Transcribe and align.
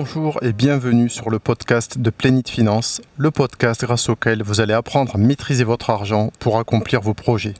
Bonjour 0.00 0.38
et 0.42 0.52
bienvenue 0.52 1.08
sur 1.08 1.28
le 1.28 1.40
podcast 1.40 1.98
de 1.98 2.10
Plénit 2.10 2.44
Finance, 2.46 3.02
le 3.16 3.32
podcast 3.32 3.80
grâce 3.84 4.08
auquel 4.08 4.44
vous 4.44 4.60
allez 4.60 4.72
apprendre 4.72 5.16
à 5.16 5.18
maîtriser 5.18 5.64
votre 5.64 5.90
argent 5.90 6.30
pour 6.38 6.56
accomplir 6.60 7.00
vos 7.00 7.14
projets. 7.14 7.54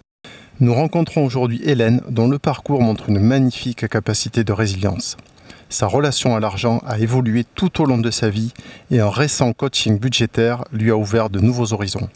Nous 0.61 0.73
rencontrons 0.73 1.25
aujourd'hui 1.25 1.61
Hélène 1.65 2.01
dont 2.09 2.29
le 2.29 2.39
parcours 2.39 2.81
montre 2.81 3.09
une 3.09 3.19
magnifique 3.19 3.89
capacité 3.89 4.45
de 4.45 4.53
résilience. 4.53 5.17
Sa 5.69 5.89
relation 5.89 6.37
à 6.37 6.41
l'argent 6.41 6.81
a 6.87 7.01
évolué 7.01 7.43
tout 7.57 7.83
au 7.83 7.87
long 7.87 7.99
de 7.99 8.13
sa 8.13 8.31
vie 8.31 8.55
et 8.93 9.01
un 9.01 9.11
récent 9.11 9.53
coaching 9.53 9.99
budgétaire 9.99 10.63
lui 10.71 10.93
a 10.93 10.97
ouvert 10.97 11.31
de 11.31 11.41
nouveaux 11.41 11.73
horizons. 11.73 12.09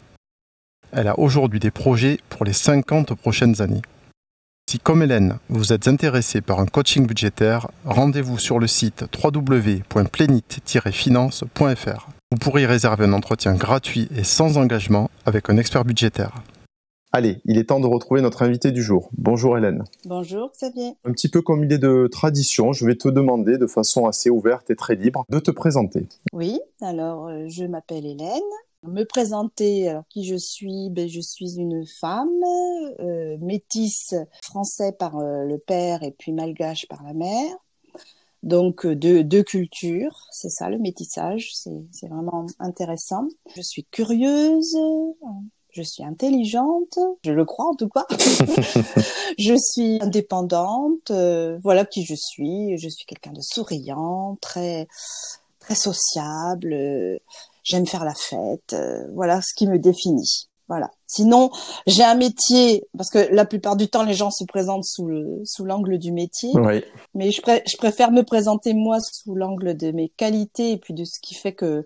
Elle 0.93 1.09
a 1.09 1.19
aujourd'hui 1.19 1.59
des 1.59 1.71
projets 1.71 2.17
pour 2.29 2.45
les 2.45 2.53
50 2.53 3.13
prochaines 3.15 3.61
années. 3.61 3.81
Si 4.73 4.79
comme 4.79 5.03
Hélène, 5.03 5.37
vous 5.49 5.71
êtes 5.71 5.87
intéressé 5.87 6.41
par 6.41 6.59
un 6.59 6.65
coaching 6.65 7.05
budgétaire, 7.05 7.69
rendez-vous 7.85 8.39
sur 8.39 8.57
le 8.57 8.65
site 8.65 9.05
www.plenit-finance.fr. 9.23 12.09
Vous 12.31 12.37
pourrez 12.39 12.65
réserver 12.65 13.05
un 13.05 13.13
entretien 13.13 13.53
gratuit 13.53 14.09
et 14.17 14.23
sans 14.23 14.57
engagement 14.57 15.11
avec 15.27 15.51
un 15.51 15.57
expert 15.57 15.85
budgétaire. 15.85 16.41
Allez, 17.11 17.39
il 17.45 17.59
est 17.59 17.65
temps 17.65 17.81
de 17.81 17.85
retrouver 17.85 18.21
notre 18.21 18.41
invité 18.41 18.71
du 18.71 18.81
jour. 18.81 19.11
Bonjour 19.15 19.59
Hélène. 19.59 19.83
Bonjour 20.05 20.49
Xavier. 20.51 20.93
Un 21.05 21.11
petit 21.11 21.29
peu 21.29 21.43
comme 21.43 21.63
il 21.63 21.71
est 21.71 21.77
de 21.77 22.09
tradition, 22.11 22.73
je 22.73 22.87
vais 22.87 22.95
te 22.95 23.07
demander 23.07 23.59
de 23.59 23.67
façon 23.67 24.07
assez 24.07 24.31
ouverte 24.31 24.71
et 24.71 24.75
très 24.75 24.95
libre 24.95 25.23
de 25.29 25.37
te 25.37 25.51
présenter. 25.51 26.07
Oui, 26.33 26.59
alors 26.81 27.27
euh, 27.27 27.45
je 27.47 27.65
m'appelle 27.65 28.07
Hélène, 28.07 28.41
me 28.83 29.03
présenter, 29.03 29.89
alors 29.89 30.03
qui 30.09 30.25
je 30.25 30.35
suis 30.35 30.89
ben, 30.89 31.07
Je 31.07 31.21
suis 31.21 31.57
une 31.57 31.85
femme 31.85 32.29
euh, 32.99 33.37
métisse 33.39 34.13
français 34.41 34.91
par 34.91 35.17
euh, 35.17 35.43
le 35.43 35.57
père 35.57 36.03
et 36.03 36.11
puis 36.11 36.31
malgache 36.31 36.87
par 36.87 37.03
la 37.03 37.13
mère. 37.13 37.55
Donc 38.43 38.85
euh, 38.85 38.95
deux, 38.95 39.23
deux 39.23 39.43
cultures, 39.43 40.27
c'est 40.31 40.49
ça 40.49 40.69
le 40.69 40.77
métissage, 40.77 41.51
c'est 41.53 42.07
vraiment 42.07 42.45
intéressant. 42.59 43.27
Je 43.55 43.61
suis 43.61 43.85
curieuse, 43.85 44.75
je 45.73 45.81
suis 45.81 46.03
intelligente, 46.03 46.99
je 47.23 47.31
le 47.31 47.45
crois 47.45 47.65
en 47.65 47.75
tout 47.75 47.89
cas. 47.89 48.05
je 49.39 49.55
suis 49.57 49.97
indépendante, 50.01 51.09
euh, 51.09 51.57
voilà 51.63 51.85
qui 51.85 52.05
je 52.05 52.15
suis. 52.15 52.77
Je 52.77 52.89
suis 52.89 53.05
quelqu'un 53.05 53.31
de 53.31 53.41
souriant, 53.41 54.37
très 54.39 54.87
très 55.59 55.75
sociable. 55.75 56.73
Euh, 56.73 57.17
j'aime 57.63 57.87
faire 57.87 58.05
la 58.05 58.13
fête, 58.13 58.73
euh, 58.73 59.07
voilà 59.13 59.41
ce 59.41 59.53
qui 59.55 59.67
me 59.67 59.79
définit. 59.79 60.49
Voilà. 60.69 60.89
Sinon, 61.07 61.51
j'ai 61.87 62.03
un 62.03 62.15
métier 62.15 62.87
parce 62.97 63.09
que 63.09 63.31
la 63.33 63.45
plupart 63.45 63.75
du 63.75 63.89
temps 63.89 64.03
les 64.03 64.13
gens 64.13 64.31
se 64.31 64.45
présentent 64.45 64.85
sous 64.85 65.07
le 65.07 65.41
sous 65.43 65.65
l'angle 65.65 65.97
du 65.97 66.11
métier. 66.11 66.51
Oui. 66.55 66.83
Mais 67.13 67.31
je, 67.31 67.41
je 67.45 67.77
préfère 67.77 68.11
me 68.11 68.23
présenter 68.23 68.73
moi 68.73 68.97
sous 68.99 69.35
l'angle 69.35 69.75
de 69.75 69.91
mes 69.91 70.09
qualités 70.09 70.71
et 70.71 70.77
puis 70.77 70.93
de 70.93 71.03
ce 71.03 71.19
qui 71.21 71.35
fait 71.35 71.53
que 71.53 71.85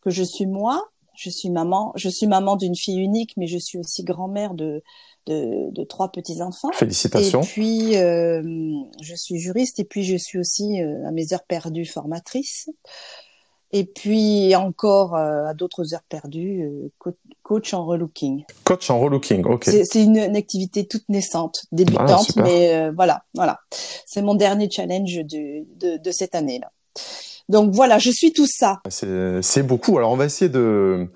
que 0.00 0.10
je 0.10 0.22
suis 0.22 0.46
moi. 0.46 0.82
Je 1.16 1.30
suis 1.30 1.50
maman. 1.50 1.92
Je 1.96 2.08
suis 2.08 2.26
maman 2.26 2.56
d'une 2.56 2.74
fille 2.74 2.98
unique, 2.98 3.34
mais 3.36 3.46
je 3.46 3.58
suis 3.58 3.78
aussi 3.78 4.02
grand-mère 4.02 4.54
de 4.54 4.82
de, 5.26 5.70
de, 5.70 5.84
trois 5.84 6.10
petits 6.10 6.42
enfants. 6.42 6.70
Félicitations. 6.72 7.40
Et 7.40 7.46
puis 7.46 7.96
euh, 7.96 8.42
je 9.00 9.14
suis 9.14 9.38
juriste 9.38 9.78
et 9.78 9.84
puis 9.84 10.02
je 10.02 10.16
suis 10.16 10.38
aussi 10.38 10.82
euh, 10.82 11.06
à 11.06 11.12
mes 11.12 11.32
heures 11.32 11.44
perdues 11.44 11.86
formatrice 11.86 12.68
et 13.74 13.84
puis 13.84 14.54
encore 14.54 15.16
euh, 15.16 15.46
à 15.46 15.52
d'autres 15.52 15.94
heures 15.94 16.04
perdues, 16.08 16.62
euh, 16.62 17.10
coach 17.42 17.74
en 17.74 17.84
relooking. 17.84 18.44
Coach 18.62 18.88
en 18.88 19.00
relooking, 19.00 19.44
ok. 19.44 19.64
C'est 19.64 20.02
une, 20.02 20.16
une, 20.16 20.36
activité 20.36 20.86
toute 20.86 21.08
naissante, 21.08 21.66
débutante, 21.72 22.30
ah, 22.36 22.42
mais 22.42 22.72
euh, 22.72 22.92
voilà, 22.94 23.24
voilà. 23.34 23.58
C'est 24.06 24.22
mon 24.22 24.36
dernier 24.36 24.70
challenge 24.70 25.16
de, 25.16 25.64
de, 25.80 25.96
de 25.96 26.10
cette 26.12 26.36
année-là. 26.36 26.70
Donc 27.48 27.74
voilà, 27.74 27.98
je 27.98 28.10
suis 28.10 28.32
tout 28.32 28.46
ça. 28.46 28.80
C'est 28.88 29.62
beaucoup. 29.62 29.98
Alors 29.98 30.12
on 30.12 30.16
va 30.16 30.24
essayer 30.24 30.48
de 30.48 31.08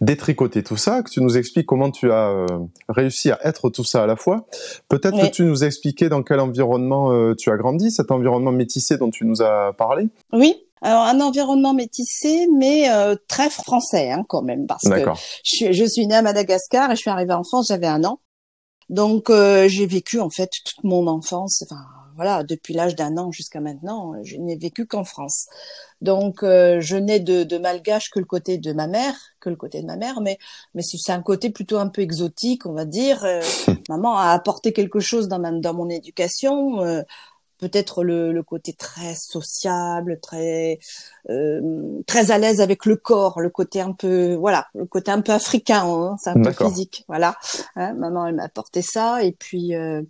détricoter 0.00 0.62
tout 0.62 0.76
ça, 0.76 1.02
que 1.02 1.10
tu 1.10 1.20
nous 1.20 1.36
expliques 1.36 1.66
comment 1.66 1.90
tu 1.90 2.10
as 2.10 2.28
euh, 2.30 2.46
réussi 2.88 3.30
à 3.30 3.38
être 3.44 3.70
tout 3.70 3.84
ça 3.84 4.02
à 4.02 4.06
la 4.06 4.16
fois. 4.16 4.46
Peut-être 4.88 5.20
que 5.20 5.30
tu 5.30 5.44
nous 5.44 5.64
expliquer 5.64 6.08
dans 6.08 6.22
quel 6.22 6.40
environnement 6.40 7.12
euh, 7.12 7.34
tu 7.36 7.50
as 7.50 7.56
grandi, 7.56 7.90
cet 7.90 8.10
environnement 8.10 8.52
métissé 8.52 8.98
dont 8.98 9.10
tu 9.10 9.24
nous 9.24 9.42
as 9.42 9.74
parlé. 9.78 10.08
Oui, 10.32 10.56
alors 10.82 11.02
un 11.02 11.20
environnement 11.20 11.72
métissé, 11.72 12.48
mais 12.56 12.90
euh, 12.90 13.14
très 13.28 13.48
français 13.48 14.10
hein, 14.10 14.22
quand 14.28 14.42
même, 14.42 14.66
parce 14.66 14.88
que 14.88 15.04
je, 15.44 15.72
je, 15.72 15.84
suis 15.84 16.06
née 16.06 16.16
à 16.16 16.22
Madagascar 16.22 16.90
et 16.90 16.96
je 16.96 17.00
suis 17.00 17.10
arrivée 17.10 17.34
en 17.34 17.44
France, 17.44 17.68
j'avais 17.68 17.86
un 17.86 18.04
an. 18.04 18.18
Donc 18.88 19.30
j'ai 19.30 19.86
vécu 19.86 20.20
en 20.20 20.30
fait 20.30 20.48
toute 20.64 20.84
mon 20.84 21.06
enfance, 21.08 21.64
enfin 21.64 21.82
voilà, 22.16 22.42
depuis 22.42 22.74
l'âge 22.74 22.96
d'un 22.96 23.16
an 23.18 23.30
jusqu'à 23.30 23.60
maintenant, 23.60 24.14
je 24.22 24.36
n'ai 24.36 24.56
vécu 24.56 24.86
qu'en 24.86 25.04
France. 25.04 25.46
Donc, 26.00 26.42
euh, 26.42 26.80
je 26.80 26.96
n'ai 26.96 27.20
de, 27.20 27.44
de, 27.44 27.58
malgache 27.58 28.10
que 28.10 28.18
le 28.18 28.24
côté 28.24 28.58
de 28.58 28.72
ma 28.72 28.86
mère, 28.86 29.14
que 29.40 29.48
le 29.48 29.56
côté 29.56 29.80
de 29.80 29.86
ma 29.86 29.96
mère, 29.96 30.20
mais 30.20 30.38
mais 30.74 30.82
c'est 30.82 31.12
un 31.12 31.22
côté 31.22 31.50
plutôt 31.50 31.78
un 31.78 31.88
peu 31.88 32.02
exotique, 32.02 32.66
on 32.66 32.72
va 32.72 32.84
dire. 32.84 33.24
Euh, 33.24 33.40
maman 33.88 34.16
a 34.16 34.30
apporté 34.30 34.72
quelque 34.72 35.00
chose 35.00 35.28
dans, 35.28 35.38
ma, 35.38 35.52
dans 35.52 35.74
mon 35.74 35.88
éducation. 35.88 36.82
Euh, 36.82 37.02
peut-être 37.58 38.04
le, 38.04 38.32
le, 38.32 38.42
côté 38.42 38.74
très 38.74 39.14
sociable, 39.14 40.20
très 40.20 40.78
très 42.06 42.30
à 42.30 42.38
l'aise 42.38 42.60
avec 42.60 42.84
le 42.84 42.96
corps, 42.96 43.40
le 43.40 43.48
côté 43.48 43.80
un 43.80 43.92
peu 43.92 44.34
voilà, 44.34 44.66
le 44.74 44.84
côté 44.84 45.10
un 45.10 45.22
peu 45.22 45.32
africain, 45.32 45.84
hein, 45.86 46.16
c'est 46.20 46.30
un 46.30 46.42
peu 46.42 46.52
physique, 46.52 47.04
voilà. 47.08 47.34
Hein, 47.74 47.94
maman 47.94 48.26
elle 48.26 48.34
m'a 48.34 48.44
apporté 48.44 48.82
ça 48.82 49.22
et 49.22 49.32
puis 49.32 49.74
euh, 49.74 50.02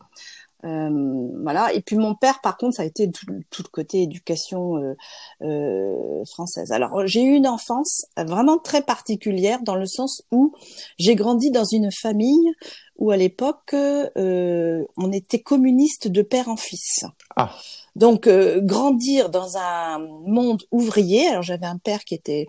voilà. 1.42 1.72
Et 1.74 1.80
puis 1.80 1.96
mon 1.96 2.14
père, 2.14 2.40
par 2.40 2.56
contre, 2.56 2.76
ça 2.76 2.82
a 2.82 2.86
été 2.86 3.10
tout, 3.10 3.26
le 3.28 3.68
côté 3.70 4.02
éducation 4.02 4.76
euh, 4.76 4.94
euh, 5.42 6.24
française. 6.24 6.72
Alors 6.72 7.06
j'ai 7.06 7.22
eu 7.22 7.34
une 7.34 7.46
enfance 7.46 8.06
vraiment 8.16 8.58
très 8.58 8.82
particulière 8.82 9.60
dans 9.62 9.76
le 9.76 9.86
sens 9.86 10.22
où 10.32 10.54
j'ai 10.98 11.14
grandi 11.14 11.50
dans 11.50 11.64
une 11.64 11.90
famille 11.92 12.52
où 12.98 13.10
à 13.10 13.16
l'époque 13.16 13.74
on 13.74 15.12
était 15.12 15.40
communiste 15.40 16.08
de 16.08 16.22
père 16.22 16.48
en 16.48 16.56
fils. 16.56 17.04
Ah. 17.36 17.54
Donc 17.94 18.28
grandir 18.28 19.30
dans 19.30 19.56
un 19.58 19.98
monde 19.98 20.62
ouvrier. 20.72 21.26
Alors 21.28 21.42
j'avais 21.42 21.66
un 21.66 21.78
père 21.78 22.04
qui 22.04 22.14
était 22.14 22.46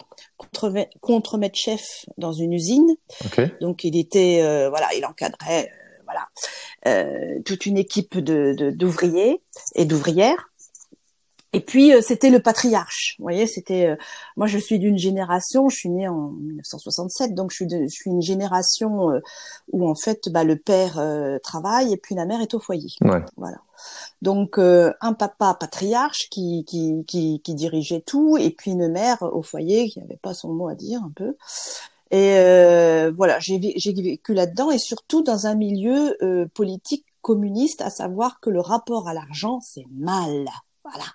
contre 1.01 1.37
maître 1.37 1.57
chef 1.57 2.05
dans 2.17 2.31
une 2.31 2.53
usine. 2.53 2.95
Donc 3.61 3.83
il 3.83 3.97
était 3.97 4.39
voilà, 4.69 4.87
il 4.95 5.05
encadrait 5.05 5.69
voilà, 6.07 6.27
euh, 6.87 7.41
toute 7.43 7.65
une 7.65 7.77
équipe 7.77 8.17
de 8.17 8.71
d'ouvriers 8.71 9.41
et 9.75 9.85
d'ouvrières. 9.85 10.49
Et 11.53 11.61
puis 11.61 11.93
euh, 11.93 12.01
c'était 12.01 12.29
le 12.29 12.39
patriarche. 12.39 13.15
Vous 13.19 13.23
voyez, 13.23 13.47
c'était 13.47 13.87
euh, 13.87 13.95
moi 14.35 14.47
je 14.47 14.57
suis 14.57 14.79
d'une 14.79 14.97
génération, 14.97 15.69
je 15.69 15.75
suis 15.75 15.89
née 15.89 16.07
en 16.07 16.29
1967, 16.31 17.33
donc 17.33 17.51
je 17.51 17.55
suis 17.55 17.67
de, 17.67 17.83
je 17.83 17.89
suis 17.89 18.09
une 18.09 18.21
génération 18.21 19.21
où 19.71 19.89
en 19.89 19.95
fait 19.95 20.29
bah, 20.29 20.43
le 20.43 20.55
père 20.55 21.01
travaille 21.43 21.93
et 21.93 21.97
puis 21.97 22.15
la 22.15 22.25
mère 22.25 22.41
est 22.41 22.53
au 22.53 22.59
foyer. 22.59 22.89
Voilà. 23.37 23.57
Donc 24.21 24.57
un 24.59 25.13
papa 25.13 25.55
patriarche 25.59 26.29
qui, 26.29 26.63
qui, 26.65 27.03
qui 27.07 27.41
qui 27.41 27.53
dirigeait 27.53 28.01
tout 28.01 28.37
et 28.37 28.51
puis 28.51 28.71
une 28.71 28.89
mère 28.89 29.21
au 29.21 29.41
foyer 29.41 29.89
qui 29.89 29.99
n'avait 29.99 30.19
pas 30.21 30.33
son 30.33 30.53
mot 30.53 30.67
à 30.69 30.75
dire 30.75 31.01
un 31.03 31.11
peu. 31.15 31.35
Et 32.11 32.35
euh, 32.37 33.11
voilà, 33.15 33.39
j'ai 33.39 33.57
vécu 33.57 34.33
là-dedans 34.33 34.71
et 34.71 34.77
surtout 34.77 35.23
dans 35.23 35.47
un 35.47 35.55
milieu 35.55 36.15
euh, 36.23 36.45
politique 36.53 37.05
communiste, 37.21 37.81
à 37.81 37.89
savoir 37.89 38.39
que 38.39 38.49
le 38.49 38.61
rapport 38.61 39.07
à 39.09 39.13
l'argent, 39.13 39.59
c'est 39.61 39.85
mal. 39.91 40.45
Voilà. 40.83 41.05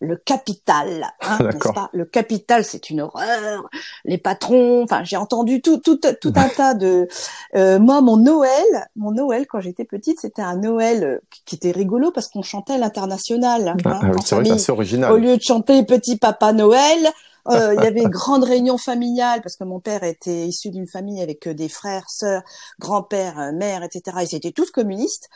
Le 0.00 0.16
capital, 0.16 1.08
hein, 1.20 1.38
n'est-ce 1.42 1.72
pas? 1.72 1.90
Le 1.92 2.04
capital, 2.04 2.64
c'est 2.64 2.90
une 2.90 3.00
horreur. 3.00 3.68
Les 4.04 4.18
patrons, 4.18 4.84
enfin, 4.84 5.02
j'ai 5.04 5.16
entendu 5.16 5.60
tout, 5.60 5.78
tout, 5.78 5.98
tout 5.98 6.32
un 6.36 6.48
tas 6.48 6.74
de. 6.74 7.08
Euh, 7.56 7.78
moi, 7.78 8.00
mon 8.00 8.16
Noël, 8.16 8.64
mon 8.96 9.10
Noël 9.10 9.46
quand 9.48 9.60
j'étais 9.60 9.84
petite, 9.84 10.20
c'était 10.20 10.42
un 10.42 10.56
Noël 10.56 11.04
euh, 11.04 11.18
qui 11.44 11.56
était 11.56 11.72
rigolo 11.72 12.12
parce 12.12 12.28
qu'on 12.28 12.42
chantait 12.42 12.78
l'international. 12.78 13.74
Ah, 13.84 14.00
hein, 14.02 14.12
c'est 14.24 14.36
vrai, 14.36 14.58
c'est 14.58 14.72
original. 14.72 15.12
Au 15.12 15.16
lieu 15.16 15.36
de 15.36 15.42
chanter 15.42 15.82
Petit 15.84 16.16
Papa 16.16 16.52
Noël, 16.52 17.08
euh, 17.50 17.74
il 17.74 17.82
y 17.82 17.86
avait 17.86 18.04
grande 18.04 18.44
réunion 18.44 18.78
familiale 18.78 19.40
parce 19.42 19.56
que 19.56 19.64
mon 19.64 19.80
père 19.80 20.04
était 20.04 20.46
issu 20.46 20.70
d'une 20.70 20.86
famille 20.86 21.22
avec 21.22 21.46
euh, 21.46 21.54
des 21.54 21.68
frères, 21.68 22.08
sœurs, 22.10 22.42
grand-père, 22.78 23.38
euh, 23.38 23.52
mère, 23.52 23.82
etc. 23.82 24.18
Ils 24.22 24.34
étaient 24.34 24.52
tous 24.52 24.70
communistes. 24.70 25.28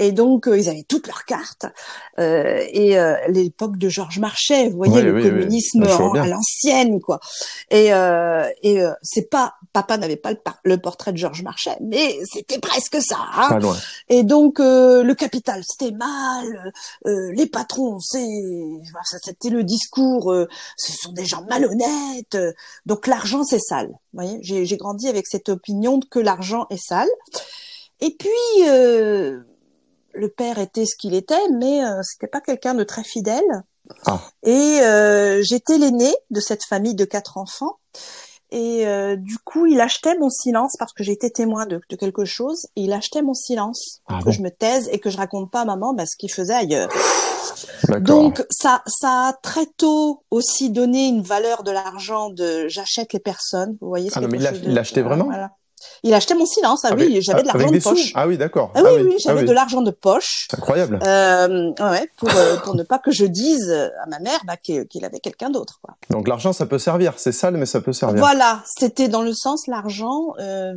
Et 0.00 0.12
donc, 0.12 0.48
ils 0.50 0.70
avaient 0.70 0.86
toutes 0.88 1.06
leurs 1.06 1.26
cartes. 1.26 1.66
Euh, 2.18 2.64
et 2.72 2.98
euh, 2.98 3.16
l'époque 3.28 3.76
de 3.76 3.90
Georges 3.90 4.18
Marchais, 4.18 4.70
vous 4.70 4.78
voyez, 4.78 5.02
le 5.02 5.22
communisme 5.22 5.82
à 5.82 6.26
l'ancienne, 6.26 7.00
quoi. 7.00 7.20
Et, 7.70 7.92
euh, 7.92 8.48
et 8.62 8.80
c'est 9.02 9.28
pas, 9.28 9.56
papa 9.74 9.98
n'avait 9.98 10.16
pas 10.16 10.32
le, 10.64 10.78
portrait 10.78 11.12
de 11.12 11.18
Georges 11.18 11.42
Marchais, 11.42 11.76
mais 11.82 12.18
c'était 12.24 12.58
presque 12.58 12.96
ça. 13.02 13.18
Hein. 13.34 13.58
Et 14.08 14.22
donc, 14.22 14.58
le 14.58 15.12
capital, 15.12 15.62
c'était 15.68 15.94
mal. 15.94 16.72
les 17.04 17.46
patrons, 17.46 18.00
c'est, 18.00 18.26
c'était 19.22 19.50
le 19.50 19.64
discours. 19.64 20.34
ce 20.78 20.92
sont 20.92 21.12
des 21.12 21.26
gens 21.26 21.44
malhonnêtes. 21.50 22.38
donc, 22.86 23.06
l'argent, 23.06 23.44
c'est 23.44 23.60
sale. 23.60 23.88
Vous 23.88 24.24
voyez, 24.24 24.38
j'ai 24.42 24.76
grandi 24.78 25.08
avec 25.08 25.26
cette 25.26 25.50
opinion 25.50 26.00
que 26.00 26.18
l'argent 26.18 26.66
est 26.70 26.82
sale. 26.82 27.10
Et 28.00 28.16
puis, 28.18 28.30
euh, 28.66 29.40
le 30.14 30.28
père 30.28 30.58
était 30.58 30.86
ce 30.86 30.96
qu'il 30.96 31.14
était, 31.14 31.48
mais 31.52 31.84
euh, 31.84 32.00
c'était 32.02 32.26
pas 32.26 32.40
quelqu'un 32.40 32.74
de 32.74 32.84
très 32.84 33.04
fidèle. 33.04 33.64
Ah. 34.06 34.20
Et 34.44 34.80
euh, 34.82 35.42
j'étais 35.42 35.78
l'aînée 35.78 36.14
de 36.30 36.40
cette 36.40 36.64
famille 36.64 36.94
de 36.94 37.04
quatre 37.04 37.38
enfants. 37.38 37.78
Et 38.52 38.84
euh, 38.86 39.14
du 39.16 39.38
coup, 39.38 39.66
il 39.66 39.80
achetait 39.80 40.18
mon 40.18 40.28
silence 40.28 40.74
parce 40.78 40.92
que 40.92 41.04
j'étais 41.04 41.30
témoin 41.30 41.66
de, 41.66 41.80
quelque 41.98 42.24
chose. 42.24 42.66
Et 42.74 42.82
il 42.82 42.92
achetait 42.92 43.22
mon 43.22 43.34
silence 43.34 44.00
pour 44.06 44.18
ah 44.18 44.24
que 44.24 44.32
je 44.32 44.42
me 44.42 44.50
taise 44.50 44.88
et 44.92 44.98
que 44.98 45.08
je 45.08 45.16
raconte 45.16 45.50
pas 45.50 45.60
à 45.60 45.64
maman 45.64 45.94
bah, 45.94 46.04
ce 46.06 46.16
qu'il 46.16 46.32
faisait 46.32 46.54
ailleurs. 46.54 46.88
Donc 48.00 48.44
ça, 48.50 48.82
ça 48.86 49.28
a 49.28 49.32
très 49.40 49.66
tôt 49.66 50.24
aussi 50.30 50.70
donné 50.70 51.06
une 51.06 51.22
valeur 51.22 51.62
de 51.62 51.70
l'argent 51.70 52.30
de 52.30 52.66
j'achète 52.68 53.12
les 53.12 53.20
personnes. 53.20 53.76
Vous 53.80 53.88
voyez. 53.88 54.10
Ah 54.14 54.20
non, 54.20 54.28
mais 54.28 54.38
il 54.38 54.74
l'achetait 54.74 55.02
vraiment. 55.02 55.30
Il 56.02 56.14
achetait 56.14 56.34
mon 56.34 56.46
silence. 56.46 56.84
Ah 56.84 56.94
oui, 56.96 57.20
j'avais 57.20 57.42
de 57.42 57.46
l'argent 57.48 57.70
de 57.70 57.78
poche. 57.78 58.12
Ah 58.14 58.26
oui, 58.26 58.38
d'accord. 58.38 58.72
Ah, 58.74 58.82
oui, 58.84 59.02
oui, 59.04 59.16
j'avais 59.18 59.44
de 59.44 59.52
l'argent 59.52 59.82
de 59.82 59.90
poche. 59.90 60.48
Incroyable. 60.52 60.98
Euh, 61.04 61.72
ouais, 61.80 62.10
pour 62.16 62.30
euh, 62.34 62.56
pour 62.58 62.74
ne 62.74 62.82
pas 62.82 62.98
que 62.98 63.10
je 63.10 63.24
dise 63.24 63.70
à 63.70 64.08
ma 64.08 64.18
mère 64.18 64.40
bah, 64.46 64.56
qu'il 64.56 65.04
avait 65.04 65.20
quelqu'un 65.20 65.50
d'autre. 65.50 65.80
Donc 66.10 66.28
l'argent, 66.28 66.52
ça 66.52 66.66
peut 66.66 66.78
servir. 66.78 67.14
C'est 67.16 67.32
sale, 67.32 67.56
mais 67.56 67.66
ça 67.66 67.80
peut 67.80 67.92
servir. 67.92 68.18
Voilà, 68.20 68.62
c'était 68.66 69.08
dans 69.08 69.22
le 69.22 69.32
sens 69.32 69.66
l'argent. 69.66 70.34
Euh, 70.38 70.74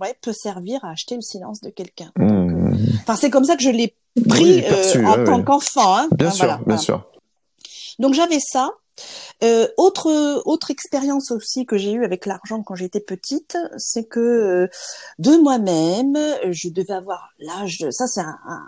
ouais, 0.00 0.14
peut 0.20 0.32
servir 0.32 0.84
à 0.84 0.90
acheter 0.90 1.14
le 1.16 1.22
silence 1.22 1.60
de 1.60 1.70
quelqu'un. 1.70 2.10
Mmh. 2.16 2.72
Euh, 2.72 2.76
enfin, 3.02 3.16
c'est 3.16 3.30
comme 3.30 3.44
ça 3.44 3.56
que 3.56 3.62
je 3.62 3.70
l'ai 3.70 3.94
pris 4.28 4.64
euh, 4.64 5.06
en 5.06 5.24
tant 5.24 5.42
qu'enfant. 5.42 5.96
Hein. 5.96 6.08
Bien 6.12 6.30
sûr, 6.30 6.58
bien 6.66 6.78
sûr. 6.78 7.04
Donc 7.98 8.14
j'avais 8.14 8.40
ça. 8.40 8.70
Euh, 9.42 9.68
autre 9.76 10.42
autre 10.46 10.70
expérience 10.70 11.30
aussi 11.30 11.66
que 11.66 11.76
j'ai 11.78 11.92
eue 11.92 12.04
avec 12.04 12.26
l'argent 12.26 12.62
quand 12.62 12.74
j'étais 12.74 13.00
petite, 13.00 13.56
c'est 13.76 14.04
que 14.04 14.20
euh, 14.20 14.68
de 15.18 15.36
moi-même, 15.36 16.16
je 16.50 16.68
devais 16.68 16.94
avoir 16.94 17.30
l'âge 17.38 17.78
de 17.78 17.90
ça 17.90 18.06
c'est 18.06 18.20
un, 18.20 18.38
un 18.46 18.66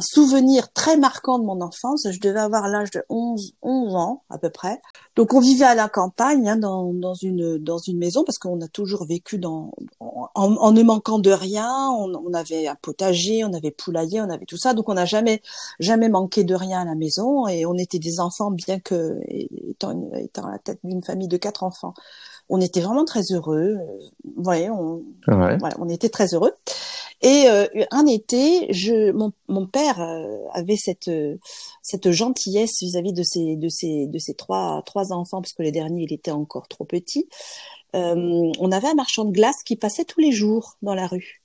souvenir 0.00 0.72
très 0.72 0.96
marquant 0.96 1.38
de 1.38 1.44
mon 1.44 1.60
enfance. 1.60 2.06
Je 2.10 2.20
devais 2.20 2.40
avoir 2.40 2.68
l'âge 2.68 2.90
de 2.90 3.02
11, 3.08 3.54
11 3.62 3.94
ans 3.94 4.22
à 4.30 4.38
peu 4.38 4.50
près. 4.50 4.80
Donc 5.16 5.34
on 5.34 5.40
vivait 5.40 5.64
à 5.64 5.74
la 5.74 5.88
campagne, 5.88 6.48
hein, 6.48 6.56
dans, 6.56 6.92
dans, 6.92 7.14
une 7.14 7.58
dans 7.58 7.78
une 7.78 7.98
maison 7.98 8.24
parce 8.24 8.38
qu'on 8.38 8.60
a 8.60 8.68
toujours 8.68 9.04
vécu 9.04 9.38
dans 9.38 9.72
en, 10.00 10.28
en, 10.34 10.72
ne 10.72 10.82
manquant 10.82 11.18
de 11.18 11.30
rien. 11.30 11.70
On, 11.90 12.14
on, 12.14 12.32
avait 12.34 12.66
un 12.66 12.76
potager, 12.76 13.44
on 13.44 13.52
avait 13.52 13.70
poulailler, 13.70 14.20
on 14.20 14.30
avait 14.30 14.46
tout 14.46 14.56
ça. 14.56 14.74
Donc 14.74 14.88
on 14.88 14.94
n'a 14.94 15.06
jamais 15.06 15.42
jamais 15.80 16.08
manqué 16.08 16.44
de 16.44 16.54
rien 16.54 16.80
à 16.80 16.84
la 16.84 16.94
maison 16.94 17.46
et 17.46 17.66
on 17.66 17.74
était 17.74 17.98
des 17.98 18.20
enfants 18.20 18.50
bien 18.50 18.80
que 18.80 19.18
étant 19.28 20.10
étant 20.14 20.46
à 20.46 20.52
la 20.52 20.58
tête 20.58 20.78
d'une 20.84 21.02
famille 21.02 21.28
de 21.28 21.36
quatre 21.36 21.62
enfants. 21.62 21.94
On 22.48 22.60
était 22.60 22.80
vraiment 22.80 23.04
très 23.04 23.22
heureux. 23.32 23.76
Vous 24.24 24.42
voyez, 24.42 24.70
on, 24.70 25.02
voilà, 25.26 25.76
on 25.78 25.88
était 25.88 26.08
très 26.08 26.32
heureux. 26.34 26.52
Et 27.20 27.46
euh, 27.48 27.66
un 27.90 28.06
été, 28.06 28.72
je, 28.72 29.10
mon, 29.10 29.32
mon 29.48 29.66
père 29.66 30.00
euh, 30.00 30.38
avait 30.52 30.76
cette 30.76 31.10
cette 31.82 32.12
gentillesse 32.12 32.80
vis-à-vis 32.80 33.12
de 33.12 33.22
ses 33.22 33.56
de 33.56 33.68
ses 33.68 34.06
de 34.06 34.18
ses 34.18 34.34
trois 34.34 34.82
trois 34.86 35.12
enfants 35.12 35.42
parce 35.42 35.52
que 35.52 35.62
les 35.62 35.72
derniers 35.72 36.04
il 36.04 36.12
était 36.12 36.30
encore 36.30 36.68
trop 36.68 36.84
petit. 36.84 37.28
Euh, 37.96 38.52
on 38.58 38.70
avait 38.70 38.88
un 38.88 38.94
marchand 38.94 39.24
de 39.24 39.32
glace 39.32 39.62
qui 39.64 39.74
passait 39.74 40.04
tous 40.04 40.20
les 40.20 40.30
jours 40.30 40.76
dans 40.82 40.94
la 40.94 41.06
rue. 41.06 41.42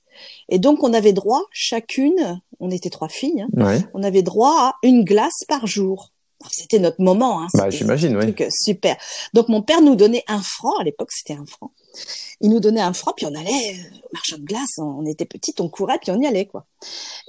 Et 0.48 0.60
donc 0.60 0.84
on 0.84 0.94
avait 0.94 1.12
droit 1.12 1.42
chacune, 1.50 2.40
on 2.60 2.70
était 2.70 2.90
trois 2.90 3.08
filles, 3.08 3.44
hein, 3.56 3.82
on 3.94 4.02
avait 4.04 4.22
droit 4.22 4.54
à 4.68 4.74
une 4.84 5.02
glace 5.04 5.44
par 5.48 5.66
jour. 5.66 6.10
C'était 6.50 6.78
notre 6.78 7.00
moment. 7.00 7.42
Hein, 7.42 7.46
bah, 7.54 7.70
j'imagine, 7.70 8.16
oui. 8.16 8.34
Super. 8.50 8.96
Donc 9.32 9.48
mon 9.48 9.62
père 9.62 9.80
nous 9.80 9.96
donnait 9.96 10.24
un 10.28 10.42
franc. 10.42 10.76
À 10.78 10.84
l'époque, 10.84 11.10
c'était 11.10 11.32
un 11.32 11.46
franc 11.46 11.72
il 12.40 12.50
nous 12.50 12.60
donnait 12.60 12.80
un 12.80 12.92
franc, 12.92 13.12
puis 13.16 13.26
on 13.26 13.34
allait 13.34 13.50
euh, 13.50 13.96
au 14.04 14.08
marchand 14.12 14.38
de 14.38 14.44
glace, 14.44 14.78
on 14.78 15.04
était 15.06 15.24
petite, 15.24 15.60
on 15.60 15.68
courait, 15.68 15.98
puis 15.98 16.10
on 16.10 16.20
y 16.20 16.26
allait, 16.26 16.46
quoi. 16.46 16.66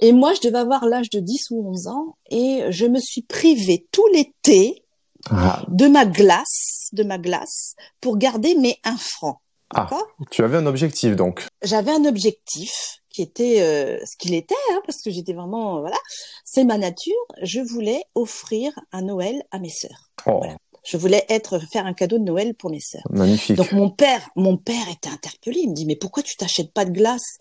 Et 0.00 0.12
moi, 0.12 0.34
je 0.34 0.46
devais 0.46 0.58
avoir 0.58 0.86
l'âge 0.86 1.10
de 1.10 1.20
10 1.20 1.50
ou 1.50 1.68
11 1.68 1.86
ans, 1.88 2.16
et 2.30 2.64
je 2.70 2.86
me 2.86 2.98
suis 2.98 3.22
privée 3.22 3.86
tout 3.92 4.06
l'été 4.12 4.84
ah. 5.30 5.62
de 5.68 5.86
ma 5.86 6.04
glace, 6.04 6.88
de 6.92 7.02
ma 7.02 7.18
glace, 7.18 7.74
pour 8.00 8.18
garder 8.18 8.54
mes 8.54 8.78
1 8.84 8.96
franc. 8.96 9.40
Ah, 9.74 9.88
tu 10.30 10.44
avais 10.44 10.58
un 10.58 10.66
objectif, 10.66 11.16
donc. 11.16 11.44
J'avais 11.62 11.90
un 11.90 12.04
objectif 12.04 13.00
qui 13.10 13.22
était 13.22 13.62
euh, 13.62 13.98
ce 14.04 14.16
qu'il 14.18 14.34
était, 14.34 14.54
hein, 14.72 14.80
parce 14.86 15.02
que 15.02 15.10
j'étais 15.10 15.32
vraiment, 15.32 15.80
voilà, 15.80 15.96
c'est 16.44 16.64
ma 16.64 16.78
nature. 16.78 17.14
Je 17.42 17.60
voulais 17.60 18.04
offrir 18.14 18.72
un 18.92 19.02
Noël 19.02 19.42
à 19.50 19.58
mes 19.58 19.70
sœurs. 19.70 20.10
Oh. 20.26 20.42
Je 20.86 20.96
voulais 20.96 21.24
être 21.28 21.58
faire 21.72 21.84
un 21.84 21.94
cadeau 21.94 22.18
de 22.18 22.22
Noël 22.22 22.54
pour 22.54 22.70
mes 22.70 22.80
sœurs. 22.80 23.02
Magnifique. 23.10 23.56
Donc 23.56 23.72
mon 23.72 23.90
père, 23.90 24.20
mon 24.36 24.56
père 24.56 24.88
était 24.90 25.08
interpellé. 25.08 25.60
Il 25.64 25.70
me 25.70 25.74
dit 25.74 25.84
mais 25.84 25.96
pourquoi 25.96 26.22
tu 26.22 26.36
t'achètes 26.36 26.72
pas 26.72 26.84
de 26.84 26.92
glace? 26.92 27.38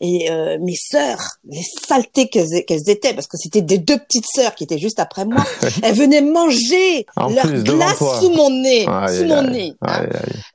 Et 0.00 0.30
euh, 0.30 0.58
mes 0.60 0.74
sœurs, 0.74 1.38
les 1.44 1.62
saletés 1.62 2.28
qu'elles 2.28 2.88
étaient, 2.88 3.14
parce 3.14 3.28
que 3.28 3.36
c'était 3.36 3.62
des 3.62 3.78
deux 3.78 3.98
petites 3.98 4.26
sœurs 4.26 4.54
qui 4.54 4.64
étaient 4.64 4.78
juste 4.78 4.98
après 4.98 5.24
moi, 5.24 5.44
elles 5.82 5.94
venaient 5.94 6.22
manger 6.22 7.06
leur 7.16 7.62
glace 7.62 7.98
sous 7.98 8.30
mon 8.30 8.50
nez, 8.50 8.84
sous 8.84 9.24
mon 9.24 9.42
nez. 9.42 9.74
Hein. 9.82 10.06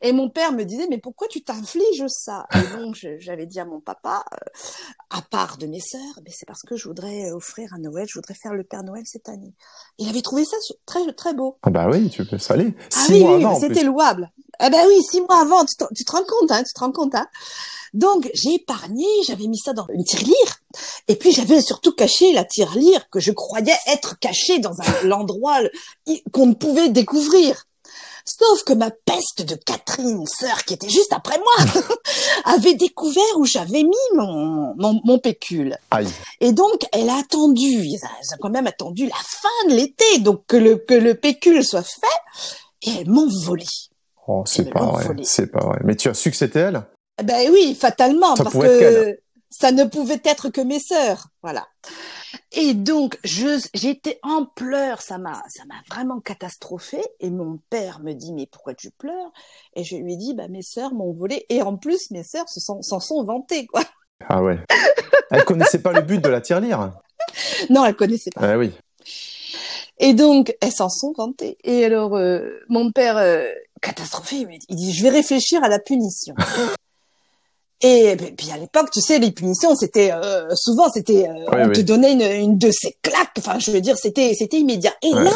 Et 0.01 0.11
mon 0.11 0.29
père 0.29 0.51
me 0.51 0.63
disait 0.63 0.87
mais 0.89 0.97
pourquoi 0.97 1.27
tu 1.29 1.43
t'infliges 1.43 2.05
ça? 2.07 2.45
Et 2.53 2.77
donc 2.77 2.97
j'avais 3.19 3.45
dit 3.45 3.59
à 3.59 3.65
mon 3.65 3.79
papa, 3.79 4.25
euh, 4.33 4.59
à 5.09 5.21
part 5.21 5.57
de 5.57 5.67
mes 5.67 5.79
sœurs, 5.79 6.19
mais 6.25 6.31
c'est 6.31 6.45
parce 6.45 6.63
que 6.63 6.75
je 6.75 6.87
voudrais 6.87 7.31
offrir 7.31 7.69
un 7.73 7.79
Noël, 7.79 8.05
je 8.09 8.15
voudrais 8.15 8.33
faire 8.33 8.53
le 8.53 8.63
Père 8.63 8.83
Noël 8.83 9.03
cette 9.05 9.29
année. 9.29 9.53
Il 9.97 10.09
avait 10.09 10.21
trouvé 10.21 10.43
ça 10.43 10.57
très 10.85 10.99
très 11.13 11.33
beau. 11.33 11.57
Ah 11.63 11.69
bah 11.69 11.87
oui, 11.89 12.09
tu 12.09 12.25
peux 12.25 12.32
aller. 12.49 12.73
Ah 12.95 13.05
oui, 13.09 13.23
oui 13.23 13.45
c'était 13.59 13.83
louable. 13.83 14.31
Eh 14.63 14.69
ben 14.69 14.85
oui, 14.87 15.01
six 15.01 15.21
mois 15.21 15.41
avant, 15.41 15.65
tu 15.65 15.75
te, 15.75 15.85
tu 15.93 16.05
te 16.05 16.11
rends 16.11 16.23
compte, 16.23 16.51
hein, 16.51 16.63
tu 16.63 16.73
te 16.73 16.79
rends 16.79 16.91
compte, 16.91 17.15
hein. 17.15 17.27
Donc 17.93 18.29
j'ai 18.33 18.55
épargné, 18.55 19.05
j'avais 19.27 19.47
mis 19.47 19.57
ça 19.57 19.73
dans 19.73 19.85
une 19.93 20.03
tirelire, 20.03 20.61
et 21.07 21.15
puis 21.15 21.31
j'avais 21.31 21.61
surtout 21.61 21.91
caché 21.93 22.33
la 22.33 22.43
tirelire 22.43 23.07
que 23.11 23.19
je 23.19 23.31
croyais 23.31 23.75
être 23.87 24.17
cachée 24.19 24.59
dans 24.59 24.75
un 24.81 25.11
endroit 25.11 25.59
qu'on 26.31 26.47
ne 26.47 26.53
pouvait 26.53 26.89
découvrir. 26.89 27.65
Sauf 28.25 28.63
que 28.63 28.73
ma 28.73 28.89
peste 28.89 29.45
de 29.45 29.55
Catherine, 29.55 30.25
sœur 30.27 30.63
qui 30.63 30.73
était 30.73 30.89
juste 30.89 31.11
après 31.11 31.37
moi, 31.37 31.83
avait 32.45 32.75
découvert 32.75 33.23
où 33.37 33.45
j'avais 33.45 33.83
mis 33.83 33.91
mon, 34.15 34.73
mon, 34.77 35.19
pécule. 35.19 35.77
Et 36.39 36.53
donc, 36.53 36.85
elle 36.93 37.09
a 37.09 37.17
attendu, 37.17 37.67
ils 37.67 37.99
ont 38.03 38.37
quand 38.39 38.49
même 38.49 38.67
attendu 38.67 39.07
la 39.07 39.15
fin 39.15 39.69
de 39.69 39.75
l'été, 39.75 40.19
donc 40.19 40.43
que 40.47 40.57
le, 40.57 40.77
que 40.77 40.93
le 40.93 41.15
pécule 41.15 41.65
soit 41.65 41.83
fait, 41.83 42.57
et 42.83 43.01
elles 43.01 43.09
m'ont 43.09 43.29
volé. 43.43 43.65
Oh, 44.27 44.43
c'est 44.45 44.69
pas 44.69 44.85
vrai, 44.85 45.05
c'est 45.23 45.51
pas 45.51 45.65
vrai. 45.65 45.79
Mais 45.83 45.95
tu 45.95 46.07
as 46.07 46.13
su 46.13 46.31
que 46.31 46.37
c'était 46.37 46.59
elle? 46.59 46.83
Ben 47.21 47.51
oui, 47.51 47.75
fatalement, 47.79 48.35
parce 48.35 48.53
que 48.53 49.19
ça 49.53 49.71
ne 49.71 49.83
pouvait 49.83 50.21
être 50.23 50.49
que 50.49 50.61
mes 50.61 50.79
sœurs, 50.79 51.27
voilà. 51.43 51.67
Et 52.51 52.73
donc, 52.73 53.19
je, 53.23 53.63
j'étais 53.73 54.19
en 54.23 54.45
pleurs, 54.45 55.01
ça 55.01 55.17
m'a, 55.17 55.43
ça 55.47 55.63
m'a 55.65 55.75
vraiment 55.89 56.19
catastrophé. 56.19 57.03
Et 57.19 57.29
mon 57.29 57.59
père 57.69 57.99
me 58.01 58.13
dit, 58.13 58.33
mais 58.33 58.47
pourquoi 58.47 58.73
tu 58.73 58.89
pleures? 58.91 59.31
Et 59.75 59.83
je 59.83 59.95
lui 59.95 60.17
dis, 60.17 60.33
bah 60.33 60.47
mes 60.47 60.63
sœurs 60.63 60.93
m'ont 60.93 61.13
volé. 61.13 61.45
Et 61.49 61.61
en 61.61 61.77
plus, 61.77 62.09
mes 62.11 62.23
sœurs 62.23 62.49
s'en 62.49 62.81
sont, 62.81 62.99
sont 62.99 63.23
vantées, 63.23 63.67
quoi. 63.67 63.83
Ah 64.27 64.41
ouais. 64.41 64.59
Elle 65.31 65.45
connaissait 65.45 65.81
pas 65.81 65.91
le 65.91 66.01
but 66.01 66.21
de 66.21 66.29
la 66.29 66.41
tirelire. 66.41 66.91
Non, 67.69 67.85
elle 67.85 67.95
connaissait 67.95 68.31
pas. 68.31 68.41
Ah 68.41 68.57
oui. 68.57 68.71
Et 69.99 70.13
donc, 70.13 70.55
elles 70.61 70.71
s'en 70.71 70.89
sont 70.89 71.13
vantées. 71.15 71.57
Et 71.63 71.85
alors, 71.85 72.15
euh, 72.15 72.59
mon 72.69 72.91
père, 72.91 73.17
euh, 73.17 73.47
catastrophé, 73.81 74.47
il 74.69 74.75
dit, 74.75 74.93
je 74.93 75.03
vais 75.03 75.09
réfléchir 75.09 75.63
à 75.63 75.69
la 75.69 75.79
punition. 75.79 76.33
Et 77.85 78.15
puis 78.15 78.49
à 78.49 78.57
l'époque, 78.57 78.89
tu 78.91 79.01
sais, 79.01 79.19
les 79.19 79.31
punitions, 79.31 79.75
c'était 79.75 80.13
euh, 80.13 80.47
souvent, 80.55 80.89
c'était 80.89 81.27
euh, 81.27 81.45
on 81.51 81.69
te 81.69 81.81
donnait 81.81 82.13
une, 82.13 82.21
une, 82.21 82.57
de 82.57 82.71
ces 82.71 82.97
claques. 83.01 83.35
Enfin, 83.37 83.59
je 83.59 83.71
veux 83.71 83.81
dire, 83.81 83.97
c'était 83.97 84.33
c'était 84.33 84.57
immédiat. 84.57 84.93
Et 85.01 85.11
là, 85.11 85.33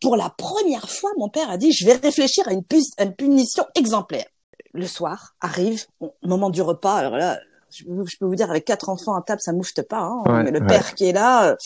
pour 0.00 0.16
la 0.16 0.30
première 0.30 0.88
fois, 0.88 1.10
mon 1.18 1.28
père 1.28 1.50
a 1.50 1.58
dit, 1.58 1.72
je 1.72 1.84
vais 1.84 1.92
réfléchir 1.92 2.48
à 2.48 2.52
une, 2.52 2.62
une 2.98 3.14
punition 3.14 3.64
exemplaire. 3.74 4.24
Le 4.72 4.86
soir 4.86 5.34
arrive, 5.42 5.84
moment 6.22 6.48
du 6.48 6.62
repas. 6.62 6.94
Alors 6.94 7.18
là, 7.18 7.38
je, 7.70 7.84
peux 7.84 8.26
vous 8.26 8.34
dire, 8.34 8.50
avec 8.50 8.64
quatre 8.64 8.88
enfants 8.88 9.14
à 9.14 9.22
table, 9.22 9.40
ça 9.42 9.52
moufte 9.52 9.82
pas. 9.82 10.00
Hein, 10.00 10.42
mais 10.42 10.50
le 10.50 10.64
père 10.64 10.94
qui 10.94 11.04
est 11.04 11.12
là, 11.12 11.50
euh, 11.50 11.56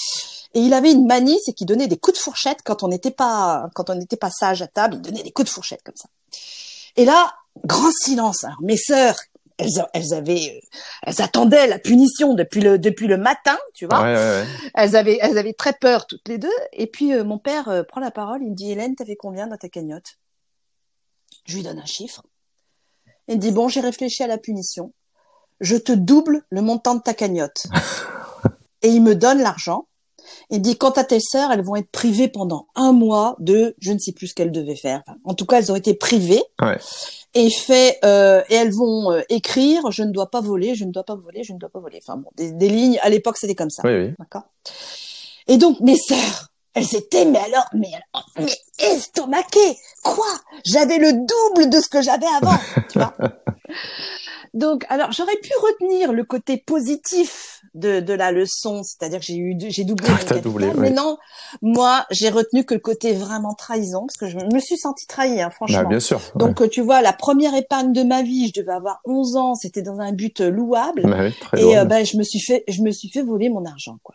et 0.55 0.61
il 0.61 0.75
avait 0.75 0.93
une 0.93 1.07
manie, 1.07 1.39
c'est 1.45 1.53
qu'il 1.53 1.67
donnait 1.67 1.87
des 1.87 1.97
coups 1.97 2.19
de 2.19 2.23
fourchette 2.23 2.59
quand 2.65 2.83
on 2.83 2.89
n'était 2.89 3.11
pas 3.11 3.69
quand 3.75 3.91
on 3.91 3.95
n'était 3.95 4.17
pas 4.17 4.31
sage 4.31 4.63
à 4.63 4.67
table. 4.67 4.97
Il 4.97 5.03
donnait 5.03 5.23
des 5.23 5.31
coups 5.31 5.49
de 5.49 5.53
fourchette 5.53 5.83
comme 5.85 5.97
ça. 5.97 6.09
Et 6.97 7.05
là, 7.05 7.33
grand 7.65 7.93
silence. 7.93 8.45
Alors 8.45 8.61
mes 8.63 8.77
sœurs 8.77 9.17
elles, 9.59 9.85
elles 9.93 10.15
avaient, 10.15 10.61
elles 11.03 11.21
attendaient 11.21 11.67
la 11.67 11.79
punition 11.79 12.35
depuis 12.35 12.61
le 12.61 12.79
depuis 12.79 13.09
le 13.09 13.17
matin, 13.17 13.59
tu 13.75 13.87
vois. 13.87 14.03
Ouais, 14.03 14.15
ouais, 14.15 14.41
ouais. 14.41 14.47
Elles 14.75 14.97
avaient 14.97 15.19
elles 15.21 15.37
avaient 15.37 15.53
très 15.53 15.73
peur 15.73 16.07
toutes 16.07 16.27
les 16.29 16.38
deux. 16.38 16.49
Et 16.73 16.87
puis 16.87 17.12
euh, 17.12 17.25
mon 17.25 17.38
père 17.38 17.69
euh, 17.69 17.83
prend 17.83 18.00
la 18.00 18.12
parole, 18.12 18.41
il 18.43 18.50
me 18.50 18.55
dit 18.55 18.71
Hélène, 18.71 18.95
t'avais 18.95 19.17
combien 19.17 19.49
dans 19.49 19.57
ta 19.57 19.69
cagnotte? 19.69 20.19
Je 21.45 21.57
lui 21.57 21.62
donne 21.65 21.79
un 21.79 21.87
chiffre. 21.87 22.23
Il 23.27 23.37
me 23.37 23.41
dit 23.41 23.50
bon, 23.50 23.69
j'ai 23.69 23.81
réfléchi 23.81 24.23
à 24.23 24.29
la 24.29 24.38
punition. 24.38 24.93
Je 25.61 25.77
te 25.77 25.93
double 25.93 26.45
le 26.50 26.62
montant 26.62 26.95
de 26.95 27.03
ta 27.03 27.15
cagnotte. 27.15 27.67
et 28.83 28.88
il 28.88 29.03
me 29.03 29.15
donne 29.15 29.43
l'argent. 29.43 29.88
Il 30.51 30.61
dit 30.61 30.77
quant 30.77 30.91
à 30.91 31.05
tes 31.05 31.21
sœurs, 31.21 31.51
elles 31.53 31.65
vont 31.65 31.77
être 31.77 31.91
privées 31.91 32.29
pendant 32.29 32.67
un 32.75 32.93
mois 32.93 33.37
de 33.39 33.75
je 33.81 33.93
ne 33.93 33.99
sais 33.99 34.13
plus 34.13 34.29
ce 34.29 34.35
qu'elles 34.35 34.53
devaient 34.53 34.77
faire. 34.77 35.03
en 35.25 35.35
tout 35.35 35.47
cas, 35.47 35.59
elles 35.59 35.73
ont 35.73 35.77
été 35.77 35.95
privées. 35.95 36.43
Ouais 36.61 36.79
et 37.35 37.51
fait 37.51 37.99
euh, 38.05 38.43
et 38.49 38.55
elles 38.55 38.73
vont 38.73 39.13
euh, 39.13 39.21
écrire 39.29 39.91
je 39.91 40.03
ne 40.03 40.11
dois 40.11 40.31
pas 40.31 40.41
voler, 40.41 40.75
je 40.75 40.85
ne 40.85 40.91
dois 40.91 41.05
pas 41.05 41.15
voler, 41.15 41.45
je 41.45 41.53
ne 41.53 41.59
dois 41.59 41.69
pas 41.69 41.81
voler. 41.81 42.01
Enfin 42.03 42.17
bon, 42.17 42.31
des, 42.37 42.69
lignes 42.69 42.99
à 43.03 43.09
l'époque 43.09 43.37
c'était 43.39 43.55
comme 43.55 43.71
ça. 43.71 43.83
Oui, 43.85 43.95
oui. 43.95 44.15
D'accord. 44.19 44.45
Et 45.47 45.57
donc 45.57 45.81
mes 45.81 45.97
sœurs, 45.97 46.49
elles 46.75 46.95
étaient, 46.95 47.25
mais 47.25 47.39
alors, 47.39 47.67
mais, 47.73 47.91
mais 48.39 48.53
estomaquées. 48.79 49.77
Quoi? 50.03 50.27
J'avais 50.65 50.99
le 50.99 51.13
double 51.13 51.71
de 51.71 51.81
ce 51.81 51.89
que 51.89 52.03
j'avais 52.03 52.27
avant, 52.41 52.57
tu 52.91 52.99
vois. 52.99 53.15
Donc, 54.55 54.87
alors, 54.89 55.13
j'aurais 55.13 55.37
pu 55.37 55.51
retenir 55.61 56.13
le 56.13 56.25
côté 56.25 56.57
positif 56.57 57.58
de, 57.79 58.01
de 58.01 58.13
la 58.13 58.33
leçon, 58.33 58.83
c'est-à-dire 58.83 59.21
que 59.21 59.27
j'ai 59.27 59.37
eu, 59.37 59.57
j'ai 59.59 59.85
doublé, 59.85 60.09
ah, 60.31 60.35
doublé 60.39 60.71
mais 60.77 60.91
non, 60.91 61.19
moi, 61.63 62.07
j'ai 62.11 62.29
retenu 62.31 62.65
que 62.65 62.75
le 62.75 62.81
côté 62.81 63.13
vraiment 63.13 63.55
trahison, 63.55 64.07
parce 64.07 64.17
que 64.17 64.29
je 64.29 64.37
me 64.53 64.61
suis 64.61 64.77
sentie 64.77 65.07
trahie, 65.07 65.41
hein, 65.41 65.51
franchement. 65.51 65.83
Bah, 65.83 65.89
bien 65.89 66.01
sûr. 66.01 66.21
Donc, 66.35 66.69
tu 66.71 66.81
vois, 66.81 67.03
la 67.03 67.13
première 67.13 67.55
épargne 67.55 67.93
de 67.93 68.03
ma 68.03 68.23
vie, 68.23 68.49
je 68.55 68.61
devais 68.61 68.73
avoir 68.73 69.01
11 69.05 69.37
ans, 69.37 69.55
c'était 69.55 69.83
dans 69.83 70.01
un 70.01 70.13
but 70.13 70.41
louable, 70.41 71.03
bah 71.03 71.19
oui, 71.21 71.33
très 71.41 71.63
et 71.63 71.79
euh, 71.79 71.85
ben, 71.85 72.05
je 72.05 72.17
me 72.17 72.23
suis 72.23 72.41
fait, 72.41 72.65
je 72.69 72.83
me 72.83 72.91
suis 72.91 73.09
fait 73.09 73.23
voler 73.23 73.49
mon 73.49 73.65
argent, 73.65 73.99
quoi. 74.03 74.15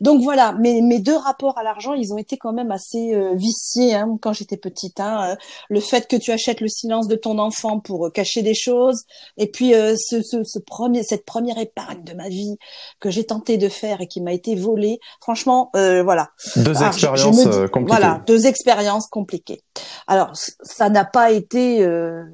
Donc 0.00 0.22
voilà, 0.22 0.52
mes, 0.52 0.82
mes 0.82 0.98
deux 0.98 1.16
rapports 1.16 1.58
à 1.58 1.62
l'argent, 1.62 1.94
ils 1.94 2.12
ont 2.12 2.18
été 2.18 2.36
quand 2.36 2.52
même 2.52 2.70
assez 2.70 3.14
euh, 3.14 3.34
viciés 3.34 3.94
hein, 3.94 4.18
quand 4.20 4.32
j'étais 4.32 4.56
petite. 4.56 5.00
Hein. 5.00 5.30
Euh, 5.30 5.36
le 5.68 5.80
fait 5.80 6.08
que 6.08 6.16
tu 6.16 6.32
achètes 6.32 6.60
le 6.60 6.68
silence 6.68 7.08
de 7.08 7.16
ton 7.16 7.38
enfant 7.38 7.80
pour 7.80 8.10
cacher 8.12 8.42
des 8.42 8.54
choses, 8.54 9.04
et 9.36 9.46
puis 9.50 9.74
euh, 9.74 9.94
ce, 9.96 10.22
ce, 10.22 10.44
ce, 10.44 10.58
premier, 10.58 11.02
cette 11.02 11.24
première 11.24 11.58
épargne 11.58 12.02
de 12.04 12.14
ma 12.14 12.28
vie 12.28 12.56
que 13.00 13.10
j'ai 13.10 13.24
tenté 13.24 13.58
de 13.58 13.68
faire 13.68 14.00
et 14.00 14.06
qui 14.06 14.20
m'a 14.20 14.32
été 14.32 14.54
volée, 14.54 14.98
franchement, 15.20 15.70
euh, 15.76 16.02
voilà. 16.02 16.30
Deux 16.56 16.82
expériences 16.82 17.46
euh, 17.46 17.68
compliquées. 17.68 17.98
Voilà, 17.98 18.22
deux 18.26 18.46
expériences 18.46 19.06
compliquées. 19.08 19.62
Alors, 20.06 20.30
ça 20.34 20.88
n'a 20.88 21.04
pas 21.04 21.30
été, 21.32 21.80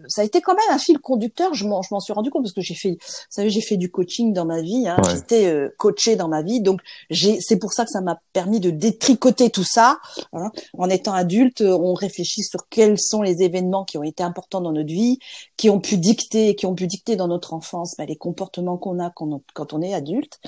ça 0.09 0.23
a 0.23 0.25
été 0.25 0.41
quand 0.41 0.55
même 0.55 0.75
un 0.75 0.79
fil 0.79 0.99
conducteur. 0.99 1.55
Je 1.55 1.67
m'en, 1.67 1.83
je 1.83 1.89
m'en 1.91 2.01
suis 2.01 2.13
rendu 2.13 2.31
compte 2.31 2.43
parce 2.43 2.55
que 2.55 2.61
j'ai 2.61 2.75
fait, 2.75 2.91
vous 2.93 3.27
savez, 3.31 3.51
j'ai 3.51 3.61
fait 3.61 3.77
du 3.77 3.91
coaching 3.91 4.33
dans 4.33 4.45
ma 4.45 4.61
vie. 4.61 4.87
Hein, 4.89 4.97
J'étais 5.11 5.53
coachée 5.79 6.17
dans 6.17 6.29
ma 6.29 6.43
vie, 6.43 6.61
donc 6.61 6.81
j'ai, 7.11 7.39
c'est 7.41 7.57
pour 7.57 7.73
ça 7.73 7.85
que 7.85 7.91
ça 7.91 8.01
m'a 8.01 8.21
permis 8.33 8.61
de 8.61 8.71
détricoter 8.71 9.51
tout 9.51 9.65
ça. 9.65 9.99
Hein. 10.33 10.51
En 10.77 10.89
étant 10.89 11.13
adulte, 11.13 11.63
on 11.63 11.95
réfléchit 11.95 12.43
sur 12.43 12.69
quels 12.69 12.99
sont 12.99 13.23
les 13.23 13.43
événements 13.43 13.85
qui 13.85 13.99
ont 13.99 14.03
été 14.03 14.23
importants 14.23 14.61
dans 14.61 14.73
notre 14.73 14.93
vie, 14.93 15.19
qui 15.57 15.71
ont 15.71 15.81
pu 15.81 15.97
dicter, 15.99 16.55
qui 16.55 16.67
ont 16.67 16.75
pu 16.75 16.87
dicter 16.87 17.17
dans 17.17 17.29
notre 17.29 17.55
enfance 17.55 17.95
bah, 17.97 18.05
les 18.05 18.17
comportements 18.17 18.77
qu'on 18.77 18.99
a 18.99 19.11
quand 19.11 19.73
on, 19.73 19.83
est 19.83 19.95
adulte. 19.95 20.39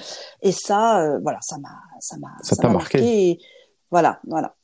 Et 0.42 0.52
ça, 0.52 1.00
euh, 1.00 1.18
voilà, 1.22 1.38
ça 1.42 1.58
m'a, 1.58 1.76
ça 2.00 2.16
m'a, 2.18 2.30
ça, 2.42 2.56
m'a 2.62 2.72
marqué. 2.72 3.38
voilà, 3.90 4.20
voilà. 4.26 4.54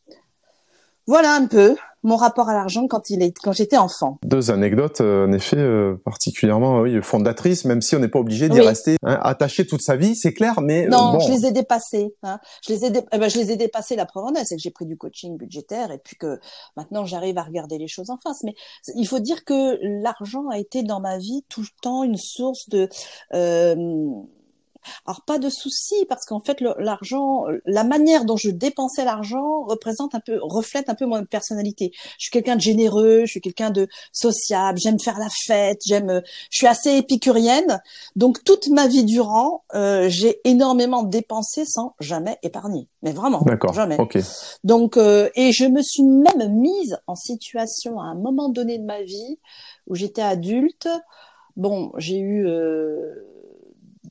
Voilà 1.07 1.35
un 1.35 1.47
peu 1.47 1.77
mon 2.03 2.17
rapport 2.17 2.49
à 2.49 2.55
l'argent 2.55 2.87
quand 2.87 3.11
il 3.11 3.23
est 3.23 3.37
quand 3.39 3.53
j'étais 3.53 3.77
enfant. 3.77 4.19
Deux 4.25 4.51
anecdotes 4.51 5.01
euh, 5.01 5.27
en 5.27 5.33
effet 5.33 5.59
euh, 5.59 5.97
particulièrement 6.05 6.81
oui 6.81 7.01
fondatrices 7.03 7.65
même 7.65 7.83
si 7.83 7.97
on 7.97 7.99
n'est 7.99 8.09
pas 8.09 8.19
obligé 8.19 8.49
d'y 8.49 8.61
rester 8.61 8.97
hein, 9.03 9.19
attaché 9.23 9.67
toute 9.67 9.83
sa 9.83 9.97
vie 9.97 10.15
c'est 10.15 10.33
clair 10.33 10.61
mais 10.61 10.87
non 10.87 11.19
je 11.21 11.31
les 11.31 11.47
ai 11.47 11.53
dépassés 11.53 12.15
hein. 12.23 12.39
je 12.67 12.73
les 12.73 12.85
ai 12.87 12.93
eh 13.13 13.19
ben, 13.19 13.29
je 13.29 13.39
les 13.39 13.53
ai 13.53 13.57
dépassés 13.57 13.97
la 13.97 14.07
preuve 14.07 14.25
en 14.25 14.35
est 14.35 14.45
c'est 14.45 14.57
que 14.57 14.63
j'ai 14.63 14.71
pris 14.71 14.87
du 14.87 14.97
coaching 14.97 15.37
budgétaire 15.37 15.91
et 15.93 15.99
puis 15.99 16.17
que 16.17 16.39
maintenant 16.77 17.05
j'arrive 17.05 17.39
à 17.39 17.43
regarder 17.43 17.79
les 17.79 17.89
choses 17.89 18.11
en 18.11 18.19
face 18.19 18.43
mais 18.45 18.55
il 18.95 19.07
faut 19.07 19.19
dire 19.19 19.45
que 19.45 19.79
l'argent 20.03 20.49
a 20.49 20.59
été 20.59 20.83
dans 20.83 21.01
ma 21.01 21.19
vie 21.19 21.45
tout 21.49 21.61
le 21.61 21.81
temps 21.83 22.05
une 22.05 22.17
source 22.17 22.69
de 22.69 22.89
alors 25.07 25.23
pas 25.23 25.39
de 25.39 25.49
souci 25.49 25.95
parce 26.09 26.25
qu'en 26.25 26.41
fait 26.41 26.61
l'argent, 26.79 27.45
la 27.67 27.85
manière 27.85 28.25
dont 28.25 28.37
je 28.37 28.51
dépensais 28.51 29.05
l'argent 29.05 29.65
représente 29.65 30.15
un 30.15 30.21
peu, 30.21 30.39
reflète 30.43 30.89
un 30.89 30.95
peu 30.95 31.07
mon 31.07 31.25
personnalité. 31.25 31.93
Je 32.19 32.25
suis 32.25 32.31
quelqu'un 32.31 32.57
de 32.57 32.61
généreux, 32.61 33.23
je 33.27 33.31
suis 33.31 33.41
quelqu'un 33.41 33.71
de 33.71 33.89
sociable, 34.13 34.79
j'aime 34.83 34.99
faire 34.99 35.19
la 35.19 35.29
fête, 35.47 35.81
j'aime, 35.87 36.23
je 36.51 36.57
suis 36.57 36.67
assez 36.67 36.97
épicurienne. 36.97 37.81
Donc 38.17 38.45
toute 38.45 38.69
ma 38.69 38.87
vie 38.87 39.05
durant, 39.05 39.65
euh, 39.75 40.09
j'ai 40.09 40.41
énormément 40.45 41.03
dépensé 41.03 41.65
sans 41.65 41.95
jamais 42.01 42.39
épargner. 42.43 42.89
Mais 43.03 43.13
vraiment, 43.13 43.43
jamais. 43.73 43.97
Donc 44.65 44.97
euh, 44.97 45.31
et 45.35 45.53
je 45.53 45.65
me 45.65 45.83
suis 45.83 46.03
même 46.03 46.53
mise 46.53 46.99
en 47.07 47.15
situation 47.15 48.01
à 48.01 48.05
un 48.05 48.15
moment 48.15 48.49
donné 48.49 48.79
de 48.79 48.85
ma 48.85 49.03
vie 49.03 49.39
où 49.87 49.95
j'étais 49.95 50.23
adulte. 50.23 50.89
Bon, 51.57 51.93
j'ai 51.97 52.19
eu 52.19 52.47
euh, 52.47 53.27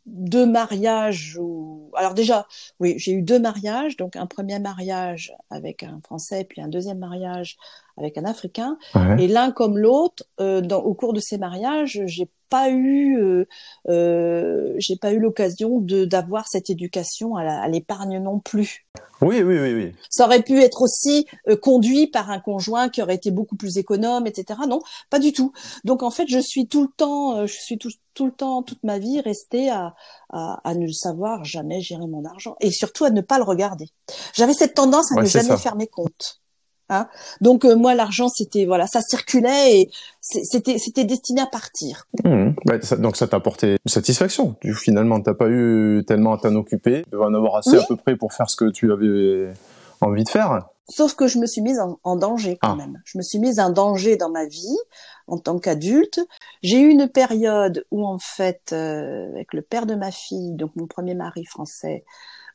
deux 0.09 0.45
mariages 0.45 1.37
ou 1.39 1.91
alors 1.95 2.13
déjà 2.13 2.47
oui 2.79 2.95
j'ai 2.97 3.13
eu 3.13 3.21
deux 3.21 3.39
mariages 3.39 3.97
donc 3.97 4.15
un 4.15 4.25
premier 4.25 4.59
mariage 4.59 5.33
avec 5.49 5.83
un 5.83 5.99
français 6.03 6.45
puis 6.47 6.61
un 6.61 6.67
deuxième 6.67 6.99
mariage 6.99 7.57
avec 7.99 8.17
un 8.17 8.25
africain 8.25 8.77
et 9.17 9.27
l'un 9.27 9.51
comme 9.51 9.77
l'autre 9.77 10.23
euh, 10.39 10.61
au 10.69 10.93
cours 10.93 11.13
de 11.13 11.19
ces 11.19 11.37
mariages 11.37 12.01
j'ai 12.05 12.29
pas 12.49 12.69
eu, 12.69 13.17
euh, 13.17 13.47
euh, 13.87 14.73
j'ai 14.77 14.97
pas 14.97 15.13
eu 15.13 15.19
l'occasion 15.19 15.79
de 15.79 16.05
d'avoir 16.05 16.47
cette 16.47 16.69
éducation 16.69 17.35
à 17.37 17.67
l'épargne 17.67 18.19
non 18.21 18.39
plus. 18.39 18.87
Oui, 19.21 19.41
oui, 19.43 19.59
oui, 19.59 19.73
oui. 19.73 19.91
Ça 20.09 20.25
aurait 20.25 20.41
pu 20.41 20.61
être 20.61 20.81
aussi 20.81 21.27
euh, 21.47 21.55
conduit 21.55 22.07
par 22.07 22.31
un 22.31 22.39
conjoint 22.39 22.89
qui 22.89 23.01
aurait 23.01 23.15
été 23.15 23.31
beaucoup 23.31 23.55
plus 23.55 23.77
économe, 23.77 24.27
etc. 24.27 24.59
Non, 24.67 24.81
pas 25.09 25.19
du 25.19 25.33
tout. 25.33 25.51
Donc 25.83 26.03
en 26.03 26.09
fait, 26.09 26.27
je 26.27 26.39
suis 26.39 26.67
tout 26.67 26.83
le 26.83 26.89
temps, 26.95 27.45
je 27.45 27.53
suis 27.53 27.77
tout, 27.77 27.91
tout 28.13 28.25
le 28.25 28.31
temps, 28.31 28.63
toute 28.63 28.83
ma 28.83 28.97
vie 28.97 29.19
restée 29.21 29.69
à, 29.69 29.93
à, 30.29 30.59
à, 30.63 30.73
ne 30.73 30.87
savoir 30.87 31.43
jamais 31.43 31.81
gérer 31.81 32.07
mon 32.07 32.25
argent 32.25 32.55
et 32.61 32.71
surtout 32.71 33.05
à 33.05 33.09
ne 33.09 33.21
pas 33.21 33.37
le 33.37 33.43
regarder. 33.43 33.89
J'avais 34.33 34.53
cette 34.53 34.73
tendance 34.73 35.11
à 35.11 35.21
ne 35.21 35.25
jamais 35.25 35.57
faire 35.57 35.75
mes 35.75 35.87
comptes. 35.87 36.41
Hein 36.89 37.07
donc 37.39 37.65
euh, 37.65 37.75
moi 37.75 37.93
l'argent 37.93 38.29
c'était 38.29 38.65
voilà 38.65 38.87
ça 38.87 39.01
circulait 39.01 39.79
et 39.79 39.91
c'était 40.21 40.77
c'était 40.77 41.05
destiné 41.05 41.41
à 41.41 41.45
partir. 41.45 42.07
Mmh. 42.23 42.51
donc 42.97 43.15
ça 43.15 43.27
t'a 43.27 43.37
apporté 43.37 43.71
une 43.71 43.91
satisfaction. 43.91 44.55
Tu, 44.61 44.73
finalement 44.73 45.21
t'as 45.21 45.33
pas 45.33 45.49
eu 45.49 46.03
tellement 46.07 46.33
à 46.33 46.37
t'en 46.37 46.55
occuper, 46.55 47.05
tu 47.09 47.17
vas 47.17 47.25
en 47.25 47.33
avoir 47.33 47.57
assez 47.57 47.77
à 47.77 47.83
peu 47.87 47.95
près 47.95 48.15
pour 48.15 48.33
faire 48.33 48.49
ce 48.49 48.55
que 48.55 48.69
tu 48.71 48.91
avais 48.91 49.53
envie 50.01 50.23
de 50.23 50.29
faire. 50.29 50.61
Sauf 50.89 51.13
que 51.13 51.27
je 51.27 51.37
me 51.37 51.45
suis 51.45 51.61
mise 51.61 51.79
en, 52.03 52.15
danger 52.15 52.57
quand 52.59 52.73
ah. 52.73 52.75
même. 52.75 52.99
Je 53.05 53.17
me 53.19 53.23
suis 53.23 53.37
mise 53.37 53.59
en 53.59 53.69
danger 53.69 54.17
dans 54.17 54.31
ma 54.31 54.45
vie 54.45 54.77
en 55.27 55.37
tant 55.37 55.59
qu'adulte. 55.59 56.19
J'ai 56.63 56.79
eu 56.79 56.89
une 56.89 57.07
période 57.07 57.85
où 57.91 58.05
en 58.05 58.17
fait 58.17 58.71
euh, 58.73 59.29
avec 59.29 59.53
le 59.53 59.61
père 59.61 59.85
de 59.85 59.93
ma 59.93 60.11
fille, 60.11 60.55
donc 60.55 60.71
mon 60.75 60.87
premier 60.87 61.13
mari 61.13 61.45
français, 61.45 62.03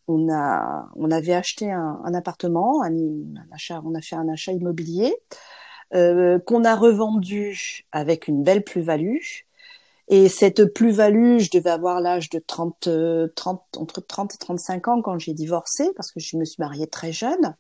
on 0.09 0.33
a, 0.33 0.89
on 0.97 1.11
avait 1.11 1.35
acheté 1.35 1.71
un, 1.71 2.15
appartement, 2.15 2.83
un, 2.83 2.93
achat, 3.53 3.81
on 3.85 3.95
a 3.95 4.01
fait 4.01 4.17
un 4.17 4.29
achat 4.29 4.53
immobilier 4.53 5.15
euh, 5.95 6.39
qu'on 6.39 6.65
a 6.65 6.75
revendu 6.75 7.85
avec 7.93 8.29
une 8.29 8.43
belle 8.43 8.65
plus-value. 8.65 9.19
Et 10.09 10.29
cette 10.29 10.67
plus-value, 10.67 11.39
je 11.39 11.51
devais 11.51 11.71
avoir 11.71 12.01
l'âge 12.01 12.29
de 12.29 12.39
30, 12.39 12.89
30, 13.35 13.63
entre 13.79 14.01
30 14.01 14.35
et 14.35 14.39
35 14.39 14.89
ans 14.89 15.03
quand 15.03 15.19
j'ai 15.19 15.33
divorcé, 15.33 15.91
parce 15.97 16.13
que 16.13 16.21
je 16.21 16.37
me 16.37 16.45
suis 16.45 16.61
mariée 16.63 16.87
très 16.87 17.13
jeune. 17.13 17.55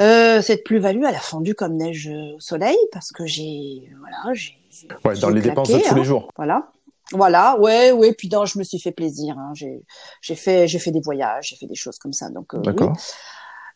Euh, 0.00 0.40
cette 0.40 0.64
plus-value, 0.64 1.04
elle 1.06 1.14
a 1.14 1.20
fondu 1.20 1.54
comme 1.54 1.76
neige 1.76 2.08
au 2.08 2.40
soleil, 2.40 2.78
parce 2.90 3.12
que 3.12 3.26
j'ai, 3.26 3.92
voilà, 3.98 4.32
j'ai. 4.32 4.56
Ouais, 5.04 5.14
dans 5.18 5.28
les 5.28 5.42
dépenses 5.42 5.68
de 5.68 5.78
tous 5.78 5.94
les 5.94 6.00
hein. 6.00 6.04
jours. 6.04 6.30
Voilà. 6.36 6.72
Voilà, 7.12 7.58
ouais, 7.58 7.92
ouais. 7.92 8.12
Puis 8.12 8.28
non, 8.28 8.44
je 8.44 8.58
me 8.58 8.64
suis 8.64 8.78
fait 8.78 8.92
plaisir. 8.92 9.36
Hein. 9.38 9.52
J'ai, 9.54 9.82
j'ai 10.20 10.36
fait, 10.36 10.68
j'ai 10.68 10.78
fait 10.78 10.92
des 10.92 11.00
voyages, 11.00 11.48
j'ai 11.48 11.56
fait 11.56 11.66
des 11.66 11.74
choses 11.74 11.98
comme 11.98 12.12
ça. 12.12 12.30
Donc, 12.30 12.54
euh. 12.54 12.60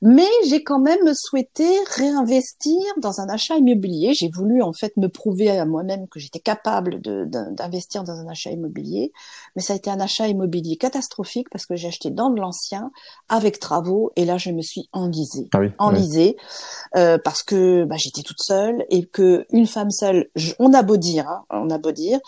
Mais 0.06 0.28
j'ai 0.46 0.62
quand 0.62 0.80
même 0.80 1.14
souhaité 1.14 1.66
réinvestir 1.96 2.78
dans 3.00 3.22
un 3.22 3.28
achat 3.30 3.56
immobilier. 3.56 4.12
J'ai 4.12 4.28
voulu 4.28 4.60
en 4.60 4.74
fait 4.74 4.94
me 4.98 5.08
prouver 5.08 5.48
à 5.50 5.64
moi-même 5.64 6.08
que 6.08 6.20
j'étais 6.20 6.40
capable 6.40 7.00
d'investir 7.00 8.04
dans 8.04 8.12
un 8.12 8.28
achat 8.28 8.50
immobilier. 8.50 9.12
Mais 9.56 9.62
ça 9.62 9.72
a 9.72 9.76
été 9.76 9.88
un 9.88 10.00
achat 10.00 10.28
immobilier 10.28 10.76
catastrophique 10.76 11.48
parce 11.50 11.64
que 11.64 11.74
j'ai 11.74 11.88
acheté 11.88 12.10
dans 12.10 12.28
de 12.28 12.38
l'ancien 12.38 12.90
avec 13.30 13.58
travaux 13.58 14.12
et 14.14 14.26
là 14.26 14.36
je 14.36 14.50
me 14.50 14.60
suis 14.60 14.90
enlisée, 14.92 15.48
ah 15.54 15.60
oui, 15.60 15.70
enlisée 15.78 16.36
euh, 16.96 17.16
parce 17.16 17.42
que 17.42 17.84
bah, 17.84 17.96
j'étais 17.96 18.20
toute 18.20 18.42
seule 18.42 18.84
et 18.90 19.06
que 19.06 19.46
une 19.52 19.66
femme 19.66 19.90
seule, 19.90 20.28
on 20.58 20.74
a 20.74 20.82
beau 20.82 20.98
dire, 20.98 21.26
hein, 21.28 21.44
on 21.48 21.70
a 21.70 21.78
beau 21.78 21.92
dire, 21.92 22.18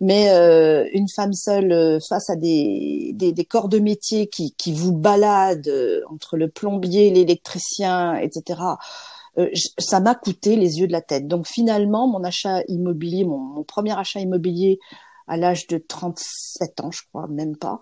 mais 0.00 0.30
euh, 0.30 0.88
une 0.92 1.08
femme 1.08 1.32
seule 1.32 1.72
euh, 1.72 1.98
face 2.08 2.30
à 2.30 2.36
des, 2.36 3.10
des, 3.14 3.32
des 3.32 3.44
corps 3.44 3.68
de 3.68 3.80
métier 3.80 4.28
qui, 4.28 4.54
qui 4.56 4.72
vous 4.72 4.92
baladent 4.92 5.66
euh, 5.66 6.00
entre 6.10 6.36
le 6.36 6.48
plombier, 6.48 7.10
les 7.10 7.23
électricien, 7.24 8.14
etc. 8.16 8.60
Euh, 9.38 9.48
ça 9.78 10.00
m'a 10.00 10.14
coûté 10.14 10.56
les 10.56 10.78
yeux 10.78 10.86
de 10.86 10.92
la 10.92 11.00
tête. 11.00 11.26
Donc 11.26 11.46
finalement, 11.46 12.06
mon 12.06 12.22
achat 12.24 12.60
immobilier, 12.68 13.24
mon, 13.24 13.64
premier 13.64 13.98
achat 13.98 14.20
immobilier 14.20 14.78
à 15.26 15.36
l'âge 15.36 15.66
de 15.68 15.78
37 15.78 16.80
ans, 16.80 16.90
je 16.90 17.00
crois, 17.08 17.26
même 17.28 17.56
pas, 17.56 17.80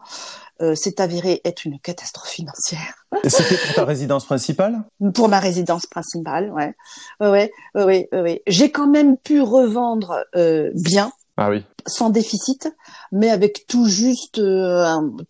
euh, 0.60 0.76
s'est 0.76 1.00
avéré 1.00 1.40
être 1.44 1.64
une 1.64 1.80
catastrophe 1.80 2.28
financière. 2.28 3.04
C'était 3.26 3.56
pour 3.56 3.74
ta 3.74 3.84
résidence 3.84 4.24
principale? 4.24 4.84
Pour 5.12 5.28
ma 5.28 5.40
résidence 5.40 5.86
principale, 5.86 6.52
ouais. 6.52 6.72
Ouais, 7.20 7.50
ouais, 7.74 7.82
ouais, 7.84 8.08
ouais. 8.12 8.42
J'ai 8.46 8.70
quand 8.70 8.86
même 8.86 9.16
pu 9.16 9.40
revendre 9.40 10.24
euh, 10.36 10.70
bien. 10.74 11.10
Ah. 11.36 11.50
Sans 11.86 12.10
déficit, 12.10 12.68
mais 13.10 13.30
avec 13.30 13.66
tout 13.66 13.86
juste, 13.86 14.40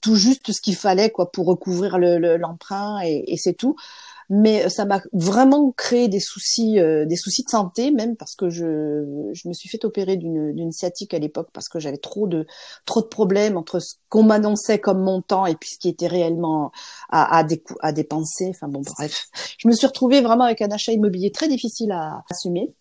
tout 0.01 0.17
juste 0.17 0.53
ce 0.53 0.61
qu'il 0.61 0.77
fallait 0.77 1.11
quoi 1.11 1.31
pour 1.31 1.47
recouvrir 1.47 1.99
l'emprunt 1.99 2.99
le, 3.03 3.07
et 3.07 3.37
c'est 3.37 3.55
tout. 3.55 3.77
Mais 4.35 4.71
ça 4.71 4.87
m'a 4.87 5.03
vraiment 5.13 5.73
créé 5.73 6.09
des 6.09 6.19
soucis, 6.19 6.81
euh, 6.81 7.05
des 7.05 7.17
soucis 7.17 7.45
de 7.45 7.51
santé 7.51 7.91
même 7.91 8.17
parce 8.17 8.35
que 8.35 8.49
je, 8.49 9.31
je 9.35 9.47
me 9.47 9.53
suis 9.53 9.69
fait 9.69 9.85
opérer 9.85 10.17
d'une, 10.17 10.55
d'une 10.55 10.73
sciatique 10.73 11.13
à 11.13 11.19
l'époque 11.19 11.51
parce 11.53 11.69
que 11.69 11.79
j'avais 11.79 11.99
trop 11.99 12.27
de, 12.27 12.47
trop 12.87 13.03
de 13.03 13.09
problèmes 13.09 13.59
entre 13.59 13.79
ce 13.79 13.97
qu'on 14.09 14.23
m'annonçait 14.23 14.79
comme 14.79 15.03
montant 15.03 15.45
et 15.45 15.55
puis 15.55 15.69
ce 15.75 15.79
qui 15.79 15.91
était 15.91 16.07
réellement 16.07 16.73
à, 17.11 17.41
à, 17.41 17.47
à 17.81 17.93
dépenser. 17.93 18.47
Enfin 18.49 18.69
bon, 18.69 18.81
bref, 18.97 19.27
je 19.59 19.69
me 19.69 19.75
suis 19.75 19.87
retrouvée 19.87 20.23
vraiment 20.23 20.45
avec 20.45 20.63
un 20.63 20.71
achat 20.71 20.93
immobilier 20.93 21.31
très 21.31 21.49
difficile 21.49 21.93
à 21.93 22.25
assumer 22.31 22.73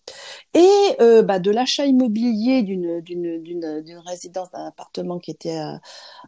et 0.54 0.70
euh, 1.02 1.22
bah, 1.22 1.38
de 1.38 1.50
l'achat 1.50 1.84
immobilier 1.84 2.62
d'une, 2.62 3.02
d'une, 3.02 3.42
d'une, 3.42 3.82
d'une 3.82 3.98
résidence 3.98 4.50
d'un 4.52 4.68
appartement 4.68 5.18
qui 5.18 5.30
était 5.30 5.58
euh, 5.58 5.76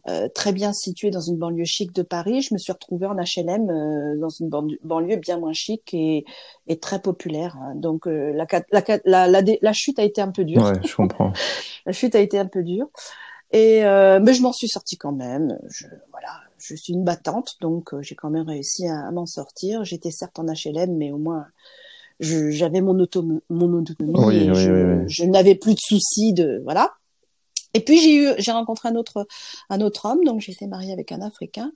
euh, 0.08 0.28
très 0.34 0.52
bien 0.52 0.74
situé 0.74 1.10
dans 1.10 1.22
une 1.22 1.38
banlieue 1.38 1.64
chic 1.64 1.94
de 1.94 2.02
Paris, 2.02 2.42
je 2.42 2.52
me 2.52 2.58
suis 2.58 2.72
retrouvée 2.72 3.06
en 3.06 3.14
HLM 3.14 3.70
euh, 3.70 4.18
dans 4.18 4.28
une 4.28 4.50
banlieue 4.82 5.13
bien 5.16 5.38
moins 5.38 5.52
chic 5.52 5.94
et, 5.94 6.24
et 6.66 6.78
très 6.78 7.00
populaire. 7.00 7.56
Donc 7.74 8.06
euh, 8.06 8.32
la, 8.32 8.46
la, 9.04 9.28
la, 9.28 9.42
la, 9.60 9.72
chute 9.72 9.98
a 9.98 10.02
été 10.02 10.20
un 10.20 10.30
peu 10.30 10.44
dure. 10.44 10.62
Ouais, 10.62 10.80
je 10.84 10.94
comprends. 10.94 11.32
la 11.86 11.92
chute 11.92 12.14
a 12.14 12.20
été 12.20 12.38
un 12.38 12.46
peu 12.46 12.62
dure. 12.62 12.88
Et 13.52 13.84
euh, 13.84 14.20
mais 14.20 14.34
je 14.34 14.42
m'en 14.42 14.52
suis 14.52 14.68
sortie 14.68 14.96
quand 14.96 15.12
même. 15.12 15.58
Je, 15.68 15.86
voilà, 16.10 16.40
je 16.58 16.74
suis 16.74 16.92
une 16.92 17.04
battante, 17.04 17.56
donc 17.60 17.98
j'ai 18.00 18.14
quand 18.14 18.30
même 18.30 18.48
réussi 18.48 18.88
à, 18.88 19.10
m'en 19.10 19.26
sortir. 19.26 19.84
J'étais 19.84 20.10
certes 20.10 20.38
en 20.38 20.44
HLM, 20.44 20.96
mais 20.96 21.12
au 21.12 21.18
moins 21.18 21.46
j'avais 22.20 22.80
mon, 22.80 22.98
auto, 23.00 23.24
mon 23.50 23.72
autonomie. 23.72 24.14
Oui, 24.16 24.48
oui, 24.48 24.54
je, 24.54 25.04
je 25.06 25.24
n'avais 25.24 25.54
plus 25.54 25.74
de 25.74 25.80
soucis 25.80 26.32
de 26.32 26.60
voilà. 26.64 26.94
Et 27.74 27.80
puis 27.80 28.00
j'ai 28.00 28.14
eu, 28.14 28.28
j'ai 28.38 28.52
rencontré 28.52 28.88
un 28.88 28.94
autre, 28.94 29.26
un 29.68 29.80
autre 29.80 30.06
homme, 30.06 30.24
donc 30.24 30.40
j'étais 30.40 30.66
mariée 30.66 30.92
avec 30.92 31.12
un 31.12 31.20
Africain. 31.20 31.72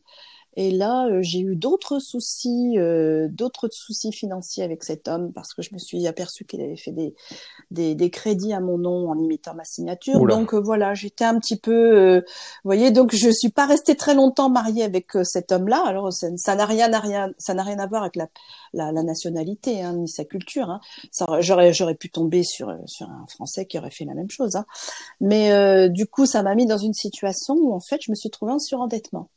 Et 0.61 0.73
là, 0.73 1.07
euh, 1.07 1.21
j'ai 1.23 1.39
eu 1.39 1.55
d'autres 1.55 2.01
soucis, 2.01 2.79
euh, 2.79 3.29
d'autres 3.31 3.69
soucis 3.71 4.11
financiers 4.11 4.65
avec 4.65 4.83
cet 4.83 5.07
homme 5.07 5.33
parce 5.33 5.55
que 5.55 5.63
je 5.63 5.73
me 5.73 5.79
suis 5.79 6.09
aperçue 6.09 6.45
qu'il 6.45 6.61
avait 6.61 6.77
fait 6.77 6.91
des, 6.91 7.15
des, 7.71 7.95
des, 7.95 8.11
crédits 8.11 8.53
à 8.53 8.59
mon 8.59 8.77
nom 8.77 9.09
en 9.09 9.17
imitant 9.21 9.55
ma 9.55 9.63
signature. 9.63 10.19
Donc 10.27 10.55
euh, 10.55 10.59
voilà, 10.59 10.95
j'étais 10.95 11.25
un 11.25 11.39
petit 11.39 11.57
peu, 11.61 12.17
vous 12.19 12.25
voyez, 12.65 12.91
donc 12.91 13.15
je 13.15 13.31
suis 13.31 13.51
pas 13.51 13.67
restée 13.67 13.95
très 13.95 14.17
longtemps 14.17 14.51
mariée 14.51 14.83
avec 14.83 15.13
cet 15.23 15.53
homme-là. 15.53 15.81
Alors 15.87 16.13
ça 16.13 16.57
n'a 16.57 16.67
rien, 16.67 16.93
à 16.93 16.99
rien, 16.99 17.33
ça 17.39 17.55
n'a 17.55 17.63
rien 17.63 17.79
à 17.79 17.87
voir 17.87 18.03
avec 18.03 18.17
la, 18.17 18.27
la, 18.73 18.91
la 18.91 19.05
nationalité 19.05 19.81
hein, 19.83 19.93
ni 19.93 20.09
sa 20.09 20.25
culture. 20.25 20.71
Hein. 20.71 20.81
J'aurais, 21.39 21.73
j'aurais 21.73 21.95
pu 21.95 22.11
tomber 22.11 22.43
sur 22.43 22.77
sur 22.87 23.09
un 23.09 23.27
Français 23.29 23.65
qui 23.67 23.79
aurait 23.79 23.93
fait 23.93 24.07
la 24.07 24.15
même 24.15 24.31
chose. 24.31 24.57
Hein. 24.57 24.67
Mais 25.21 25.89
du 25.89 26.07
coup, 26.09 26.27
ça 26.27 26.43
m'a 26.43 26.57
mis 26.57 26.67
dans 26.67 26.79
une 26.79 26.95
situation 26.95 27.55
où 27.55 27.73
en 27.73 27.81
fait, 27.81 28.01
je 28.03 28.11
me 28.11 28.17
suis 28.17 28.31
trouvée 28.31 28.51
en 28.51 28.59
surendettement. 28.59 29.29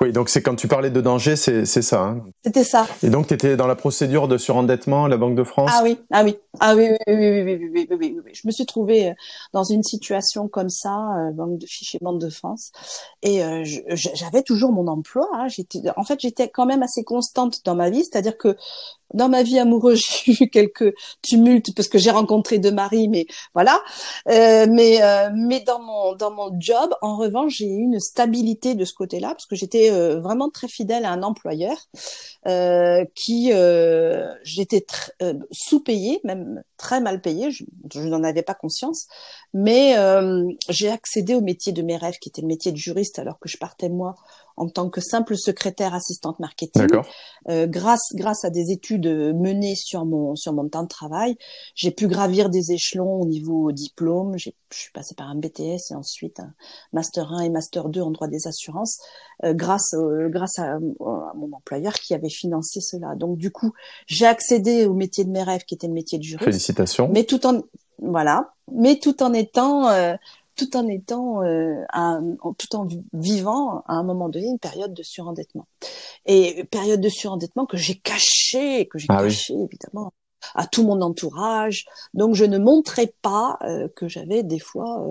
Oui, 0.00 0.12
donc 0.12 0.28
c'est 0.28 0.42
quand 0.42 0.54
tu 0.54 0.68
parlais 0.68 0.90
de 0.90 1.00
danger, 1.00 1.36
c'est 1.36 1.64
ça. 1.64 2.02
Hein. 2.02 2.24
C'était 2.44 2.64
ça. 2.64 2.86
Et 3.02 3.10
donc 3.10 3.26
tu 3.26 3.34
étais 3.34 3.56
dans 3.56 3.66
la 3.66 3.74
procédure 3.74 4.28
de 4.28 4.38
surendettement 4.38 5.04
à 5.04 5.08
la 5.08 5.16
Banque 5.16 5.34
de 5.34 5.44
France? 5.44 5.70
Ah 5.72 5.80
oui, 5.82 5.98
ah 6.12 6.22
oui, 6.24 6.38
ah 6.60 6.74
oui, 6.74 6.88
oui, 7.06 7.14
oui, 7.16 7.42
oui, 7.42 7.70
oui, 7.72 7.88
oui, 7.90 8.20
oui, 8.24 8.32
Je 8.34 8.46
me 8.46 8.52
suis 8.52 8.66
trouvée 8.66 9.10
euh, 9.10 9.14
dans 9.52 9.64
une 9.64 9.82
situation 9.82 10.48
comme 10.48 10.68
ça, 10.68 10.94
euh, 10.94 11.30
Banque 11.32 11.58
de 11.58 11.66
Fichiers 11.66 12.00
Banque 12.02 12.20
de 12.20 12.30
France, 12.30 12.72
et 13.22 13.44
euh, 13.44 13.62
j'avais 13.64 14.42
toujours 14.42 14.72
mon 14.72 14.86
emploi. 14.86 15.28
Hein. 15.34 15.48
J'étais, 15.48 15.80
en 15.96 16.04
fait, 16.04 16.20
j'étais 16.20 16.48
quand 16.48 16.66
même 16.66 16.82
assez 16.82 17.04
constante 17.04 17.64
dans 17.64 17.74
ma 17.74 17.90
vie, 17.90 18.04
c'est-à-dire 18.04 18.36
que 18.36 18.56
dans 19.14 19.28
ma 19.28 19.42
vie 19.42 19.58
amoureuse, 19.58 20.02
j'ai 20.24 20.44
eu 20.44 20.50
quelques 20.50 20.94
tumultes 21.22 21.74
parce 21.74 21.88
que 21.88 21.98
j'ai 21.98 22.10
rencontré 22.10 22.58
deux 22.58 22.72
maris, 22.72 23.08
mais 23.08 23.26
voilà. 23.54 23.80
Euh, 24.28 24.66
mais 24.70 25.02
euh, 25.02 25.30
mais 25.34 25.60
dans 25.60 25.80
mon 25.80 26.14
dans 26.14 26.30
mon 26.30 26.50
job, 26.58 26.94
en 27.02 27.16
revanche, 27.16 27.56
j'ai 27.56 27.66
eu 27.66 27.82
une 27.82 28.00
stabilité 28.00 28.74
de 28.74 28.84
ce 28.84 28.94
côté-là 28.94 29.28
parce 29.28 29.46
que 29.46 29.56
j'étais 29.56 29.90
euh, 29.90 30.20
vraiment 30.20 30.50
très 30.50 30.68
fidèle 30.68 31.04
à 31.04 31.10
un 31.10 31.22
employeur 31.22 31.76
euh, 32.46 33.04
qui 33.14 33.50
euh, 33.52 34.32
j'étais 34.42 34.84
sous-payée, 35.50 36.20
même 36.24 36.62
très 36.76 37.00
mal 37.00 37.20
payée. 37.20 37.50
Je, 37.50 37.64
je 37.92 38.00
n'en 38.00 38.22
avais 38.24 38.42
pas 38.42 38.54
conscience, 38.54 39.06
mais 39.54 39.94
j'ai 40.68 40.90
accédé 40.90 41.34
au 41.34 41.40
métier 41.40 41.72
de 41.72 41.82
mes 41.82 41.96
rêves, 41.96 42.18
qui 42.20 42.28
était 42.28 42.42
le 42.42 42.48
métier 42.48 42.72
de 42.72 42.76
juriste, 42.76 43.18
alors 43.18 43.38
que 43.38 43.48
je 43.48 43.56
partais 43.56 43.88
moi 43.88 44.14
en 44.56 44.68
tant 44.68 44.90
que 44.90 45.00
simple 45.00 45.36
secrétaire 45.36 45.94
assistante 45.94 46.38
marketing. 46.38 46.86
Euh, 47.48 47.66
grâce 47.66 48.12
grâce 48.14 48.44
à 48.44 48.50
des 48.50 48.70
études 48.70 49.06
menées 49.06 49.74
sur 49.74 50.04
mon 50.04 50.36
sur 50.36 50.52
mon 50.52 50.68
temps 50.68 50.82
de 50.82 50.88
travail, 50.88 51.36
j'ai 51.74 51.90
pu 51.90 52.06
gravir 52.06 52.50
des 52.50 52.72
échelons 52.72 53.20
au 53.20 53.26
niveau 53.26 53.72
diplôme. 53.72 54.36
Je 54.38 54.50
suis 54.70 54.92
passée 54.92 55.14
par 55.14 55.28
un 55.28 55.36
BTS 55.36 55.90
et 55.90 55.94
ensuite 55.94 56.40
un 56.40 56.52
master 56.92 57.32
1 57.32 57.40
et 57.42 57.50
master 57.50 57.88
2 57.88 58.00
en 58.00 58.10
droit 58.10 58.28
des 58.28 58.46
assurances 58.46 58.98
euh, 59.44 59.54
grâce 59.54 59.94
euh, 59.94 60.28
grâce 60.28 60.58
à, 60.58 60.78
mon 60.78 61.50
employeur 61.52 61.94
qui 61.94 62.14
avait 62.14 62.28
financé 62.28 62.80
cela. 62.80 63.14
Donc 63.16 63.38
du 63.38 63.50
coup, 63.50 63.72
j'ai 64.06 64.26
accédé 64.26 64.86
au 64.86 64.94
métier 64.94 65.24
de 65.24 65.30
mes 65.30 65.42
rêves 65.42 65.64
qui 65.64 65.74
était 65.74 65.88
le 65.88 65.94
métier 65.94 66.18
de 66.18 66.22
juriste. 66.22 66.44
Félicitations. 66.44 67.08
Mais 67.12 67.24
tout 67.24 67.44
en 67.46 67.62
voilà, 67.98 68.52
mais 68.70 68.98
tout 68.98 69.22
en 69.22 69.32
étant 69.32 69.88
euh, 69.88 70.14
tout 70.56 70.76
en 70.76 70.86
étant, 70.88 71.42
euh, 71.42 71.84
tout 72.58 72.76
en 72.76 72.86
vivant 73.12 73.82
à 73.86 73.94
un 73.94 74.02
moment 74.02 74.28
donné 74.28 74.46
une 74.46 74.58
période 74.58 74.94
de 74.94 75.02
surendettement. 75.02 75.66
Et 76.26 76.64
période 76.64 77.00
de 77.00 77.08
surendettement 77.08 77.66
que 77.66 77.76
j'ai 77.76 77.96
cachée, 77.96 78.86
que 78.86 78.98
j'ai 78.98 79.06
ah 79.08 79.22
cachée 79.22 79.54
évidemment 79.54 80.12
à 80.54 80.66
tout 80.66 80.84
mon 80.84 81.00
entourage. 81.00 81.86
Donc 82.14 82.34
je 82.34 82.44
ne 82.44 82.58
montrais 82.58 83.14
pas 83.22 83.58
euh, 83.62 83.88
que 83.94 84.08
j'avais 84.08 84.42
des 84.42 84.58
fois, 84.58 85.06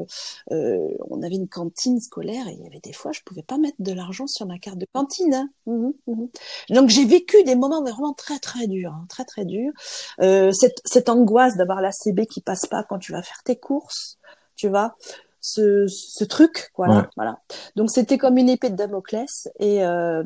euh, 0.51 0.55
euh, 0.55 0.87
on 1.09 1.21
avait 1.21 1.35
une 1.35 1.47
cantine 1.47 1.99
scolaire 1.99 2.47
et 2.47 2.53
il 2.53 2.63
y 2.63 2.67
avait 2.67 2.79
des 2.79 2.93
fois 2.93 3.11
je 3.11 3.21
pouvais 3.25 3.43
pas 3.43 3.57
mettre 3.57 3.77
de 3.79 3.91
l'argent 3.91 4.27
sur 4.27 4.45
ma 4.45 4.59
carte 4.59 4.77
de 4.77 4.87
cantine. 4.93 5.33
Hein. 5.33 5.49
Mmh 5.65 5.91
mmh 6.07 6.25
Donc 6.69 6.89
j'ai 6.89 7.05
vécu 7.05 7.43
des 7.43 7.55
moments 7.55 7.81
vraiment 7.81 8.13
très 8.13 8.39
très 8.39 8.67
durs, 8.67 8.93
hein, 8.93 9.05
très 9.09 9.25
très 9.25 9.45
durs. 9.45 9.71
cette, 10.19 10.81
cette 10.85 11.09
angoisse 11.09 11.55
d'avoir 11.55 11.81
la 11.81 11.91
CB 11.91 12.25
qui 12.27 12.41
passe 12.41 12.65
pas 12.65 12.83
quand 12.83 12.99
tu 12.99 13.11
vas 13.11 13.23
faire 13.23 13.41
tes 13.43 13.55
courses, 13.55 14.17
tu 14.55 14.67
vois 14.67 14.95
ce, 15.41 15.87
ce 15.87 16.23
truc, 16.23 16.71
voilà, 16.77 17.09
voilà. 17.15 17.39
Donc 17.75 17.89
c'était 17.89 18.17
comme 18.19 18.37
une 18.37 18.49
épée 18.49 18.69
de 18.69 18.75
Damoclès 18.75 19.49
et 19.59 19.83
euh, 19.83 20.23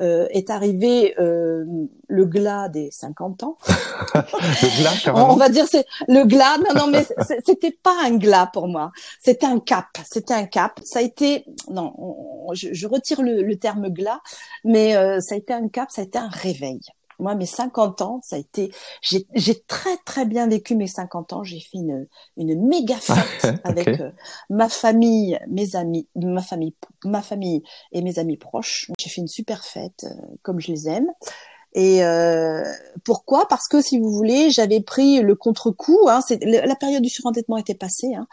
euh, 0.00 0.26
est 0.30 0.48
arrivé 0.50 1.14
euh, 1.18 1.64
le 2.08 2.24
glas 2.24 2.68
des 2.70 2.90
50 2.90 3.42
ans. 3.44 3.58
le 4.14 4.80
glas, 4.80 5.14
On 5.14 5.36
va 5.36 5.50
dire 5.50 5.66
c'est 5.68 5.86
le 6.08 6.24
glas. 6.24 6.56
Non, 6.58 6.80
non, 6.80 6.86
mais 6.86 7.06
c'était 7.44 7.76
pas 7.82 7.94
un 8.04 8.16
glas 8.16 8.48
pour 8.52 8.66
moi. 8.66 8.92
C'était 9.22 9.46
un 9.46 9.60
cap. 9.60 9.86
C'était 10.10 10.34
un 10.34 10.46
cap. 10.46 10.80
Ça 10.84 11.00
a 11.00 11.02
été 11.02 11.44
non, 11.70 11.94
je, 12.52 12.68
je, 12.72 12.86
retire 12.86 13.22
le, 13.22 13.42
le, 13.42 13.56
terme 13.56 13.88
glas, 13.88 14.20
mais 14.64 14.96
euh, 14.96 15.20
ça 15.20 15.34
a 15.34 15.38
été 15.38 15.52
un 15.52 15.68
cap. 15.68 15.90
Ça 15.90 16.00
a 16.00 16.04
été 16.04 16.18
un 16.18 16.28
réveil. 16.28 16.80
Moi, 17.18 17.34
mes 17.34 17.46
50 17.46 18.02
ans, 18.02 18.20
ça 18.22 18.36
a 18.36 18.38
été, 18.38 18.72
j'ai 19.02 19.62
très 19.66 19.96
très 20.04 20.26
bien 20.26 20.46
vécu 20.48 20.74
mes 20.74 20.86
50 20.86 21.32
ans. 21.32 21.44
J'ai 21.44 21.60
fait 21.60 21.78
une 21.78 22.06
une 22.36 22.66
méga 22.66 22.96
fête 23.00 23.60
avec 23.64 23.88
euh, 23.88 24.10
ma 24.50 24.68
famille, 24.68 25.38
mes 25.48 25.76
amis, 25.76 26.08
ma 26.14 26.42
famille, 26.42 26.74
ma 27.04 27.22
famille 27.22 27.62
et 27.92 28.02
mes 28.02 28.18
amis 28.18 28.36
proches. 28.36 28.90
J'ai 28.98 29.10
fait 29.10 29.20
une 29.20 29.28
super 29.28 29.64
fête, 29.64 30.04
euh, 30.04 30.36
comme 30.42 30.60
je 30.60 30.72
les 30.72 30.88
aime. 30.88 31.10
Et 31.72 32.04
euh, 32.04 32.64
pourquoi? 33.04 33.46
Parce 33.48 33.68
que 33.68 33.82
si 33.82 33.98
vous 33.98 34.10
voulez, 34.10 34.50
j'avais 34.50 34.80
pris 34.80 35.20
le 35.20 35.34
contre-coup. 35.34 36.08
Hein, 36.08 36.20
la 36.42 36.76
période 36.76 37.02
du 37.02 37.10
surendettement 37.10 37.58
était 37.58 37.74
passée, 37.74 38.14
hein, 38.14 38.26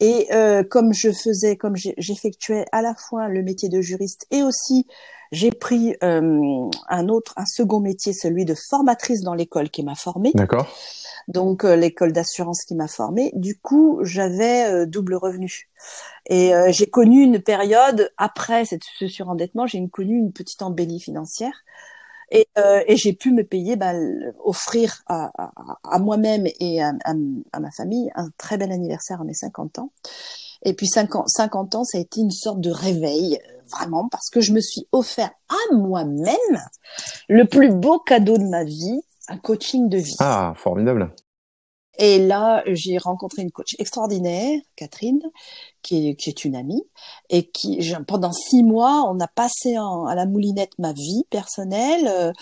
et 0.00 0.28
euh, 0.32 0.62
comme 0.62 0.92
je 0.92 1.10
faisais, 1.10 1.56
comme 1.56 1.76
j'effectuais 1.76 2.66
à 2.72 2.82
la 2.82 2.94
fois 2.94 3.28
le 3.28 3.42
métier 3.42 3.68
de 3.68 3.80
juriste 3.80 4.26
et 4.30 4.42
aussi 4.42 4.86
j'ai 5.32 5.50
pris 5.52 5.94
euh, 6.02 6.68
un 6.88 7.08
autre, 7.08 7.34
un 7.36 7.46
second 7.46 7.80
métier, 7.80 8.12
celui 8.12 8.44
de 8.44 8.54
formatrice 8.54 9.22
dans 9.22 9.34
l'école 9.34 9.70
qui 9.70 9.82
m'a 9.84 9.94
formée. 9.94 10.32
D'accord. 10.34 10.68
Donc 11.28 11.64
euh, 11.64 11.76
l'école 11.76 12.12
d'assurance 12.12 12.64
qui 12.64 12.74
m'a 12.74 12.88
formée. 12.88 13.30
Du 13.34 13.56
coup, 13.56 14.00
j'avais 14.02 14.64
euh, 14.64 14.86
double 14.86 15.14
revenu. 15.14 15.68
Et 16.26 16.54
euh, 16.54 16.72
j'ai 16.72 16.86
connu 16.86 17.22
une 17.22 17.40
période 17.40 18.10
après 18.16 18.64
cette, 18.64 18.82
ce 18.98 19.06
surendettement, 19.06 19.66
j'ai 19.66 19.86
connu 19.88 20.16
une 20.16 20.32
petite 20.32 20.62
embellie 20.62 21.00
financière. 21.00 21.62
Et, 22.30 22.46
et 22.86 22.96
j'ai 22.96 23.12
pu 23.12 23.32
me 23.32 23.42
payer, 23.42 23.76
bah, 23.76 23.92
offrir 24.44 25.02
à, 25.06 25.30
à, 25.36 25.50
à 25.82 25.98
moi-même 25.98 26.46
et 26.60 26.80
à, 26.82 26.92
à, 27.04 27.60
ma 27.60 27.70
famille 27.72 28.10
un 28.14 28.28
très 28.38 28.56
bel 28.56 28.70
anniversaire 28.70 29.20
à 29.20 29.24
mes 29.24 29.34
50 29.34 29.80
ans. 29.80 29.92
Et 30.62 30.74
puis 30.74 30.86
50, 30.86 31.28
50 31.28 31.74
ans, 31.74 31.84
ça 31.84 31.98
a 31.98 32.00
été 32.00 32.20
une 32.20 32.30
sorte 32.30 32.60
de 32.60 32.70
réveil 32.70 33.38
vraiment 33.70 34.08
parce 34.08 34.28
que 34.30 34.40
je 34.40 34.52
me 34.52 34.60
suis 34.60 34.86
offert 34.92 35.30
à 35.48 35.74
moi-même 35.74 36.60
le 37.28 37.44
plus 37.46 37.70
beau 37.70 37.98
cadeau 37.98 38.36
de 38.36 38.44
ma 38.44 38.64
vie, 38.64 39.00
un 39.28 39.38
coaching 39.38 39.88
de 39.88 39.98
vie. 39.98 40.16
Ah, 40.20 40.52
formidable. 40.56 41.12
Et 41.98 42.18
là, 42.18 42.62
j'ai 42.66 42.98
rencontré 42.98 43.42
une 43.42 43.50
coach 43.50 43.76
extraordinaire, 43.78 44.58
Catherine, 44.74 45.20
qui 45.82 46.08
est, 46.08 46.14
qui 46.14 46.30
est 46.30 46.44
une 46.44 46.56
amie, 46.56 46.82
et 47.28 47.44
qui, 47.44 47.80
pendant 48.06 48.32
six 48.32 48.62
mois, 48.62 49.10
on 49.10 49.18
a 49.20 49.28
passé 49.28 49.76
à 49.76 50.14
la 50.14 50.26
moulinette 50.26 50.72
ma 50.78 50.92
vie 50.92 51.24
personnelle, 51.30 52.06
euh, 52.08 52.32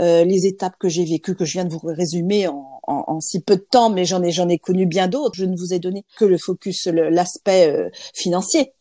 euh, 0.00 0.24
les 0.24 0.46
étapes 0.46 0.76
que 0.78 0.88
j'ai 0.88 1.04
vécues, 1.04 1.34
que 1.34 1.44
je 1.44 1.52
viens 1.52 1.64
de 1.64 1.72
vous 1.72 1.80
résumer 1.82 2.48
en, 2.48 2.80
en, 2.86 3.04
en 3.06 3.20
si 3.20 3.40
peu 3.40 3.56
de 3.56 3.66
temps, 3.68 3.90
mais 3.90 4.04
j'en 4.04 4.22
ai, 4.22 4.30
j'en 4.30 4.48
ai 4.48 4.58
connu 4.58 4.86
bien 4.86 5.08
d'autres. 5.08 5.34
Je 5.34 5.44
ne 5.44 5.56
vous 5.56 5.72
ai 5.72 5.78
donné 5.78 6.04
que 6.16 6.24
le 6.24 6.38
focus, 6.38 6.86
l'aspect 6.86 7.70
euh, 7.70 7.88
financier. 8.14 8.72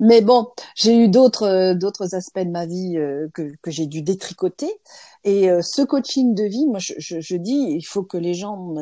Mais 0.00 0.20
bon, 0.22 0.48
j'ai 0.74 0.96
eu 0.96 1.08
d'autres, 1.08 1.74
d'autres 1.74 2.14
aspects 2.14 2.40
de 2.40 2.50
ma 2.50 2.66
vie 2.66 2.96
que, 3.34 3.52
que 3.62 3.70
j'ai 3.70 3.86
dû 3.86 4.02
détricoter. 4.02 4.72
Et 5.24 5.50
euh, 5.50 5.60
ce 5.62 5.82
coaching 5.82 6.34
de 6.34 6.44
vie, 6.44 6.66
moi, 6.66 6.78
je, 6.78 6.94
je, 6.96 7.20
je, 7.20 7.36
dis, 7.36 7.66
il 7.76 7.82
faut 7.82 8.02
que 8.02 8.16
les 8.16 8.32
gens 8.32 8.74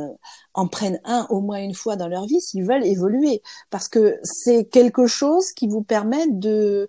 en 0.54 0.68
prennent 0.68 1.00
un 1.04 1.26
au 1.30 1.40
moins 1.40 1.58
une 1.58 1.74
fois 1.74 1.96
dans 1.96 2.06
leur 2.06 2.26
vie 2.26 2.40
s'ils 2.40 2.64
veulent 2.64 2.86
évoluer, 2.86 3.42
parce 3.70 3.88
que 3.88 4.20
c'est 4.22 4.64
quelque 4.78 5.06
chose 5.06 5.46
qui 5.56 5.66
vous 5.68 5.82
permet 5.82 6.26
de. 6.28 6.88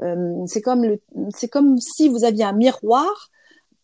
Euh, 0.00 0.44
c'est 0.46 0.62
comme 0.62 0.82
le, 0.84 1.00
c'est 1.36 1.48
comme 1.48 1.78
si 1.78 2.08
vous 2.08 2.24
aviez 2.24 2.44
un 2.44 2.52
miroir. 2.52 3.12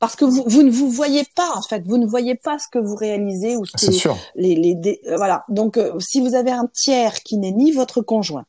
Parce 0.00 0.16
que 0.16 0.26
vous, 0.26 0.44
vous, 0.46 0.62
ne 0.62 0.70
vous 0.70 0.90
voyez 0.90 1.24
pas 1.34 1.50
en 1.56 1.62
fait, 1.62 1.82
vous 1.86 1.96
ne 1.96 2.06
voyez 2.06 2.34
pas 2.34 2.58
ce 2.58 2.66
que 2.70 2.78
vous 2.78 2.96
réalisez 2.96 3.56
ou 3.56 3.64
ce 3.64 3.72
que 3.72 3.92
sûr. 3.92 4.16
les, 4.34 4.54
les, 4.54 5.00
voilà. 5.16 5.44
Donc 5.48 5.80
si 5.98 6.20
vous 6.20 6.34
avez 6.34 6.50
un 6.50 6.68
tiers 6.74 7.22
qui 7.22 7.38
n'est 7.38 7.52
ni 7.52 7.72
votre 7.72 8.02
conjoint, 8.02 8.44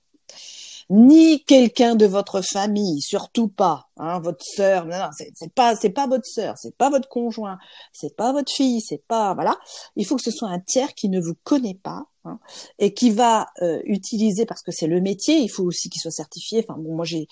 ni 0.89 1.43
quelqu'un 1.43 1.95
de 1.95 2.05
votre 2.05 2.41
famille, 2.41 3.01
surtout 3.01 3.47
pas, 3.47 3.87
hein, 3.97 4.19
votre 4.19 4.43
sœur, 4.43 4.85
non, 4.85 4.97
non 4.97 5.09
c'est 5.33 5.53
pas, 5.53 5.75
c'est 5.75 5.89
pas 5.89 6.07
votre 6.07 6.25
sœur, 6.25 6.55
c'est 6.57 6.75
pas 6.75 6.89
votre 6.89 7.09
conjoint, 7.09 7.57
c'est 7.93 8.15
pas 8.15 8.33
votre 8.33 8.51
fille, 8.51 8.81
c'est 8.81 9.03
pas, 9.07 9.33
voilà. 9.33 9.55
Il 9.95 10.05
faut 10.05 10.15
que 10.15 10.23
ce 10.23 10.31
soit 10.31 10.49
un 10.49 10.59
tiers 10.59 10.93
qui 10.93 11.09
ne 11.09 11.19
vous 11.21 11.35
connaît 11.43 11.79
pas, 11.81 12.05
Hein, 12.25 12.39
et 12.79 12.93
qui 12.95 13.11
va 13.11 13.49
euh, 13.61 13.81
utiliser 13.85 14.47
parce 14.47 14.63
que 14.63 14.71
c'est 14.71 14.87
le 14.87 14.99
métier, 14.99 15.37
il 15.37 15.47
faut 15.47 15.63
aussi 15.63 15.89
qu'il 15.89 16.01
soit 16.01 16.09
certifié. 16.09 16.65
Enfin 16.67 16.79
bon, 16.79 16.95
moi 16.95 17.05
j'ai 17.05 17.27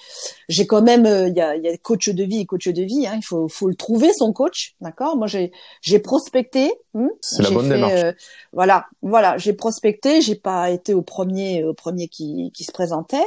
j'ai 0.49 0.67
quand 0.67 0.83
même 0.83 1.07
euh, 1.07 1.29
il 1.29 1.35
y, 1.35 1.41
a, 1.41 1.55
y 1.55 1.67
a 1.67 1.75
coach 1.77 2.09
de 2.09 2.23
vie 2.23 2.41
et 2.41 2.45
coach 2.45 2.67
de 2.67 2.83
vie. 2.83 3.07
Hein, 3.07 3.15
il 3.17 3.25
faut 3.25 3.47
faut 3.47 3.69
le 3.69 3.75
trouver 3.75 4.13
son 4.13 4.33
coach, 4.33 4.75
d'accord? 4.81 5.17
Moi 5.17 5.25
j'ai 5.25 5.51
j'ai 5.81 5.97
prospecté. 5.97 6.71
Hein, 6.93 7.09
c'est 7.21 7.41
la 7.41 7.49
bonne 7.49 7.69
démarche. 7.69 8.03
Euh, 8.03 8.13
voilà, 8.51 8.85
voilà, 9.01 9.37
j'ai 9.39 9.53
prospecté. 9.53 10.21
J'ai 10.21 10.35
pas 10.35 10.69
été 10.69 10.93
au 10.93 11.01
premier 11.01 11.63
au 11.63 11.73
premier 11.73 12.07
qui 12.07 12.51
qui 12.53 12.63
se 12.63 12.71
présentait. 12.71 13.25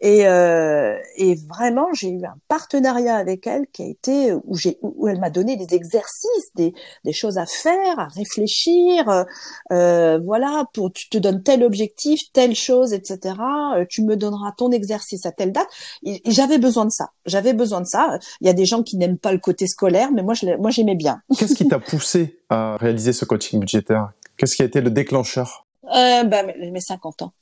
Et, 0.00 0.26
euh, 0.26 0.98
et 1.16 1.36
vraiment, 1.48 1.86
j'ai 1.92 2.08
eu 2.10 2.24
un 2.24 2.36
partenariat 2.48 3.16
avec 3.16 3.46
elle 3.46 3.66
qui 3.72 3.82
a 3.82 3.86
été 3.86 4.32
où 4.32 4.56
j'ai 4.56 4.78
où 4.82 5.08
elle 5.08 5.20
m'a 5.20 5.30
donné 5.30 5.56
des 5.56 5.74
exercices, 5.74 6.54
des, 6.56 6.74
des 7.04 7.12
choses 7.12 7.38
à 7.38 7.46
faire, 7.46 7.98
à 7.98 8.08
réfléchir. 8.08 9.24
Euh, 9.72 10.18
voilà, 10.24 10.64
pour 10.74 10.92
tu 10.92 11.08
te 11.08 11.18
donnes 11.18 11.42
tel 11.42 11.62
objectif, 11.62 12.20
telle 12.32 12.54
chose, 12.54 12.92
etc. 12.92 13.36
Euh, 13.76 13.84
tu 13.88 14.02
me 14.02 14.16
donneras 14.16 14.52
ton 14.56 14.72
exercice 14.72 15.26
à 15.26 15.32
telle 15.32 15.52
date. 15.52 15.68
Et, 16.04 16.20
j'avais 16.26 16.58
besoin 16.58 16.84
de 16.84 16.90
ça. 16.90 17.10
J'avais 17.26 17.52
besoin 17.52 17.80
de 17.80 17.86
ça. 17.86 18.18
Il 18.40 18.46
y 18.46 18.50
a 18.50 18.54
des 18.54 18.66
gens 18.66 18.82
qui 18.82 18.96
n'aiment 18.96 19.18
pas 19.18 19.32
le 19.32 19.38
côté 19.38 19.66
scolaire, 19.66 20.10
mais 20.12 20.22
moi, 20.22 20.34
je, 20.34 20.56
moi, 20.58 20.70
j'aimais 20.70 20.96
bien. 20.96 21.22
Qu'est-ce 21.38 21.54
qui 21.54 21.68
t'a 21.68 21.78
poussé 21.78 22.40
à 22.50 22.76
réaliser 22.76 23.12
ce 23.12 23.24
coaching 23.24 23.60
budgétaire? 23.60 24.12
Qu'est-ce 24.36 24.56
qui 24.56 24.62
a 24.62 24.64
été 24.64 24.80
le 24.80 24.90
déclencheur? 24.90 25.66
Euh, 25.84 26.24
bah, 26.24 26.42
mes 26.42 26.80
50 26.80 27.22
ans. 27.22 27.32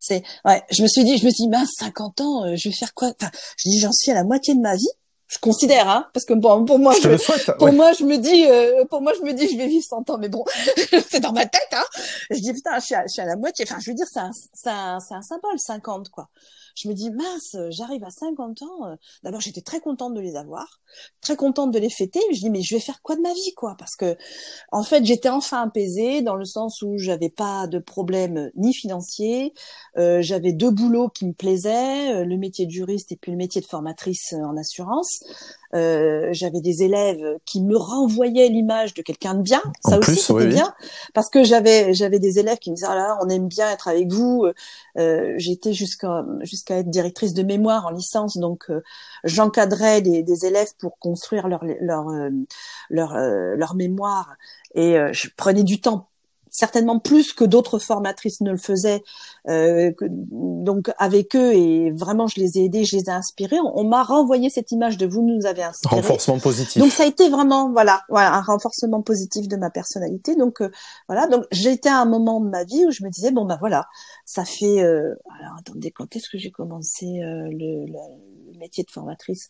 C'est 0.00 0.22
ouais, 0.44 0.62
je 0.70 0.82
me 0.82 0.88
suis 0.88 1.04
dit, 1.04 1.18
je 1.18 1.24
me 1.24 1.30
suis 1.30 1.44
dit, 1.44 1.48
mince, 1.48 1.70
50 1.78 2.20
ans, 2.20 2.44
euh, 2.44 2.56
je 2.56 2.68
vais 2.68 2.74
faire 2.74 2.94
quoi? 2.94 3.08
Enfin, 3.20 3.30
je 3.56 3.68
dis, 3.68 3.80
j'en 3.80 3.92
suis 3.92 4.10
à 4.10 4.14
la 4.14 4.24
moitié 4.24 4.54
de 4.54 4.60
ma 4.60 4.76
vie. 4.76 4.88
Je 5.26 5.36
considère, 5.38 5.88
hein, 5.90 6.06
parce 6.14 6.24
que 6.24 6.32
bon, 6.32 6.64
pour 6.64 6.78
moi, 6.78 6.94
je, 7.02 7.52
pour 7.58 7.70
moi, 7.72 7.92
je 7.92 8.04
me 8.04 8.16
dis, 8.16 8.46
euh, 8.46 8.86
pour 8.86 9.02
moi, 9.02 9.12
je 9.14 9.22
me 9.22 9.34
dis, 9.34 9.46
je 9.46 9.58
vais 9.58 9.66
vivre 9.66 9.84
100 9.84 10.08
ans, 10.08 10.16
mais 10.18 10.30
bon, 10.30 10.42
c'est 11.10 11.20
dans 11.20 11.32
ma 11.32 11.44
tête, 11.44 11.68
hein. 11.72 11.84
Je 12.30 12.38
dis, 12.38 12.52
putain, 12.54 12.78
je 12.78 12.86
suis 12.86 12.94
à, 12.94 13.02
je 13.02 13.12
suis 13.12 13.20
à 13.20 13.26
la 13.26 13.36
moitié. 13.36 13.66
Enfin, 13.68 13.78
je 13.78 13.90
veux 13.90 13.94
dire, 13.94 14.06
c'est 14.10 14.20
un, 14.20 14.30
c'est 14.54 14.70
un, 14.70 15.00
c'est 15.00 15.14
un 15.14 15.20
symbole, 15.20 15.58
50, 15.58 16.08
quoi 16.08 16.28
je 16.78 16.88
me 16.88 16.94
dis 16.94 17.10
mince, 17.10 17.56
j'arrive 17.70 18.04
à 18.04 18.10
50 18.10 18.62
ans. 18.62 18.86
Euh, 18.86 18.94
d'abord, 19.24 19.40
j'étais 19.40 19.62
très 19.62 19.80
contente 19.80 20.14
de 20.14 20.20
les 20.20 20.36
avoir, 20.36 20.80
très 21.20 21.34
contente 21.36 21.72
de 21.72 21.78
les 21.78 21.90
fêter. 21.90 22.20
Je 22.32 22.38
dis 22.38 22.50
mais 22.50 22.62
je 22.62 22.74
vais 22.74 22.80
faire 22.80 23.02
quoi 23.02 23.16
de 23.16 23.20
ma 23.20 23.32
vie 23.32 23.52
quoi? 23.56 23.74
Parce 23.76 23.96
que 23.96 24.16
en 24.70 24.84
fait, 24.84 25.04
j'étais 25.04 25.28
enfin 25.28 25.62
apaisée 25.62 26.22
dans 26.22 26.36
le 26.36 26.44
sens 26.44 26.82
où 26.82 26.96
j'avais 26.96 27.30
pas 27.30 27.66
de 27.66 27.78
problème 27.78 28.50
ni 28.54 28.72
financier. 28.72 29.54
Euh, 29.96 30.22
j'avais 30.22 30.52
deux 30.52 30.70
boulots 30.70 31.08
qui 31.08 31.26
me 31.26 31.32
plaisaient, 31.32 32.14
euh, 32.14 32.24
le 32.24 32.36
métier 32.36 32.66
de 32.66 32.70
juriste 32.70 33.10
et 33.10 33.16
puis 33.16 33.32
le 33.32 33.38
métier 33.38 33.60
de 33.60 33.66
formatrice 33.66 34.32
en 34.34 34.56
assurance. 34.56 35.24
Euh, 35.74 36.28
j'avais 36.32 36.60
des 36.60 36.82
élèves 36.82 37.38
qui 37.44 37.62
me 37.62 37.76
renvoyaient 37.76 38.48
l'image 38.48 38.94
de 38.94 39.02
quelqu'un 39.02 39.34
de 39.34 39.42
bien. 39.42 39.62
Ça 39.84 39.98
aussi, 39.98 40.16
c'était 40.16 40.46
bien. 40.46 40.74
Parce 41.14 41.28
que 41.28 41.44
j'avais, 41.44 41.92
j'avais 41.94 42.18
des 42.18 42.38
élèves 42.38 42.58
qui 42.58 42.70
me 42.70 42.76
disaient, 42.76 42.88
ah 42.88 42.94
là, 42.94 43.18
on 43.22 43.28
aime 43.28 43.48
bien 43.48 43.70
être 43.70 43.88
avec 43.88 44.10
vous. 44.10 44.46
Euh, 44.98 45.34
J'étais 45.36 45.72
jusqu'à, 45.72 46.24
jusqu'à 46.40 46.78
être 46.78 46.90
directrice 46.90 47.34
de 47.34 47.42
mémoire 47.42 47.86
en 47.86 47.90
licence. 47.90 48.36
Donc, 48.38 48.70
euh, 48.70 48.82
j'encadrais 49.24 50.02
des, 50.02 50.22
des, 50.22 50.46
élèves 50.46 50.72
pour 50.78 50.98
construire 50.98 51.48
leur, 51.48 51.64
leur, 51.80 52.08
euh, 52.08 52.30
leur, 52.90 53.14
euh, 53.14 53.54
leur 53.56 53.74
mémoire. 53.74 54.36
Et 54.74 54.96
je 55.12 55.28
prenais 55.36 55.64
du 55.64 55.80
temps 55.80 56.08
certainement 56.58 56.98
plus 56.98 57.32
que 57.32 57.44
d'autres 57.44 57.78
formatrices 57.78 58.40
ne 58.40 58.50
le 58.50 58.56
faisaient. 58.56 59.02
Euh, 59.48 59.92
donc 60.00 60.90
avec 60.98 61.36
eux 61.36 61.52
et 61.52 61.92
vraiment 61.92 62.26
je 62.26 62.40
les 62.40 62.58
ai 62.58 62.64
aidés, 62.64 62.84
je 62.84 62.96
les 62.96 63.04
ai 63.04 63.10
inspirés. 63.10 63.58
On, 63.74 63.84
m'a 63.84 64.02
renvoyé 64.02 64.50
cette 64.50 64.72
image 64.72 64.98
de 64.98 65.06
vous 65.06 65.22
nous 65.22 65.46
avez 65.46 65.62
inspiré. 65.62 65.96
Renforcement 65.96 66.38
positif. 66.40 66.82
Donc 66.82 66.90
ça 66.90 67.04
a 67.04 67.06
été 67.06 67.28
vraiment 67.28 67.70
voilà, 67.70 68.02
voilà 68.08 68.34
un 68.34 68.42
renforcement 68.42 69.02
positif 69.02 69.46
de 69.46 69.56
ma 69.56 69.70
personnalité. 69.70 70.34
Donc 70.34 70.60
euh, 70.60 70.70
voilà, 71.08 71.28
donc 71.28 71.44
j'étais 71.52 71.88
à 71.88 72.00
un 72.00 72.06
moment 72.06 72.40
de 72.40 72.48
ma 72.48 72.64
vie 72.64 72.84
où 72.86 72.90
je 72.90 73.04
me 73.04 73.10
disais 73.10 73.30
bon 73.30 73.44
ben 73.44 73.56
voilà, 73.60 73.86
ça 74.24 74.44
fait 74.44 74.82
euh, 74.82 75.14
alors 75.40 75.58
attendez 75.60 75.92
quand 75.92 76.16
est-ce 76.16 76.28
que 76.28 76.38
j'ai 76.38 76.50
commencé 76.50 77.06
euh, 77.06 77.48
le, 77.52 77.86
le 77.86 78.58
métier 78.58 78.82
de 78.82 78.90
formatrice? 78.90 79.48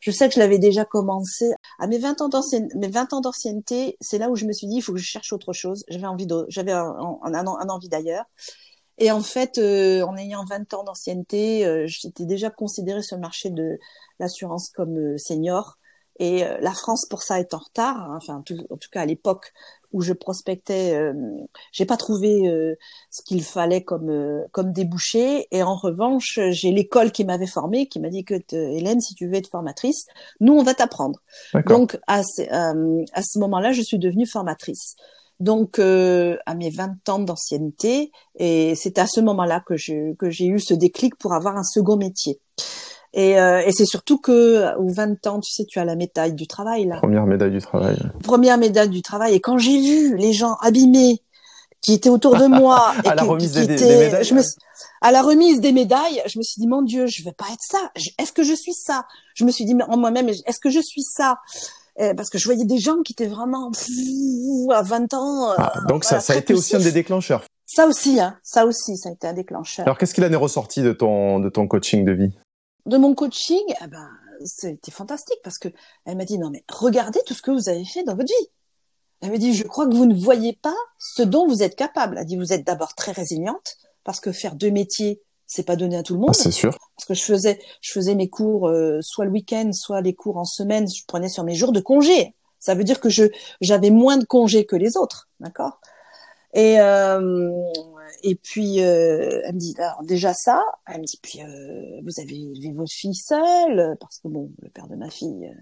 Je 0.00 0.10
sais 0.10 0.28
que 0.28 0.34
je 0.34 0.40
l'avais 0.40 0.58
déjà 0.58 0.84
commencé 0.84 1.50
à 1.78 1.86
mes 1.86 1.98
20 1.98 2.20
ans 2.20 2.28
d'ancienneté. 2.28 2.76
Mes 2.76 2.88
20 2.88 3.12
ans 3.14 3.20
d'ancienneté, 3.20 3.96
c'est 4.00 4.18
là 4.18 4.30
où 4.30 4.36
je 4.36 4.44
me 4.44 4.52
suis 4.52 4.66
dit, 4.66 4.76
il 4.76 4.82
faut 4.82 4.92
que 4.92 4.98
je 4.98 5.04
cherche 5.04 5.32
autre 5.32 5.52
chose. 5.52 5.84
J'avais 5.88 6.06
envie 6.06 6.26
j'avais 6.48 6.72
un, 6.72 6.86
envie 6.92 7.88
d'ailleurs. 7.88 8.24
Et 8.98 9.10
en 9.10 9.20
fait, 9.20 9.58
euh, 9.58 10.02
en 10.02 10.16
ayant 10.16 10.44
20 10.44 10.72
ans 10.74 10.84
d'ancienneté, 10.84 11.66
euh, 11.66 11.84
j'étais 11.86 12.24
déjà 12.24 12.50
considérée 12.50 13.02
sur 13.02 13.16
le 13.16 13.22
marché 13.22 13.50
de 13.50 13.78
l'assurance 14.18 14.70
comme 14.70 14.96
euh, 14.98 15.18
senior. 15.18 15.78
Et 16.18 16.44
la 16.62 16.72
France, 16.72 17.04
pour 17.10 17.22
ça, 17.22 17.40
est 17.40 17.52
en 17.52 17.58
retard. 17.58 17.98
Hein. 17.98 18.16
Enfin, 18.16 18.36
en 18.36 18.42
tout, 18.42 18.88
cas, 18.90 19.02
à 19.02 19.04
l'époque 19.04 19.52
où 19.96 20.02
je 20.02 20.12
prospectais, 20.12 20.94
euh, 20.94 21.14
j'ai 21.72 21.86
pas 21.86 21.96
trouvé 21.96 22.46
euh, 22.48 22.74
ce 23.10 23.22
qu'il 23.22 23.42
fallait 23.42 23.82
comme 23.82 24.10
euh, 24.10 24.42
comme 24.52 24.70
débouché. 24.70 25.46
Et 25.52 25.62
en 25.62 25.74
revanche, 25.74 26.38
j'ai 26.50 26.70
l'école 26.70 27.12
qui 27.12 27.24
m'avait 27.24 27.46
formée, 27.46 27.86
qui 27.86 27.98
m'a 27.98 28.10
dit 28.10 28.22
que 28.22 28.34
Hélène, 28.52 29.00
si 29.00 29.14
tu 29.14 29.26
veux 29.26 29.34
être 29.34 29.48
formatrice, 29.48 30.04
nous 30.40 30.52
on 30.52 30.62
va 30.62 30.74
t'apprendre. 30.74 31.20
Donc 31.66 31.98
à, 32.06 32.20
à 32.20 33.22
ce 33.22 33.38
moment-là, 33.38 33.72
je 33.72 33.80
suis 33.80 33.98
devenue 33.98 34.26
formatrice. 34.26 34.96
Donc 35.40 35.78
à 35.78 36.54
mes 36.54 36.70
20 36.70 37.08
ans 37.08 37.18
d'ancienneté, 37.18 38.12
et 38.38 38.74
c'est 38.74 38.98
à 38.98 39.06
ce 39.06 39.20
moment-là 39.22 39.62
que 39.66 39.76
je 39.76 40.14
que 40.14 40.28
j'ai 40.28 40.46
eu 40.46 40.60
ce 40.60 40.74
déclic 40.74 41.16
pour 41.16 41.32
avoir 41.32 41.56
un 41.56 41.64
second 41.64 41.96
métier. 41.96 42.38
Et, 43.16 43.40
euh, 43.40 43.62
et 43.64 43.72
c'est 43.72 43.86
surtout 43.86 44.18
que 44.18 44.76
aux 44.76 44.90
20 44.90 45.26
ans, 45.26 45.40
tu 45.40 45.50
sais, 45.50 45.64
tu 45.64 45.78
as 45.78 45.86
la 45.86 45.96
médaille 45.96 46.34
du 46.34 46.46
travail 46.46 46.84
là. 46.84 46.98
Première 46.98 47.24
médaille 47.24 47.50
du 47.50 47.62
travail. 47.62 47.96
Première 48.22 48.58
médaille 48.58 48.90
du 48.90 49.00
travail. 49.00 49.34
Et 49.34 49.40
quand 49.40 49.56
j'ai 49.56 49.80
vu 49.80 50.16
les 50.18 50.34
gens 50.34 50.56
abîmés 50.60 51.22
qui 51.80 51.94
étaient 51.94 52.10
autour 52.10 52.36
de 52.36 52.44
moi 52.44 52.92
et 53.04 53.08
à 53.08 53.14
la 53.14 53.22
remise 53.22 53.52
des, 53.52 53.66
médailles, 53.66 54.22
je 54.22 54.34
me, 54.34 54.42
à 55.00 55.12
la 55.12 55.22
remise 55.22 55.60
des 55.60 55.72
médailles, 55.72 56.22
je 56.26 56.38
me 56.38 56.42
suis 56.42 56.60
dit 56.60 56.66
mon 56.66 56.82
Dieu, 56.82 57.06
je 57.06 57.24
vais 57.24 57.32
pas 57.32 57.46
être 57.50 57.62
ça. 57.62 57.90
Est-ce 58.18 58.32
que 58.32 58.42
je 58.42 58.52
suis 58.52 58.74
ça? 58.74 59.06
Je 59.34 59.46
me 59.46 59.50
suis 59.50 59.64
dit 59.64 59.74
en 59.88 59.96
moi-même, 59.96 60.28
est-ce 60.28 60.60
que 60.60 60.68
je 60.68 60.80
suis 60.80 61.02
ça? 61.02 61.38
Euh, 61.98 62.12
parce 62.12 62.28
que 62.28 62.36
je 62.36 62.44
voyais 62.44 62.66
des 62.66 62.76
gens 62.76 63.00
qui 63.02 63.14
étaient 63.14 63.28
vraiment 63.28 63.70
à 64.74 64.82
20 64.82 65.14
ans. 65.14 65.54
Ah, 65.56 65.72
donc 65.88 66.04
ça, 66.04 66.20
ça 66.20 66.34
a 66.34 66.36
été 66.36 66.52
aussi 66.52 66.76
un 66.76 66.80
des 66.80 66.92
déclencheurs. 66.92 67.44
Ça 67.64 67.86
aussi, 67.86 68.20
hein, 68.20 68.36
ça 68.42 68.66
aussi, 68.66 68.98
ça 68.98 69.08
a 69.08 69.12
été 69.12 69.26
un 69.26 69.32
déclencheur. 69.32 69.86
Alors 69.86 69.96
qu'est-ce 69.96 70.12
qu'il 70.12 70.24
en 70.24 70.30
est 70.30 70.36
ressorti 70.36 70.82
de 70.82 70.92
ton 70.92 71.40
de 71.40 71.48
ton 71.48 71.66
coaching 71.66 72.04
de 72.04 72.12
vie? 72.12 72.32
De 72.86 72.96
mon 72.96 73.14
coaching, 73.14 73.62
eh 73.82 73.86
ben, 73.86 74.08
c'était 74.44 74.90
fantastique 74.90 75.38
parce 75.42 75.58
que 75.58 75.68
elle 76.04 76.16
m'a 76.16 76.24
dit 76.24 76.38
non 76.38 76.50
mais 76.50 76.64
regardez 76.68 77.20
tout 77.26 77.34
ce 77.34 77.42
que 77.42 77.50
vous 77.50 77.68
avez 77.68 77.84
fait 77.84 78.04
dans 78.04 78.14
votre 78.14 78.28
vie. 78.28 78.48
Elle 79.20 79.30
m'a 79.30 79.38
dit 79.38 79.54
je 79.54 79.64
crois 79.64 79.86
que 79.86 79.94
vous 79.94 80.06
ne 80.06 80.14
voyez 80.14 80.52
pas 80.54 80.76
ce 80.98 81.22
dont 81.22 81.46
vous 81.46 81.62
êtes 81.62 81.76
capable. 81.76 82.18
Elle 82.18 82.26
dit 82.26 82.36
vous 82.36 82.52
êtes 82.52 82.66
d'abord 82.66 82.94
très 82.94 83.12
résiliente 83.12 83.76
parce 84.04 84.20
que 84.20 84.32
faire 84.32 84.54
deux 84.54 84.70
métiers 84.70 85.22
c'est 85.46 85.62
pas 85.62 85.76
donné 85.76 85.96
à 85.96 86.02
tout 86.02 86.14
le 86.14 86.20
monde. 86.20 86.30
Ah, 86.30 86.34
c'est 86.34 86.50
sûr. 86.50 86.76
Parce 86.96 87.06
que 87.06 87.14
je 87.14 87.22
faisais 87.22 87.58
je 87.80 87.92
faisais 87.92 88.14
mes 88.14 88.28
cours 88.28 88.68
euh, 88.68 89.00
soit 89.02 89.24
le 89.24 89.30
week-end 89.30 89.72
soit 89.72 90.00
les 90.00 90.14
cours 90.14 90.36
en 90.36 90.44
semaine. 90.44 90.88
Je 90.88 91.04
prenais 91.06 91.28
sur 91.28 91.44
mes 91.44 91.54
jours 91.54 91.72
de 91.72 91.80
congé. 91.80 92.34
Ça 92.58 92.74
veut 92.74 92.84
dire 92.84 93.00
que 93.00 93.08
je 93.08 93.24
j'avais 93.60 93.90
moins 93.90 94.16
de 94.16 94.24
congés 94.24 94.66
que 94.66 94.76
les 94.76 94.96
autres, 94.96 95.28
d'accord? 95.40 95.80
Et 96.56 96.80
euh, 96.80 97.52
et 98.22 98.34
puis, 98.34 98.82
euh, 98.82 99.42
elle 99.44 99.54
me 99.54 99.60
dit, 99.60 99.74
alors 99.78 100.02
déjà 100.02 100.32
ça, 100.32 100.64
elle 100.86 101.02
me 101.02 101.04
dit, 101.04 101.20
puis 101.22 101.42
euh, 101.42 102.00
vous 102.02 102.20
avez 102.20 102.34
élevé 102.34 102.72
votre 102.72 102.90
fille 102.90 103.14
seule, 103.14 103.94
parce 104.00 104.18
que 104.18 104.28
bon, 104.28 104.50
le 104.62 104.70
père 104.70 104.88
de 104.88 104.96
ma 104.96 105.10
fille, 105.10 105.54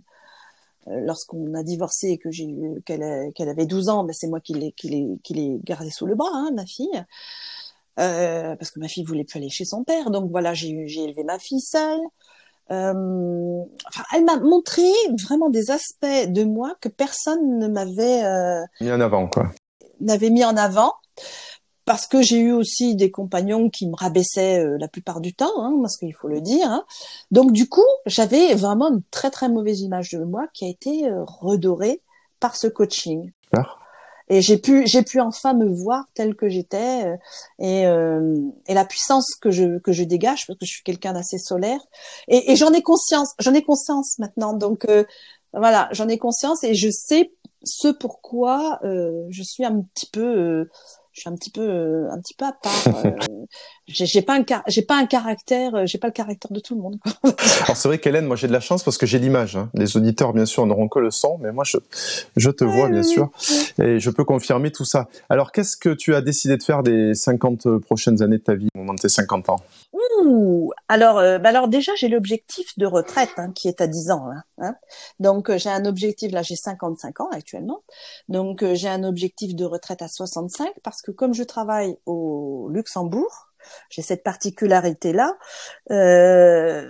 lorsqu'on 0.86 1.52
a 1.54 1.64
divorcé 1.64 2.08
et 2.10 2.18
que 2.18 2.30
j'ai 2.30 2.44
eu 2.44 2.80
qu'elle 2.86 3.32
qu'elle 3.34 3.48
avait 3.48 3.66
12 3.66 3.88
ans, 3.88 4.04
ben 4.04 4.12
c'est 4.12 4.28
moi 4.28 4.40
qui 4.40 4.54
l'ai 4.54 4.72
qui 4.72 4.88
l'ai 4.88 5.18
qui 5.24 5.34
l'ai 5.34 5.58
gardée 5.64 5.90
sous 5.90 6.06
le 6.06 6.14
bras, 6.14 6.30
hein, 6.32 6.50
ma 6.54 6.64
fille. 6.64 7.04
Euh, 7.98 8.54
parce 8.56 8.70
que 8.70 8.80
ma 8.80 8.88
fille 8.88 9.04
voulait 9.04 9.24
plus 9.24 9.38
aller 9.38 9.50
chez 9.50 9.64
son 9.64 9.82
père, 9.84 10.10
donc 10.10 10.30
voilà, 10.30 10.54
j'ai 10.54 10.86
j'ai 10.86 11.04
élevé 11.04 11.24
ma 11.24 11.40
fille 11.40 11.60
seule. 11.60 12.00
Euh, 12.70 13.62
enfin, 13.88 14.04
elle 14.14 14.24
m'a 14.24 14.38
montré 14.38 14.88
vraiment 15.22 15.50
des 15.50 15.70
aspects 15.70 16.28
de 16.28 16.44
moi 16.44 16.74
que 16.80 16.88
personne 16.88 17.58
ne 17.58 17.68
m'avait 17.68 18.24
euh, 18.24 18.62
mis 18.80 18.92
en 18.92 19.00
avant, 19.00 19.28
quoi. 19.28 19.50
N'avait 20.04 20.30
mis 20.30 20.44
en 20.44 20.56
avant 20.56 20.94
parce 21.84 22.06
que 22.06 22.22
j'ai 22.22 22.38
eu 22.38 22.52
aussi 22.52 22.96
des 22.96 23.10
compagnons 23.10 23.68
qui 23.68 23.86
me 23.88 23.94
rabaissaient 23.94 24.64
euh, 24.64 24.76
la 24.78 24.88
plupart 24.88 25.20
du 25.20 25.34
temps, 25.34 25.52
hein, 25.58 25.76
parce 25.82 25.96
qu'il 25.96 26.14
faut 26.14 26.28
le 26.28 26.40
dire. 26.40 26.66
Hein. 26.68 26.84
Donc 27.30 27.52
du 27.52 27.68
coup, 27.68 27.84
j'avais 28.06 28.54
vraiment 28.54 28.88
une 28.88 29.02
très 29.10 29.30
très 29.30 29.48
mauvaise 29.48 29.80
image 29.80 30.10
de 30.10 30.24
moi 30.24 30.46
qui 30.54 30.64
a 30.64 30.68
été 30.68 31.06
euh, 31.06 31.24
redorée 31.26 32.00
par 32.40 32.56
ce 32.56 32.66
coaching. 32.66 33.32
Et 34.30 34.40
j'ai 34.40 34.56
pu 34.56 34.86
j'ai 34.86 35.02
pu 35.02 35.20
enfin 35.20 35.52
me 35.52 35.68
voir 35.68 36.04
telle 36.14 36.34
que 36.34 36.48
j'étais 36.48 37.04
euh, 37.04 37.16
et, 37.58 37.82
et 38.66 38.74
la 38.74 38.86
puissance 38.86 39.34
que 39.34 39.50
je 39.50 39.78
que 39.80 39.92
je 39.92 40.02
dégage 40.02 40.46
parce 40.46 40.58
que 40.58 40.64
je 40.64 40.70
suis 40.70 40.82
quelqu'un 40.82 41.12
d'assez 41.12 41.36
solaire 41.36 41.80
et, 42.26 42.50
et 42.50 42.56
j'en 42.56 42.72
ai 42.72 42.80
conscience 42.80 43.34
j'en 43.38 43.52
ai 43.52 43.62
conscience 43.62 44.18
maintenant 44.18 44.54
donc 44.54 44.86
voilà 45.52 45.90
j'en 45.92 46.08
ai 46.08 46.16
conscience 46.16 46.64
et 46.64 46.74
je 46.74 46.88
sais 46.90 47.32
ce 47.64 47.88
pourquoi 47.88 48.80
je 48.82 49.42
suis 49.42 49.64
un 49.64 49.80
petit 49.80 50.06
peu 50.06 50.68
je 51.14 51.20
suis 51.20 51.30
un 51.30 51.36
petit 51.36 51.50
peu 51.50 51.62
euh, 51.62 52.10
un 52.10 52.20
petit 52.20 52.34
peu 52.34 52.44
à 52.44 52.52
part. 52.52 52.72
Euh, 53.88 53.92
j'ai 54.06 54.22
pas 54.22 54.38
un 54.38 54.44
j'ai 54.66 54.82
pas 54.82 54.96
un 54.96 55.06
caractère, 55.06 55.74
euh, 55.74 55.86
j'ai 55.86 55.98
pas 55.98 56.06
le 56.06 56.12
caractère 56.12 56.50
de 56.50 56.60
tout 56.60 56.74
le 56.74 56.80
monde. 56.80 56.98
Quoi. 57.00 57.12
Alors 57.64 57.76
c'est 57.76 57.88
vrai 57.88 57.98
qu'Hélène, 57.98 58.26
moi 58.26 58.36
j'ai 58.36 58.46
de 58.46 58.52
la 58.52 58.60
chance 58.60 58.82
parce 58.82 58.96
que 58.96 59.06
j'ai 59.06 59.18
l'image. 59.18 59.56
Hein. 59.56 59.70
Les 59.74 59.96
auditeurs 59.96 60.32
bien 60.32 60.46
sûr 60.46 60.66
n'auront 60.66 60.88
que 60.88 60.98
le 60.98 61.10
son, 61.10 61.38
mais 61.38 61.52
moi 61.52 61.64
je 61.64 61.76
je 62.36 62.50
te 62.50 62.64
vois 62.64 62.88
bien 62.88 63.02
sûr 63.02 63.30
et 63.82 64.00
je 64.00 64.10
peux 64.10 64.24
confirmer 64.24 64.72
tout 64.72 64.84
ça. 64.84 65.08
Alors 65.28 65.52
qu'est-ce 65.52 65.76
que 65.76 65.90
tu 65.90 66.14
as 66.14 66.22
décidé 66.22 66.56
de 66.56 66.62
faire 66.62 66.82
des 66.82 67.14
50 67.14 67.78
prochaines 67.78 68.22
années 68.22 68.38
de 68.38 68.42
ta 68.42 68.54
vie 68.54 68.68
au 68.74 68.78
moment 68.78 68.94
de 68.94 69.00
tes 69.00 69.08
50 69.08 69.50
ans? 69.50 69.60
Ouh, 69.92 70.72
alors, 70.88 71.16
bah 71.16 71.48
alors 71.50 71.68
déjà 71.68 71.92
j'ai 71.96 72.08
l'objectif 72.08 72.78
de 72.78 72.86
retraite 72.86 73.32
hein, 73.36 73.52
qui 73.54 73.68
est 73.68 73.80
à 73.80 73.86
10 73.86 74.10
ans. 74.10 74.28
Hein, 74.30 74.42
hein. 74.58 74.76
Donc 75.20 75.54
j'ai 75.56 75.68
un 75.68 75.84
objectif 75.84 76.32
là, 76.32 76.42
j'ai 76.42 76.56
55 76.56 77.20
ans 77.20 77.28
actuellement. 77.32 77.82
Donc 78.28 78.64
j'ai 78.72 78.88
un 78.88 79.04
objectif 79.04 79.54
de 79.54 79.64
retraite 79.64 80.00
à 80.00 80.08
65 80.08 80.72
parce 80.82 81.02
que 81.02 81.10
comme 81.10 81.34
je 81.34 81.42
travaille 81.42 81.96
au 82.06 82.70
Luxembourg, 82.72 83.53
j'ai 83.90 84.02
cette 84.02 84.22
particularité-là. 84.22 85.36
Euh, 85.90 86.88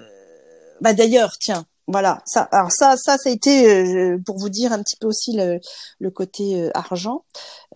bah 0.81 0.93
d'ailleurs, 0.93 1.33
tiens, 1.41 1.65
voilà, 1.87 2.23
ça, 2.25 2.49
alors 2.53 2.73
ça, 2.73 2.97
ça, 2.97 3.19
ça 3.19 3.29
a 3.29 3.33
été 3.33 3.69
euh, 3.69 4.19
pour 4.25 4.39
vous 4.39 4.49
dire 4.49 4.73
un 4.73 4.83
petit 4.83 4.97
peu 4.97 5.07
aussi 5.07 5.37
le, 5.37 5.61
le 5.99 6.11
côté 6.11 6.63
euh, 6.63 6.71
argent, 6.75 7.25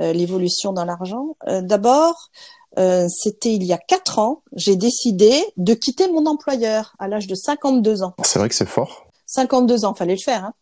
euh, 0.00 0.12
l'évolution 0.12 0.72
dans 0.72 0.84
l'argent. 0.84 1.36
D'abord, 1.46 2.30
c'était 2.76 3.54
il 3.54 3.64
y 3.64 3.72
a 3.72 3.78
quatre 3.78 4.18
ans, 4.18 4.42
j'ai 4.54 4.76
décidé 4.76 5.44
de 5.56 5.74
quitter 5.74 6.10
mon 6.12 6.26
employeur 6.26 6.94
à 6.98 7.08
l'âge 7.08 7.26
de 7.26 7.34
52 7.34 8.02
ans. 8.02 8.14
C'est 8.22 8.38
vrai 8.38 8.48
que 8.48 8.54
c'est 8.54 8.66
fort. 8.66 9.08
52 9.26 9.84
ans, 9.84 9.94
fallait 9.94 10.14
le 10.14 10.20
faire. 10.20 10.44
Hein. 10.44 10.54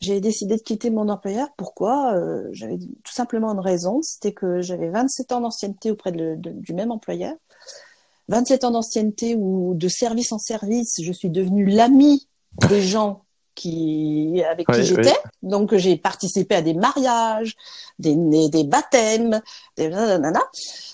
J'ai 0.00 0.20
décidé 0.20 0.56
de 0.56 0.62
quitter 0.62 0.90
mon 0.90 1.08
employeur. 1.08 1.48
Pourquoi? 1.56 2.14
Euh, 2.14 2.48
J'avais 2.52 2.78
tout 2.78 3.12
simplement 3.12 3.52
une 3.52 3.60
raison, 3.60 4.00
c'était 4.02 4.32
que 4.32 4.60
j'avais 4.60 4.88
27 4.88 5.32
ans 5.32 5.40
d'ancienneté 5.40 5.90
auprès 5.90 6.12
de, 6.12 6.36
du 6.36 6.72
même 6.72 6.90
employeur. 6.90 7.34
27 8.28 8.64
ans 8.64 8.70
d'ancienneté 8.72 9.34
ou 9.36 9.74
de 9.74 9.88
service 9.88 10.32
en 10.32 10.38
service, 10.38 11.00
je 11.02 11.12
suis 11.12 11.30
devenue 11.30 11.66
l'ami 11.66 12.28
des 12.68 12.82
gens 12.82 13.25
qui 13.56 14.44
avec 14.48 14.68
qui 14.68 14.84
j'étais. 14.84 15.16
Donc 15.42 15.74
j'ai 15.74 15.96
participé 15.96 16.54
à 16.54 16.62
des 16.62 16.74
mariages, 16.74 17.56
des, 17.98 18.14
des 18.48 18.64
baptêmes, 18.64 19.40
des 19.76 19.90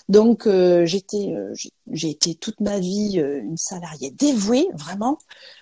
Donc 0.09 0.47
euh, 0.47 0.85
j'étais 0.85 1.33
euh, 1.35 1.53
j'ai 1.91 2.09
été 2.09 2.35
toute 2.35 2.59
ma 2.61 2.79
vie 2.79 3.19
euh, 3.19 3.41
une 3.41 3.57
salariée 3.57 4.09
dévouée 4.09 4.67
vraiment. 4.73 5.19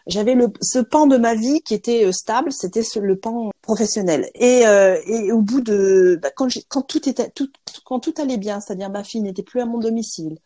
J'avais 0.08 0.36
le 0.36 0.48
ce 0.62 0.80
pan 0.80 1.08
de 1.08 1.18
ma 1.18 1.36
vie 1.36 1.62
qui 1.62 1.74
était 1.74 2.10
stable, 2.14 2.52
c'était 2.52 2.84
le 3.02 3.18
pan 3.18 3.52
professionnel. 3.62 4.30
Et, 4.36 4.62
et 5.06 5.32
au 5.32 5.42
bout 5.42 5.62
de 5.62 6.20
bah, 6.22 6.30
quand 6.36 6.48
quand 6.70 6.84
tout 6.84 7.10
était 7.10 7.30
tout 7.32 7.50
quand 7.86 8.00
tout 8.00 8.14
allait 8.22 8.38
bien, 8.38 8.62
c'est-à-dire 8.62 8.90
ma 8.90 9.04
fille 9.04 9.22
n'était 9.22 9.44
plus 9.44 9.62
à 9.62 9.66
mon 9.66 9.80
domicile, 9.80 10.38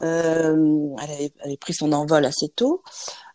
elle 0.00 0.08
avait, 0.08 0.92
elle, 0.98 1.30
avait, 1.44 1.56
pris 1.56 1.74
son 1.74 1.92
envol 1.92 2.24
assez 2.24 2.48
tôt. 2.48 2.82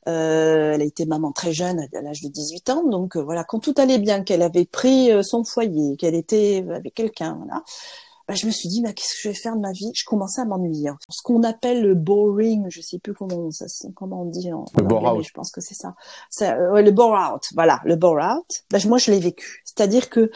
Euh, 0.08 0.74
elle 0.74 0.82
a 0.82 0.86
été 0.86 1.06
maman 1.06 1.32
très 1.32 1.52
jeune, 1.52 1.86
à 1.94 2.02
l'âge 2.02 2.22
de 2.22 2.30
18 2.30 2.70
ans. 2.70 2.84
Donc 2.86 3.18
euh, 3.18 3.22
voilà, 3.22 3.44
quand 3.44 3.60
tout 3.60 3.74
allait 3.78 4.00
bien, 4.00 4.24
qu'elle 4.24 4.42
avait 4.42 4.66
pris 4.66 5.12
euh, 5.12 5.22
son 5.22 5.44
foyer, 5.44 5.98
qu'elle 5.98 6.16
était 6.16 6.66
avec 6.74 6.94
quelqu'un, 6.94 7.36
voilà, 7.38 7.62
bah, 8.28 8.36
je 8.36 8.46
me 8.46 8.52
suis 8.52 8.70
dit, 8.70 8.82
bah, 8.82 8.94
qu'est-ce 8.94 9.16
que 9.16 9.20
je 9.24 9.28
vais 9.30 9.36
faire 9.36 9.56
de 9.56 9.62
ma 9.62 9.74
vie? 9.74 9.92
Je 9.94 10.06
commençais 10.06 10.42
à 10.42 10.46
m'ennuyer. 10.46 10.92
Ce 11.10 11.22
qu'on 11.22 11.44
appelle 11.44 11.82
le 11.82 11.94
boring, 11.94 12.68
je 12.70 12.82
sais 12.82 13.00
plus 13.00 13.14
comment 13.14 13.52
ça, 13.52 13.66
comment 13.96 14.22
on 14.22 14.26
dit 14.26 14.52
en, 14.54 14.66
le 14.78 14.84
mais 14.84 15.24
je 15.24 15.34
pense 15.34 15.52
que 15.52 15.60
c'est 15.60 15.76
ça. 15.76 15.96
le 16.40 16.92
bore 16.92 17.12
out, 17.12 17.44
voilà, 17.54 17.82
le 17.84 17.96
bore 17.98 18.18
out. 18.18 18.64
Bah, 18.72 18.78
moi, 18.86 18.98
je 18.98 19.12
l'ai 19.12 19.20
vécu. 19.20 19.62
C'est-à-dire 19.66 20.10
que 20.10 20.32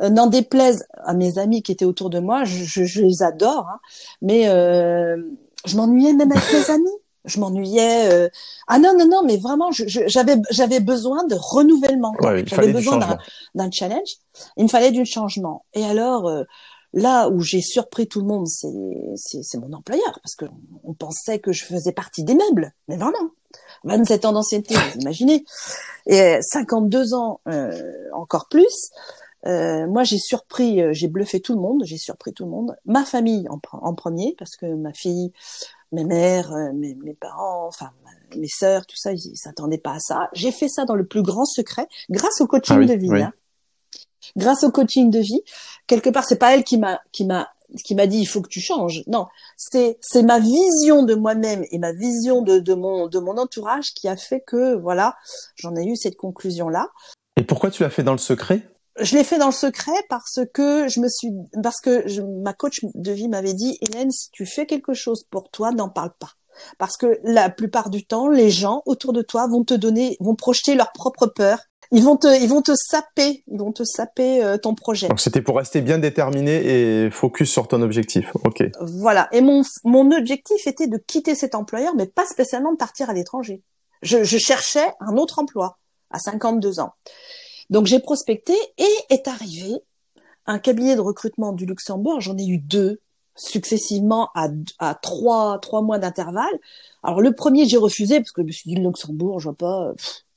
n'en 0.00 0.28
déplaise 0.28 0.86
à 0.94 1.14
mes 1.14 1.38
amis 1.38 1.62
qui 1.62 1.72
étaient 1.72 1.84
autour 1.84 2.10
de 2.10 2.20
moi, 2.20 2.44
je, 2.44 2.62
je, 2.62 2.84
je 2.84 3.02
les 3.02 3.22
adore, 3.22 3.66
hein, 3.72 3.80
mais 4.22 4.44
je 4.44 5.76
m'ennuyais 5.76 6.12
même 6.12 6.30
avec 6.30 6.44
mes 6.52 6.70
amis 6.74 6.98
je 7.26 7.40
m'ennuyais. 7.40 8.12
Euh... 8.12 8.28
Ah 8.66 8.78
non 8.78 8.94
non 8.96 9.06
non, 9.06 9.22
mais 9.24 9.36
vraiment, 9.36 9.70
j'avais 9.72 10.36
j'avais 10.50 10.80
besoin 10.80 11.24
de 11.24 11.36
renouvellement. 11.38 12.14
j'avais 12.46 12.72
besoin 12.72 13.18
d'un 13.54 13.70
challenge. 13.70 14.16
Il 14.56 14.64
me 14.64 14.68
fallait 14.68 14.92
du 14.92 15.04
changement. 15.04 15.64
Et 15.74 15.84
alors 15.84 16.28
euh, 16.28 16.44
là 16.92 17.28
où 17.28 17.40
j'ai 17.40 17.60
surpris 17.60 18.06
tout 18.08 18.20
le 18.20 18.26
monde, 18.26 18.46
c'est 18.48 19.42
c'est 19.42 19.58
mon 19.58 19.72
employeur 19.72 20.18
parce 20.22 20.34
que 20.34 20.46
on 20.84 20.94
pensait 20.94 21.38
que 21.38 21.52
je 21.52 21.64
faisais 21.64 21.92
partie 21.92 22.24
des 22.24 22.34
meubles, 22.34 22.72
mais 22.88 22.96
vraiment. 22.96 23.30
27 23.84 24.24
ans 24.24 24.32
d'ancienneté, 24.32 24.74
vous 24.74 25.00
imaginez, 25.00 25.44
et 26.06 26.38
52 26.42 27.14
ans 27.14 27.40
euh, 27.48 27.92
encore 28.12 28.48
plus. 28.48 28.90
Euh, 29.46 29.86
moi, 29.86 30.02
j'ai 30.02 30.18
surpris, 30.18 30.82
euh, 30.82 30.92
j'ai 30.92 31.08
bluffé 31.08 31.40
tout 31.40 31.54
le 31.54 31.60
monde, 31.60 31.82
j'ai 31.84 31.98
surpris 31.98 32.32
tout 32.32 32.44
le 32.44 32.50
monde. 32.50 32.76
Ma 32.84 33.04
famille 33.04 33.46
en, 33.48 33.60
en 33.72 33.94
premier, 33.94 34.34
parce 34.38 34.56
que 34.56 34.66
ma 34.66 34.92
fille 34.92 35.32
mes 35.92 36.04
mères, 36.04 36.52
euh, 36.52 36.72
mes, 36.72 36.94
mes 36.94 37.14
parents, 37.14 37.66
enfin 37.66 37.90
mes 38.34 38.48
sœurs, 38.48 38.86
tout 38.86 38.96
ça, 38.96 39.12
ils, 39.12 39.36
s'attendaient 39.36 39.78
pas 39.78 39.94
à 39.94 39.98
ça. 40.00 40.28
J'ai 40.32 40.52
fait 40.52 40.68
ça 40.68 40.84
dans 40.84 40.94
le 40.94 41.06
plus 41.06 41.22
grand 41.22 41.44
secret, 41.44 41.86
grâce 42.10 42.40
au 42.40 42.46
coaching 42.46 42.78
ah 42.82 42.84
de 42.84 42.94
vie. 42.94 43.22
Hein. 43.22 43.32
Grâce 44.36 44.64
au 44.64 44.70
coaching 44.70 45.10
de 45.10 45.20
vie, 45.20 45.42
quelque 45.86 46.10
part, 46.10 46.24
c'est 46.26 46.38
pas 46.38 46.54
elle 46.54 46.64
qui 46.64 46.78
m'a 46.78 47.00
qui 47.12 47.24
m'a 47.24 47.48
qui 47.84 47.94
m'a 47.94 48.06
dit 48.06 48.18
il 48.18 48.26
faut 48.26 48.42
que 48.42 48.48
tu 48.48 48.60
changes. 48.60 49.02
Non, 49.06 49.26
c'est 49.56 49.98
c'est 50.00 50.22
ma 50.22 50.40
vision 50.40 51.04
de 51.04 51.14
moi-même 51.14 51.64
et 51.70 51.78
ma 51.78 51.92
vision 51.92 52.42
de, 52.42 52.58
de 52.58 52.74
mon 52.74 53.06
de 53.06 53.18
mon 53.18 53.38
entourage 53.38 53.94
qui 53.94 54.08
a 54.08 54.16
fait 54.16 54.40
que 54.40 54.74
voilà, 54.74 55.16
j'en 55.54 55.76
ai 55.76 55.84
eu 55.84 55.96
cette 55.96 56.16
conclusion 56.16 56.68
là. 56.68 56.88
Et 57.36 57.44
pourquoi 57.44 57.70
tu 57.70 57.82
l'as 57.82 57.90
fait 57.90 58.02
dans 58.02 58.12
le 58.12 58.18
secret? 58.18 58.68
Je 59.00 59.16
l'ai 59.16 59.24
fait 59.24 59.38
dans 59.38 59.46
le 59.46 59.52
secret 59.52 59.92
parce 60.08 60.40
que 60.52 60.88
je 60.88 61.00
me 61.00 61.08
suis, 61.08 61.30
parce 61.62 61.80
que 61.80 62.06
je, 62.06 62.22
ma 62.22 62.52
coach 62.52 62.80
de 62.94 63.12
vie 63.12 63.28
m'avait 63.28 63.54
dit, 63.54 63.78
Hélène, 63.80 64.10
si 64.10 64.30
tu 64.30 64.46
fais 64.46 64.66
quelque 64.66 64.94
chose 64.94 65.24
pour 65.30 65.50
toi, 65.50 65.70
n'en 65.72 65.88
parle 65.88 66.12
pas. 66.18 66.32
Parce 66.78 66.96
que 66.96 67.18
la 67.22 67.50
plupart 67.50 67.90
du 67.90 68.06
temps, 68.06 68.28
les 68.28 68.50
gens 68.50 68.82
autour 68.86 69.12
de 69.12 69.22
toi 69.22 69.46
vont 69.46 69.64
te 69.64 69.74
donner, 69.74 70.16
vont 70.20 70.34
projeter 70.34 70.74
leur 70.74 70.92
propre 70.92 71.26
peur. 71.26 71.58
Ils 71.92 72.02
vont 72.02 72.16
te, 72.16 72.26
ils 72.42 72.48
vont 72.48 72.62
te 72.62 72.72
saper, 72.74 73.44
ils 73.46 73.58
vont 73.58 73.70
te 73.70 73.84
saper 73.84 74.42
euh, 74.42 74.58
ton 74.58 74.74
projet. 74.74 75.06
Donc 75.08 75.20
c'était 75.20 75.42
pour 75.42 75.56
rester 75.56 75.82
bien 75.82 75.98
déterminé 75.98 77.04
et 77.04 77.10
focus 77.10 77.50
sur 77.50 77.68
ton 77.68 77.80
objectif. 77.82 78.32
Ok. 78.44 78.64
Voilà. 78.80 79.28
Et 79.30 79.40
mon, 79.40 79.62
mon 79.84 80.10
objectif 80.10 80.66
était 80.66 80.88
de 80.88 80.96
quitter 80.96 81.36
cet 81.36 81.54
employeur, 81.54 81.94
mais 81.94 82.06
pas 82.06 82.26
spécialement 82.26 82.72
de 82.72 82.76
partir 82.76 83.08
à 83.08 83.12
l'étranger. 83.12 83.62
Je, 84.02 84.24
je 84.24 84.38
cherchais 84.38 84.92
un 84.98 85.16
autre 85.16 85.38
emploi 85.38 85.78
à 86.10 86.18
52 86.18 86.80
ans. 86.80 86.92
Donc 87.70 87.86
j'ai 87.86 87.98
prospecté 87.98 88.54
et 88.78 89.14
est 89.14 89.28
arrivé 89.28 89.74
un 90.46 90.58
cabinet 90.58 90.94
de 90.94 91.00
recrutement 91.00 91.52
du 91.52 91.66
Luxembourg. 91.66 92.20
J'en 92.20 92.36
ai 92.36 92.46
eu 92.46 92.58
deux 92.58 93.00
successivement 93.34 94.30
à, 94.34 94.48
à 94.78 94.94
trois, 94.94 95.58
trois 95.60 95.82
mois 95.82 95.98
d'intervalle. 95.98 96.58
Alors 97.02 97.20
le 97.20 97.32
premier 97.32 97.66
j'ai 97.66 97.76
refusé 97.76 98.20
parce 98.20 98.32
que 98.32 98.42
je 98.42 98.46
me 98.46 98.52
suis 98.52 98.70
dit 98.70 98.76
le 98.76 98.86
Luxembourg, 98.86 99.40
je 99.40 99.48
vois 99.48 99.56
pas. 99.56 99.92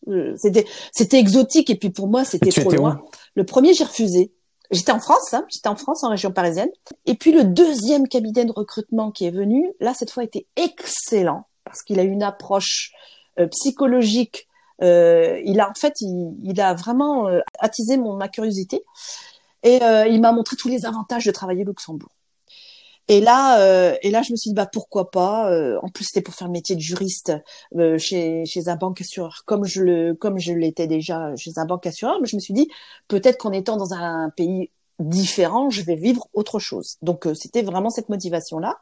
Euh, 0.08 0.34
c'était 0.38 0.66
c'était 0.92 1.20
exotique 1.20 1.70
et 1.70 1.76
puis 1.76 1.90
pour 1.90 2.08
moi 2.08 2.26
c'était 2.26 2.52
trop 2.52 2.72
loin. 2.72 3.02
Le 3.36 3.46
premier 3.46 3.74
j'ai 3.74 3.84
refusé. 3.86 4.34
J'étais 4.72 4.92
en 4.92 5.00
France, 5.00 5.34
hein, 5.34 5.46
j'étais 5.50 5.68
en 5.68 5.76
France, 5.76 6.04
en 6.04 6.10
région 6.10 6.32
parisienne. 6.32 6.70
Et 7.08 7.16
puis 7.16 7.32
le 7.32 7.44
deuxième 7.44 8.08
cabinet 8.08 8.46
de 8.46 8.52
recrutement 8.52 9.10
qui 9.10 9.26
est 9.26 9.32
venu, 9.32 9.72
là 9.80 9.94
cette 9.94 10.12
fois 10.12 10.24
était 10.24 10.46
excellent 10.56 11.48
parce 11.64 11.82
qu'il 11.82 12.00
a 12.00 12.04
une 12.04 12.24
approche 12.24 12.92
euh, 13.40 13.48
psychologique 13.48 14.48
euh, 14.82 15.42
il 15.46 15.60
a 15.60 15.70
en 15.70 15.74
fait, 15.74 16.02
il, 16.02 16.62
a 16.62 16.74
vraiment 16.74 17.28
euh, 17.28 17.42
attisé 17.60 17.98
mon 17.98 18.16
ma 18.16 18.28
curiosité 18.28 18.84
et 19.64 19.84
euh, 19.84 20.08
il 20.08 20.22
m'a 20.22 20.32
montré 20.32 20.56
tous 20.56 20.70
les 20.70 20.86
avantages 20.86 21.26
de 21.26 21.32
travailler 21.32 21.64
au 21.64 21.68
Luxembourg. 21.68 22.12
Et 23.10 23.22
là, 23.22 23.60
euh, 23.60 23.96
et 24.04 24.12
là, 24.12 24.22
je 24.22 24.32
me 24.32 24.38
suis 24.38 24.52
dit 24.52 24.54
bah 24.54 24.68
pourquoi 24.72 25.10
pas. 25.10 25.52
Euh, 25.52 25.80
en 25.82 25.90
plus, 25.90 26.06
c'était 26.06 26.22
pour 26.22 26.36
faire 26.36 26.48
le 26.48 26.54
métier 26.54 26.76
de 26.76 26.82
juriste 26.82 27.34
euh, 27.76 27.98
chez 27.98 28.46
chez 28.46 28.70
un 28.70 28.76
banque 28.76 29.02
assureur, 29.02 29.42
comme 29.46 29.66
je 29.66 29.82
le 29.82 30.14
comme 30.14 30.38
je 30.38 30.54
l'étais 30.54 30.86
déjà 30.86 31.36
chez 31.36 31.52
un 31.58 31.66
banque 31.66 31.88
assureur. 31.88 32.20
Mais 32.22 32.28
je 32.28 32.36
me 32.36 32.40
suis 32.40 32.54
dit 32.54 32.70
peut-être 33.08 33.38
qu'en 33.40 33.52
étant 33.52 33.78
dans 33.78 33.94
un 33.96 34.30
pays 34.30 34.70
différent, 35.00 35.72
je 35.72 35.82
vais 35.82 35.96
vivre 35.96 36.28
autre 36.34 36.60
chose. 36.60 36.98
Donc 37.02 37.28
c'était 37.34 37.64
vraiment 37.64 37.90
cette 37.90 38.10
motivation 38.10 38.60
là. 38.60 38.78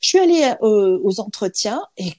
Je 0.00 0.08
suis 0.08 0.18
allée 0.18 0.54
aux 0.62 1.20
entretiens 1.20 1.82
et 1.96 2.12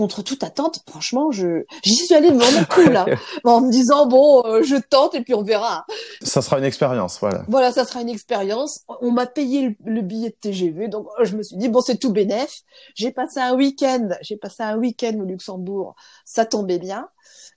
contre 0.00 0.22
toute 0.22 0.42
attente, 0.44 0.80
franchement, 0.88 1.30
je 1.30 1.64
j'y 1.84 1.94
suis 1.94 2.14
allée 2.14 2.30
vraiment 2.30 2.64
cool, 2.70 2.96
hein, 2.96 3.04
en 3.44 3.60
me 3.60 3.70
disant 3.70 4.06
bon, 4.06 4.42
euh, 4.46 4.62
je 4.62 4.76
tente 4.76 5.14
et 5.14 5.20
puis 5.20 5.34
on 5.34 5.42
verra. 5.42 5.84
Ça 6.22 6.40
sera 6.40 6.58
une 6.58 6.64
expérience, 6.64 7.18
voilà. 7.20 7.44
Voilà, 7.48 7.70
ça 7.70 7.84
sera 7.84 8.00
une 8.00 8.08
expérience. 8.08 8.80
On 9.02 9.10
m'a 9.10 9.26
payé 9.26 9.76
le, 9.84 10.00
billet 10.00 10.30
de 10.30 10.36
TGV, 10.40 10.88
donc 10.88 11.06
euh, 11.18 11.24
je 11.26 11.36
me 11.36 11.42
suis 11.42 11.58
dit 11.58 11.68
bon, 11.68 11.82
c'est 11.82 11.98
tout 11.98 12.12
bénef. 12.12 12.62
J'ai 12.94 13.10
passé 13.10 13.40
un 13.40 13.54
week-end, 13.54 14.08
j'ai 14.22 14.38
passé 14.38 14.62
un 14.62 14.78
week-end 14.78 15.18
au 15.20 15.26
Luxembourg, 15.26 15.94
ça 16.24 16.46
tombait 16.46 16.78
bien. 16.78 17.06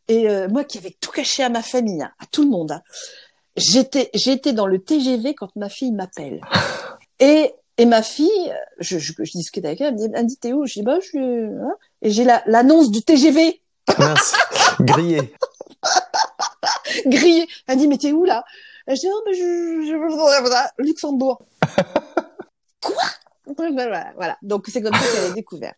Et 0.09 0.29
euh, 0.29 0.49
moi 0.49 0.65
qui 0.65 0.79
avais 0.79 0.97
tout 0.99 1.11
caché 1.11 1.43
à 1.43 1.49
ma 1.49 1.61
famille, 1.61 2.01
hein, 2.01 2.11
à 2.19 2.25
tout 2.25 2.43
le 2.43 2.49
monde, 2.49 2.73
hein, 2.73 2.81
j'étais 3.55 4.09
j'étais 4.13 4.51
dans 4.51 4.67
le 4.67 4.79
TGV 4.79 5.33
quand 5.33 5.55
ma 5.55 5.69
fille 5.69 5.93
m'appelle. 5.93 6.41
Et 7.21 7.55
et 7.77 7.85
ma 7.85 8.03
fille, 8.03 8.53
je, 8.79 8.99
je, 8.99 9.13
je 9.17 9.31
discutais 9.31 9.67
avec 9.67 9.81
elle, 9.81 9.87
elle 9.87 9.93
me 9.93 9.97
dit, 9.97 10.13
elle 10.13 10.25
dit 10.25 10.37
t'es 10.37 10.53
où? 10.53 10.65
Je 10.65 10.73
dis, 10.73 10.83
bah, 10.83 10.99
je 11.01 11.07
suis... 11.07 11.19
Hein 11.19 11.75
et 12.01 12.11
j'ai 12.11 12.25
l'annonce 12.45 12.91
du 12.91 13.01
TGV. 13.01 13.61
Mince, 13.97 14.33
grillé. 14.79 15.33
grillé. 17.05 17.47
Elle 17.67 17.77
dit, 17.77 17.87
mais 17.87 17.97
t'es 17.97 18.11
où 18.11 18.25
là? 18.25 18.43
Je 18.87 18.93
dis, 18.93 19.07
oh, 19.09 19.21
mais 19.25 19.33
je, 19.33 19.39
je... 19.39 20.81
Luxembourg. 20.83 21.41
Quoi? 22.81 23.03
Voilà, 24.15 24.37
donc 24.41 24.67
c'est 24.67 24.81
comme 24.81 24.93
ça 24.93 24.99
qu'elle 24.99 25.31
a 25.31 25.33
découvert. 25.33 25.73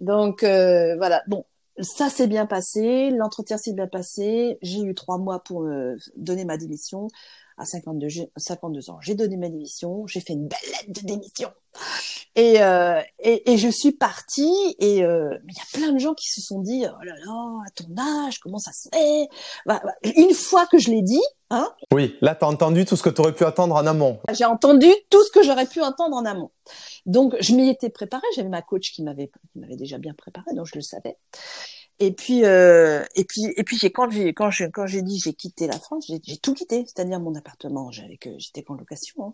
Donc 0.00 0.42
euh, 0.42 0.96
voilà, 0.96 1.22
bon, 1.26 1.44
ça 1.80 2.08
s'est 2.10 2.26
bien 2.26 2.46
passé, 2.46 3.10
l'entretien 3.10 3.58
s'est 3.58 3.72
bien 3.72 3.86
passé. 3.86 4.58
J'ai 4.62 4.80
eu 4.80 4.94
trois 4.94 5.18
mois 5.18 5.42
pour 5.42 5.62
me 5.62 5.96
donner 6.16 6.44
ma 6.44 6.56
démission 6.56 7.08
à 7.60 7.66
52, 7.66 8.08
52 8.36 8.90
ans. 8.90 8.98
J'ai 9.02 9.14
donné 9.14 9.36
ma 9.36 9.48
démission, 9.48 10.06
j'ai 10.06 10.20
fait 10.20 10.32
une 10.32 10.48
belle 10.48 10.58
lettre 10.70 11.02
de 11.02 11.06
démission. 11.06 11.50
Et, 12.34 12.62
euh, 12.62 13.00
et, 13.18 13.52
et, 13.52 13.58
je 13.58 13.68
suis 13.68 13.92
partie 13.92 14.76
et 14.78 15.04
euh, 15.04 15.36
il 15.48 15.54
y 15.54 15.60
a 15.60 15.78
plein 15.78 15.92
de 15.92 15.98
gens 15.98 16.14
qui 16.14 16.28
se 16.28 16.40
sont 16.40 16.60
dit 16.60 16.84
oh 16.84 17.04
là 17.04 17.14
là 17.14 17.62
à 17.66 17.70
ton 17.70 18.26
âge 18.26 18.38
comment 18.38 18.58
ça 18.58 18.72
se 18.72 18.88
fait? 18.92 19.28
Bah, 19.66 19.80
bah, 19.84 19.94
une 20.16 20.32
fois 20.32 20.66
que 20.66 20.78
je 20.78 20.90
l'ai 20.90 21.02
dit 21.02 21.22
hein? 21.50 21.68
Oui 21.92 22.16
là 22.20 22.34
tu 22.34 22.44
as 22.44 22.48
entendu 22.48 22.84
tout 22.84 22.96
ce 22.96 23.02
que 23.02 23.10
tu 23.10 23.20
aurais 23.20 23.34
pu 23.34 23.44
attendre 23.44 23.74
en 23.74 23.86
amont. 23.86 24.20
J'ai 24.32 24.44
entendu 24.44 24.88
tout 25.10 25.22
ce 25.24 25.30
que 25.30 25.42
j'aurais 25.42 25.66
pu 25.66 25.82
entendre 25.82 26.16
en 26.16 26.24
amont. 26.24 26.50
Donc 27.06 27.36
je 27.40 27.54
m'y 27.54 27.68
étais 27.68 27.90
préparée. 27.90 28.26
J'avais 28.34 28.48
ma 28.48 28.62
coach 28.62 28.92
qui 28.92 29.02
m'avait 29.02 29.30
qui 29.52 29.58
m'avait 29.58 29.76
déjà 29.76 29.98
bien 29.98 30.14
préparée 30.14 30.54
donc 30.54 30.66
je 30.66 30.76
le 30.76 30.82
savais. 30.82 31.16
Et 32.02 32.12
puis, 32.12 32.46
euh, 32.46 33.04
et 33.14 33.24
puis, 33.24 33.42
et 33.56 33.62
puis, 33.62 33.76
j'ai 33.76 33.92
quand 33.92 34.08
j'ai 34.08 34.32
quand 34.32 34.50
je 34.50 34.64
quand 34.64 34.86
j'ai 34.86 35.02
dit 35.02 35.20
j'ai 35.22 35.34
quitté 35.34 35.66
la 35.66 35.78
France, 35.78 36.06
j'ai 36.08 36.36
tout 36.38 36.54
quitté, 36.54 36.82
c'est-à-dire 36.86 37.20
mon 37.20 37.34
appartement, 37.34 37.90
j'avais 37.92 38.16
que 38.16 38.30
j'étais 38.38 38.62
qu'en 38.62 38.74
location, 38.74 39.26
hein. 39.26 39.32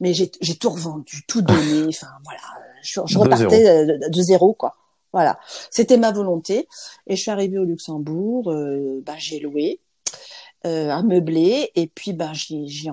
mais 0.00 0.14
j'ai 0.14 0.32
j'ai 0.40 0.56
tout 0.56 0.70
revendu, 0.70 1.22
tout 1.28 1.42
donné, 1.42 1.84
enfin 1.88 2.08
voilà, 2.24 2.40
je, 2.82 3.00
je 3.04 3.18
repartais 3.18 3.84
de, 3.84 4.08
de, 4.08 4.22
zéro 4.22 4.54
quoi. 4.54 4.76
Voilà, 5.12 5.38
c'était 5.70 5.98
ma 5.98 6.10
volonté. 6.10 6.66
Et 7.06 7.16
je 7.16 7.20
suis 7.20 7.30
arrivée 7.30 7.58
au 7.58 7.64
Luxembourg, 7.64 8.50
euh, 8.50 9.02
bah, 9.04 9.14
j'ai 9.18 9.38
loué, 9.38 9.80
euh, 10.66 10.90
à 10.90 11.02
meubler, 11.02 11.70
et 11.76 11.86
puis 11.86 12.12
bah 12.12 12.32
j'ai 12.32 12.66
j'ai 12.66 12.88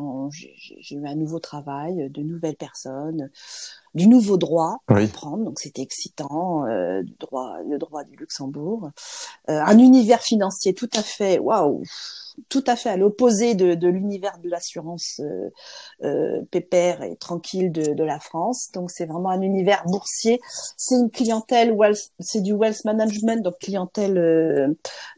eu 0.95 1.07
un 1.07 1.15
nouveau 1.15 1.39
travail, 1.39 2.09
de 2.11 2.21
nouvelles 2.21 2.55
personnes, 2.55 3.31
du 3.95 4.07
nouveau 4.07 4.37
droit 4.37 4.77
à 4.87 5.07
prendre, 5.07 5.45
donc 5.45 5.59
c'était 5.59 5.81
excitant, 5.81 6.65
euh, 6.67 7.01
droit, 7.19 7.57
le 7.67 7.77
droit 7.77 8.03
du 8.03 8.15
Luxembourg, 8.17 8.91
euh, 9.49 9.59
un 9.59 9.79
univers 9.79 10.21
financier 10.21 10.73
tout 10.73 10.89
à 10.93 11.01
fait, 11.01 11.39
waouh, 11.39 11.83
tout 12.49 12.63
à 12.67 12.75
fait 12.75 12.89
à 12.89 12.97
l'opposé 12.97 13.55
de, 13.55 13.73
de 13.75 13.87
l'univers 13.87 14.37
de 14.39 14.49
l'assurance 14.49 15.21
euh, 15.23 15.49
euh, 16.03 16.41
pépère 16.51 17.03
et 17.03 17.15
tranquille 17.15 17.71
de, 17.71 17.93
de 17.93 18.03
la 18.03 18.19
France. 18.19 18.69
Donc 18.73 18.91
c'est 18.91 19.05
vraiment 19.05 19.29
un 19.29 19.41
univers 19.41 19.83
boursier. 19.85 20.39
C'est 20.77 20.95
une 20.95 21.09
clientèle 21.09 21.71
wealth, 21.71 22.11
c'est 22.19 22.41
du 22.41 22.53
wealth 22.53 22.83
management, 22.85 23.43
donc 23.43 23.57
clientèle 23.59 24.17
euh, 24.17 24.73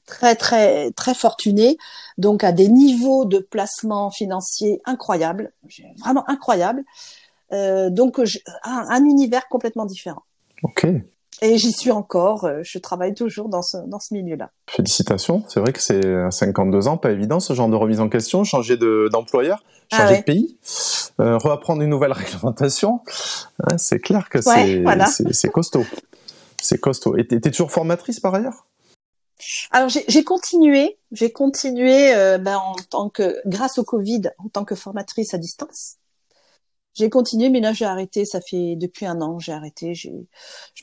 très 0.06 0.36
très 0.36 0.92
très 0.92 1.14
fortunée, 1.14 1.78
donc 2.18 2.44
à 2.44 2.52
des 2.52 2.68
niveaux 2.68 3.26
de 3.26 3.40
placement 3.40 4.12
financier 4.12 4.82
incroyables, 4.86 5.52
vraiment 6.00 6.28
incroyables. 6.30 6.84
Euh, 7.54 7.90
donc 7.90 8.20
un, 8.20 8.86
un, 8.90 9.06
univers 9.06 9.48
complètement 9.48 9.86
différent. 9.86 10.24
Ok. 10.64 10.86
Et 11.42 11.58
j'y 11.58 11.72
suis 11.72 11.92
encore, 11.92 12.46
euh, 12.46 12.62
je 12.64 12.80
travaille 12.80 13.14
toujours 13.14 13.48
dans 13.48 13.62
ce, 13.62 13.78
dans 13.88 14.00
ce 14.00 14.14
milieu-là. 14.14 14.50
Félicitations, 14.70 15.44
c'est 15.48 15.60
vrai 15.60 15.72
que 15.72 15.82
c'est 15.82 16.04
à 16.06 16.32
52 16.32 16.88
ans, 16.88 16.98
pas 16.98 17.12
évident 17.12 17.40
ce 17.40 17.54
genre 17.54 17.70
de 17.70 17.76
remise 17.76 18.00
en 18.00 18.10
question, 18.10 18.44
changer 18.44 18.78
d'employeur, 19.12 19.64
ah 19.92 19.98
changer 19.98 20.18
de 20.18 20.24
pays, 20.24 20.58
euh, 21.20 21.38
reapprendre 21.38 21.84
une 21.84 21.90
nouvelle 21.90 22.12
réglementation. 22.14 23.02
c'est 23.78 24.00
clair 24.00 24.30
que 24.30 24.42
c'est 24.42 25.52
costaud. 25.52 25.86
C'est 26.60 26.80
costaud. 26.80 27.16
Et 27.18 27.28
tu 27.28 27.36
es 27.36 27.40
toujours 27.40 27.72
formatrice 27.72 28.20
par 28.20 28.34
ailleurs? 28.34 28.66
Alors 29.72 29.90
j'ai 29.90 30.24
continué, 30.24 30.98
j'ai 31.12 31.32
continué 31.32 32.16
euh, 32.16 32.40
ben, 32.40 32.58
en 32.58 32.76
tant 32.90 33.10
que 33.10 33.40
grâce 33.46 33.78
au 33.78 33.84
Covid 33.84 34.24
en 34.40 34.50
tant 34.50 34.66
que 34.66 34.74
formatrice 34.74 35.34
à 35.34 35.38
distance 35.38 35.98
j'ai 36.98 37.10
continué, 37.10 37.50
mais 37.50 37.60
là 37.60 37.74
j'ai 37.74 37.86
arrêté. 37.86 38.26
Ça 38.26 38.42
fait 38.42 38.76
depuis 38.76 39.06
un 39.06 39.22
an, 39.22 39.40
j'ai 39.40 39.54
arrêté. 39.54 39.94
Je 39.94 40.10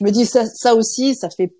me 0.01 0.11
dis 0.11 0.25
ça, 0.25 0.45
ça 0.45 0.75
aussi, 0.75 1.15
ça 1.15 1.29
fait 1.29 1.53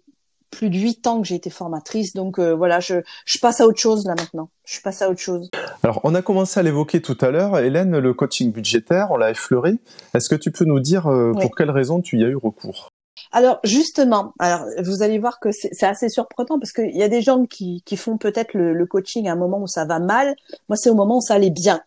plus 0.55 0.69
de 0.69 0.77
huit 0.77 1.05
ans 1.07 1.21
que 1.21 1.27
j'ai 1.27 1.35
été 1.35 1.49
formatrice, 1.49 2.13
donc 2.13 2.39
euh, 2.39 2.55
voilà, 2.55 2.79
je, 2.79 2.95
je, 3.25 3.39
passe 3.39 3.59
à 3.59 3.67
autre 3.67 3.79
chose 3.79 4.05
là 4.05 4.15
maintenant. 4.17 4.49
Je 4.65 4.79
passe 4.79 5.01
à 5.01 5.09
autre 5.09 5.19
chose. 5.19 5.49
Alors, 5.83 5.99
on 6.03 6.15
a 6.15 6.21
commencé 6.21 6.59
à 6.59 6.63
l'évoquer 6.63 7.01
tout 7.01 7.17
à 7.21 7.29
l'heure, 7.29 7.59
Hélène, 7.59 7.97
le 7.97 8.13
coaching 8.13 8.51
budgétaire, 8.51 9.07
on 9.11 9.17
l'a 9.17 9.31
effleuré. 9.31 9.73
Est-ce 10.13 10.29
que 10.29 10.35
tu 10.35 10.51
peux 10.51 10.65
nous 10.65 10.79
dire 10.79 11.07
euh, 11.07 11.33
pour 11.33 11.55
quelles 11.55 11.71
raisons 11.71 12.01
tu 12.01 12.17
y 12.19 12.23
as 12.23 12.27
eu 12.27 12.35
recours? 12.35 12.89
Alors 13.31 13.59
justement, 13.63 14.33
alors 14.39 14.65
vous 14.83 15.01
allez 15.01 15.19
voir 15.19 15.39
que 15.39 15.49
c'est 15.51 15.83
assez 15.83 16.09
surprenant 16.09 16.59
parce 16.59 16.71
qu'il 16.71 16.95
y 16.95 17.03
a 17.03 17.09
des 17.09 17.21
gens 17.21 17.45
qui, 17.45 17.81
qui 17.85 17.97
font 17.97 18.17
peut-être 18.17 18.53
le, 18.53 18.73
le, 18.73 18.85
coaching 18.85 19.27
à 19.27 19.33
un 19.33 19.35
moment 19.35 19.61
où 19.61 19.67
ça 19.67 19.85
va 19.85 19.99
mal. 19.99 20.35
Moi, 20.69 20.77
c'est 20.77 20.89
au 20.89 20.95
moment 20.95 21.17
où 21.17 21.21
ça 21.21 21.33
allait 21.33 21.49
bien. 21.49 21.81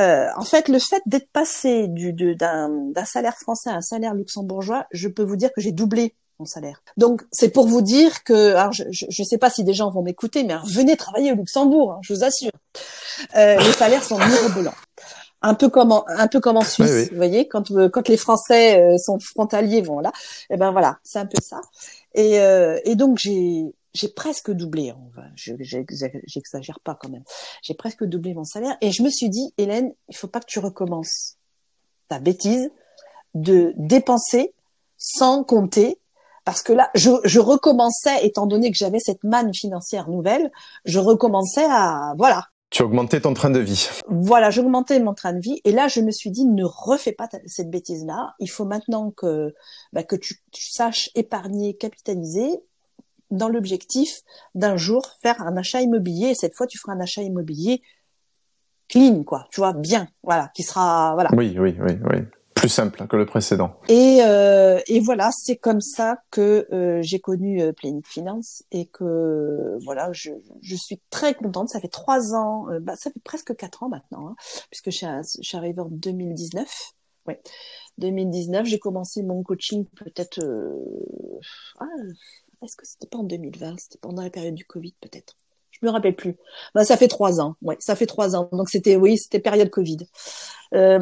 Euh, 0.00 0.28
en 0.36 0.44
fait, 0.44 0.68
le 0.68 0.78
fait 0.78 1.02
d'être 1.06 1.30
passé 1.30 1.86
du, 1.88 2.12
d'un, 2.34 2.70
salaire 3.04 3.36
français 3.36 3.70
à 3.70 3.74
un 3.74 3.80
salaire 3.80 4.14
luxembourgeois, 4.14 4.86
je 4.92 5.08
peux 5.08 5.22
vous 5.22 5.36
dire 5.36 5.50
que 5.54 5.60
j'ai 5.60 5.72
doublé 5.72 6.14
mon 6.38 6.46
salaire. 6.46 6.82
Donc, 6.96 7.22
c'est 7.32 7.50
pour 7.50 7.66
vous 7.66 7.82
dire 7.82 8.24
que, 8.24 8.54
alors 8.54 8.72
je 8.72 8.84
ne 8.84 9.24
sais 9.24 9.36
pas 9.36 9.50
si 9.50 9.62
des 9.62 9.74
gens 9.74 9.90
vont 9.90 10.02
m'écouter, 10.02 10.42
mais 10.42 10.54
venez 10.64 10.96
travailler 10.96 11.32
au 11.32 11.34
Luxembourg, 11.34 11.92
hein, 11.92 12.00
je 12.02 12.14
vous 12.14 12.24
assure. 12.24 12.52
Euh, 13.36 13.56
les 13.58 13.72
salaires 13.72 14.02
sont 14.02 14.18
mirobolants. 14.18 14.74
Un 15.42 15.54
peu 15.54 15.68
comme 15.68 15.92
en, 15.92 16.04
un 16.08 16.28
peu 16.28 16.40
comme 16.40 16.56
en 16.56 16.64
Suisse, 16.64 17.10
vous 17.10 17.16
voyez, 17.16 17.48
quand 17.48 17.70
euh, 17.70 17.88
quand 17.88 18.08
les 18.08 18.18
Français 18.18 18.78
euh, 18.78 18.98
sont 18.98 19.18
frontaliers, 19.18 19.80
vont 19.80 20.00
là, 20.00 20.12
et 20.50 20.54
eh 20.54 20.56
ben 20.58 20.70
voilà, 20.70 20.98
c'est 21.02 21.18
un 21.18 21.24
peu 21.24 21.40
ça. 21.42 21.60
Et, 22.14 22.36
et 22.84 22.94
donc 22.96 23.18
j'ai 23.18 23.72
j'ai 23.92 24.08
presque 24.08 24.50
doublé, 24.50 24.94
j'exagère 25.36 26.80
pas 26.80 26.94
quand 26.94 27.08
même, 27.08 27.24
j'ai 27.62 27.74
presque 27.74 28.04
doublé 28.04 28.34
mon 28.34 28.44
salaire 28.44 28.76
et 28.80 28.92
je 28.92 29.02
me 29.02 29.10
suis 29.10 29.28
dit, 29.28 29.52
Hélène, 29.58 29.92
il 30.08 30.16
faut 30.16 30.28
pas 30.28 30.40
que 30.40 30.46
tu 30.46 30.58
recommences 30.58 31.36
ta 32.08 32.18
bêtise 32.18 32.70
de 33.34 33.72
dépenser 33.76 34.54
sans 34.96 35.44
compter 35.44 35.98
parce 36.44 36.62
que 36.62 36.72
là, 36.72 36.90
je, 36.94 37.10
je 37.24 37.38
recommençais, 37.38 38.26
étant 38.26 38.46
donné 38.46 38.70
que 38.70 38.76
j'avais 38.76 38.98
cette 38.98 39.22
manne 39.24 39.54
financière 39.54 40.08
nouvelle, 40.08 40.50
je 40.84 40.98
recommençais 40.98 41.64
à, 41.64 42.14
voilà. 42.16 42.46
Tu 42.70 42.82
augmentais 42.82 43.20
ton 43.20 43.34
train 43.34 43.50
de 43.50 43.58
vie. 43.58 43.88
Voilà, 44.08 44.50
j'augmentais 44.50 45.00
mon 45.00 45.12
train 45.12 45.32
de 45.32 45.40
vie. 45.40 45.60
Et 45.64 45.72
là, 45.72 45.88
je 45.88 46.00
me 46.00 46.12
suis 46.12 46.30
dit, 46.30 46.44
ne 46.44 46.64
refais 46.64 47.12
pas 47.12 47.28
cette 47.46 47.68
bêtise-là. 47.68 48.34
Il 48.38 48.48
faut 48.48 48.64
maintenant 48.64 49.10
que, 49.10 49.54
bah, 49.92 50.04
que 50.04 50.14
tu, 50.14 50.36
tu 50.52 50.70
saches 50.70 51.10
épargner, 51.16 51.74
capitaliser 51.74 52.62
dans 53.30 53.48
l'objectif 53.48 54.22
d'un 54.54 54.76
jour 54.76 55.06
faire 55.22 55.40
un 55.42 55.56
achat 55.56 55.80
immobilier. 55.80 56.28
Et 56.28 56.34
cette 56.34 56.54
fois, 56.54 56.66
tu 56.66 56.78
feras 56.78 56.92
un 56.92 57.00
achat 57.00 57.22
immobilier 57.22 57.82
clean, 58.90 59.22
quoi. 59.22 59.46
Tu 59.50 59.60
vois, 59.60 59.72
bien, 59.72 60.08
voilà, 60.22 60.50
qui 60.54 60.62
sera, 60.62 61.14
voilà. 61.14 61.30
Oui, 61.32 61.56
oui, 61.58 61.76
oui, 61.80 61.92
oui. 62.10 62.18
Plus 62.54 62.68
simple 62.68 63.06
que 63.06 63.16
le 63.16 63.24
précédent. 63.24 63.76
Et, 63.88 64.18
euh, 64.22 64.80
et 64.86 65.00
voilà, 65.00 65.30
c'est 65.32 65.56
comme 65.56 65.80
ça 65.80 66.18
que 66.30 66.66
euh, 66.72 67.00
j'ai 67.00 67.18
connu 67.18 67.62
euh, 67.62 67.72
Finance 68.04 68.64
et 68.70 68.84
que 68.86 69.78
voilà, 69.82 70.12
je, 70.12 70.32
je 70.60 70.76
suis 70.76 71.00
très 71.08 71.32
contente. 71.32 71.70
Ça 71.70 71.80
fait 71.80 71.88
trois 71.88 72.34
ans, 72.34 72.68
euh, 72.68 72.78
bah, 72.78 72.96
ça 72.96 73.10
fait 73.10 73.22
presque 73.24 73.56
quatre 73.56 73.82
ans 73.82 73.88
maintenant, 73.88 74.28
hein, 74.28 74.34
puisque 74.70 74.90
je 74.90 74.96
suis, 74.96 75.06
je 75.40 75.48
suis 75.48 75.56
arrivée 75.56 75.80
en 75.80 75.88
2019. 75.88 76.68
Oui, 77.28 77.34
2019, 77.96 78.66
j'ai 78.66 78.78
commencé 78.78 79.22
mon 79.22 79.42
coaching 79.42 79.86
peut-être 79.96 80.40
ah, 81.78 81.84
est-ce 82.62 82.76
que 82.76 82.86
c'était 82.86 83.06
pas 83.06 83.18
en 83.18 83.24
2020 83.24 83.76
C'était 83.78 83.98
pendant 83.98 84.22
la 84.22 84.30
période 84.30 84.54
du 84.54 84.64
Covid 84.64 84.94
peut-être. 85.00 85.36
Je 85.70 85.86
me 85.86 85.92
rappelle 85.92 86.14
plus. 86.14 86.36
Ben, 86.74 86.84
ça 86.84 86.96
fait 86.96 87.08
trois 87.08 87.40
ans. 87.40 87.54
Ouais, 87.62 87.76
ça 87.78 87.96
fait 87.96 88.06
trois 88.06 88.36
ans. 88.36 88.48
Donc 88.52 88.68
c'était, 88.68 88.96
oui, 88.96 89.16
c'était 89.16 89.38
période 89.38 89.70
Covid. 89.70 89.98
Euh, 90.74 90.98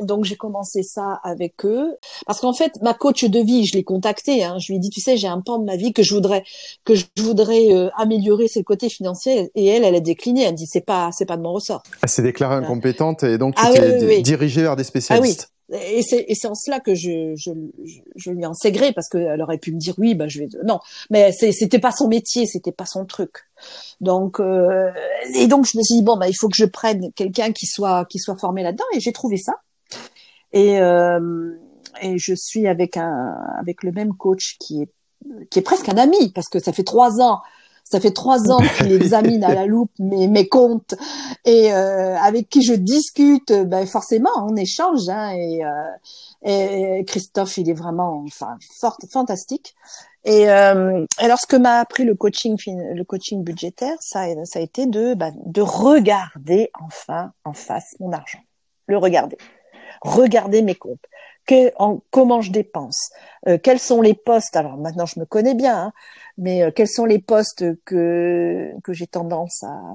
donc 0.00 0.24
j'ai 0.24 0.36
commencé 0.36 0.82
ça 0.82 1.20
avec 1.22 1.66
eux 1.66 1.98
parce 2.26 2.40
qu'en 2.40 2.54
fait 2.54 2.80
ma 2.80 2.94
coach 2.94 3.24
de 3.24 3.40
vie 3.40 3.66
je 3.66 3.74
l'ai 3.74 3.84
contactée 3.84 4.42
hein, 4.42 4.56
je 4.58 4.72
lui 4.72 4.76
ai 4.76 4.78
dit 4.78 4.88
tu 4.88 5.02
sais 5.02 5.18
j'ai 5.18 5.28
un 5.28 5.42
pan 5.42 5.58
de 5.58 5.66
ma 5.66 5.76
vie 5.76 5.92
que 5.92 6.02
je 6.02 6.14
voudrais 6.14 6.44
que 6.86 6.94
je 6.94 7.04
voudrais 7.18 7.74
euh, 7.74 7.90
améliorer 7.98 8.48
c'est 8.48 8.60
le 8.60 8.64
côté 8.64 8.88
financier 8.88 9.50
et 9.54 9.66
elle 9.66 9.84
elle 9.84 9.96
a 9.96 10.00
décliné 10.00 10.44
elle 10.44 10.52
me 10.52 10.56
dit 10.56 10.66
c'est 10.66 10.80
pas 10.80 11.10
c'est 11.12 11.26
pas 11.26 11.36
de 11.36 11.42
mon 11.42 11.52
ressort 11.52 11.82
elle 12.02 12.08
s'est 12.08 12.22
déclarée 12.22 12.54
incompétente 12.54 13.22
et 13.22 13.36
donc 13.36 13.54
tu 13.54 13.62
ah 13.62 13.70
t'es 13.74 14.22
dirigée 14.22 14.62
vers 14.62 14.76
des 14.76 14.84
spécialistes 14.84 15.51
et 15.72 16.02
c'est 16.02 16.24
et 16.28 16.34
c'est 16.34 16.48
en 16.48 16.54
cela 16.54 16.80
que 16.80 16.94
je 16.94 17.34
je 17.36 17.50
je, 18.14 18.30
lui 18.30 18.44
en 18.44 18.54
sais 18.54 18.72
parce 18.94 19.08
qu'elle 19.08 19.40
aurait 19.40 19.58
pu 19.58 19.72
me 19.72 19.78
dire 19.78 19.94
oui 19.98 20.14
bah 20.14 20.28
je 20.28 20.40
vais 20.40 20.48
non. 20.64 20.80
Mais 21.10 21.32
c'était 21.32 21.78
pas 21.78 21.92
son 21.92 22.08
métier 22.08 22.46
c'était 22.46 22.72
pas 22.72 22.86
son 22.86 23.04
truc. 23.04 23.48
Donc 24.00 24.40
euh, 24.40 24.90
et 25.34 25.46
donc 25.46 25.66
je 25.66 25.78
me 25.78 25.82
suis 25.82 25.96
dit 25.96 26.02
bon 26.02 26.16
bah 26.16 26.28
il 26.28 26.34
faut 26.34 26.48
que 26.48 26.56
je 26.56 26.64
prenne 26.64 27.12
quelqu'un 27.12 27.52
qui 27.52 27.66
soit 27.66 28.04
qui 28.06 28.18
soit 28.18 28.36
formé 28.36 28.62
là-dedans 28.62 28.84
et 28.94 29.00
j'ai 29.00 29.12
trouvé 29.12 29.36
ça. 29.36 29.54
Et 30.52 30.80
euh, 30.80 31.52
et 32.02 32.18
je 32.18 32.34
suis 32.34 32.66
avec 32.66 32.96
un 32.96 33.36
avec 33.58 33.82
le 33.82 33.92
même 33.92 34.14
coach 34.14 34.56
qui 34.58 34.82
est 34.82 34.90
qui 35.50 35.58
est 35.58 35.62
presque 35.62 35.88
un 35.88 35.96
ami 35.96 36.32
parce 36.32 36.48
que 36.48 36.58
ça 36.58 36.72
fait 36.72 36.84
trois 36.84 37.20
ans 37.20 37.40
ça 37.92 38.00
fait 38.00 38.12
trois 38.12 38.50
ans 38.50 38.62
qu'il 38.78 38.90
examine 39.02 39.44
à 39.44 39.54
la 39.54 39.66
loupe 39.66 39.92
mes, 39.98 40.26
mes 40.26 40.48
comptes 40.48 40.94
et 41.44 41.74
euh, 41.74 42.16
avec 42.16 42.48
qui 42.48 42.62
je 42.62 42.72
discute, 42.72 43.52
ben 43.52 43.86
forcément 43.86 44.30
on 44.48 44.56
échange. 44.56 45.10
Hein, 45.10 45.32
et, 45.32 45.62
euh, 45.62 46.98
et, 46.98 47.04
Christophe, 47.04 47.58
il 47.58 47.68
est 47.68 47.74
vraiment 47.74 48.24
enfin 48.26 48.56
fort, 48.80 48.96
fantastique. 49.10 49.74
Et, 50.24 50.48
euh, 50.48 51.04
alors 51.18 51.38
ce 51.38 51.46
que 51.46 51.56
m'a 51.56 51.80
appris 51.80 52.04
le 52.04 52.14
coaching, 52.14 52.56
le 52.66 53.02
coaching 53.04 53.44
budgétaire, 53.44 53.96
ça, 54.00 54.24
ça 54.44 54.58
a 54.58 54.62
été 54.62 54.86
de 54.86 55.12
bah, 55.12 55.30
de 55.44 55.60
regarder 55.60 56.70
enfin 56.82 57.32
en 57.44 57.52
face 57.52 57.94
mon 58.00 58.12
argent, 58.12 58.40
le 58.86 58.96
regarder, 58.96 59.36
regarder 60.00 60.62
mes 60.62 60.76
comptes 60.76 61.04
que, 61.46 61.72
en, 61.78 62.00
comment 62.10 62.40
je 62.40 62.52
dépense, 62.52 63.10
euh, 63.48 63.58
quels 63.62 63.78
sont 63.78 64.02
les 64.02 64.14
postes. 64.14 64.56
Alors 64.56 64.76
maintenant, 64.76 65.06
je 65.06 65.20
me 65.20 65.24
connais 65.24 65.54
bien, 65.54 65.76
hein, 65.76 65.92
mais 66.38 66.62
euh, 66.62 66.70
quels 66.70 66.88
sont 66.88 67.04
les 67.04 67.18
postes 67.18 67.64
que 67.84 68.70
que 68.82 68.92
j'ai 68.92 69.06
tendance 69.06 69.62
à 69.62 69.94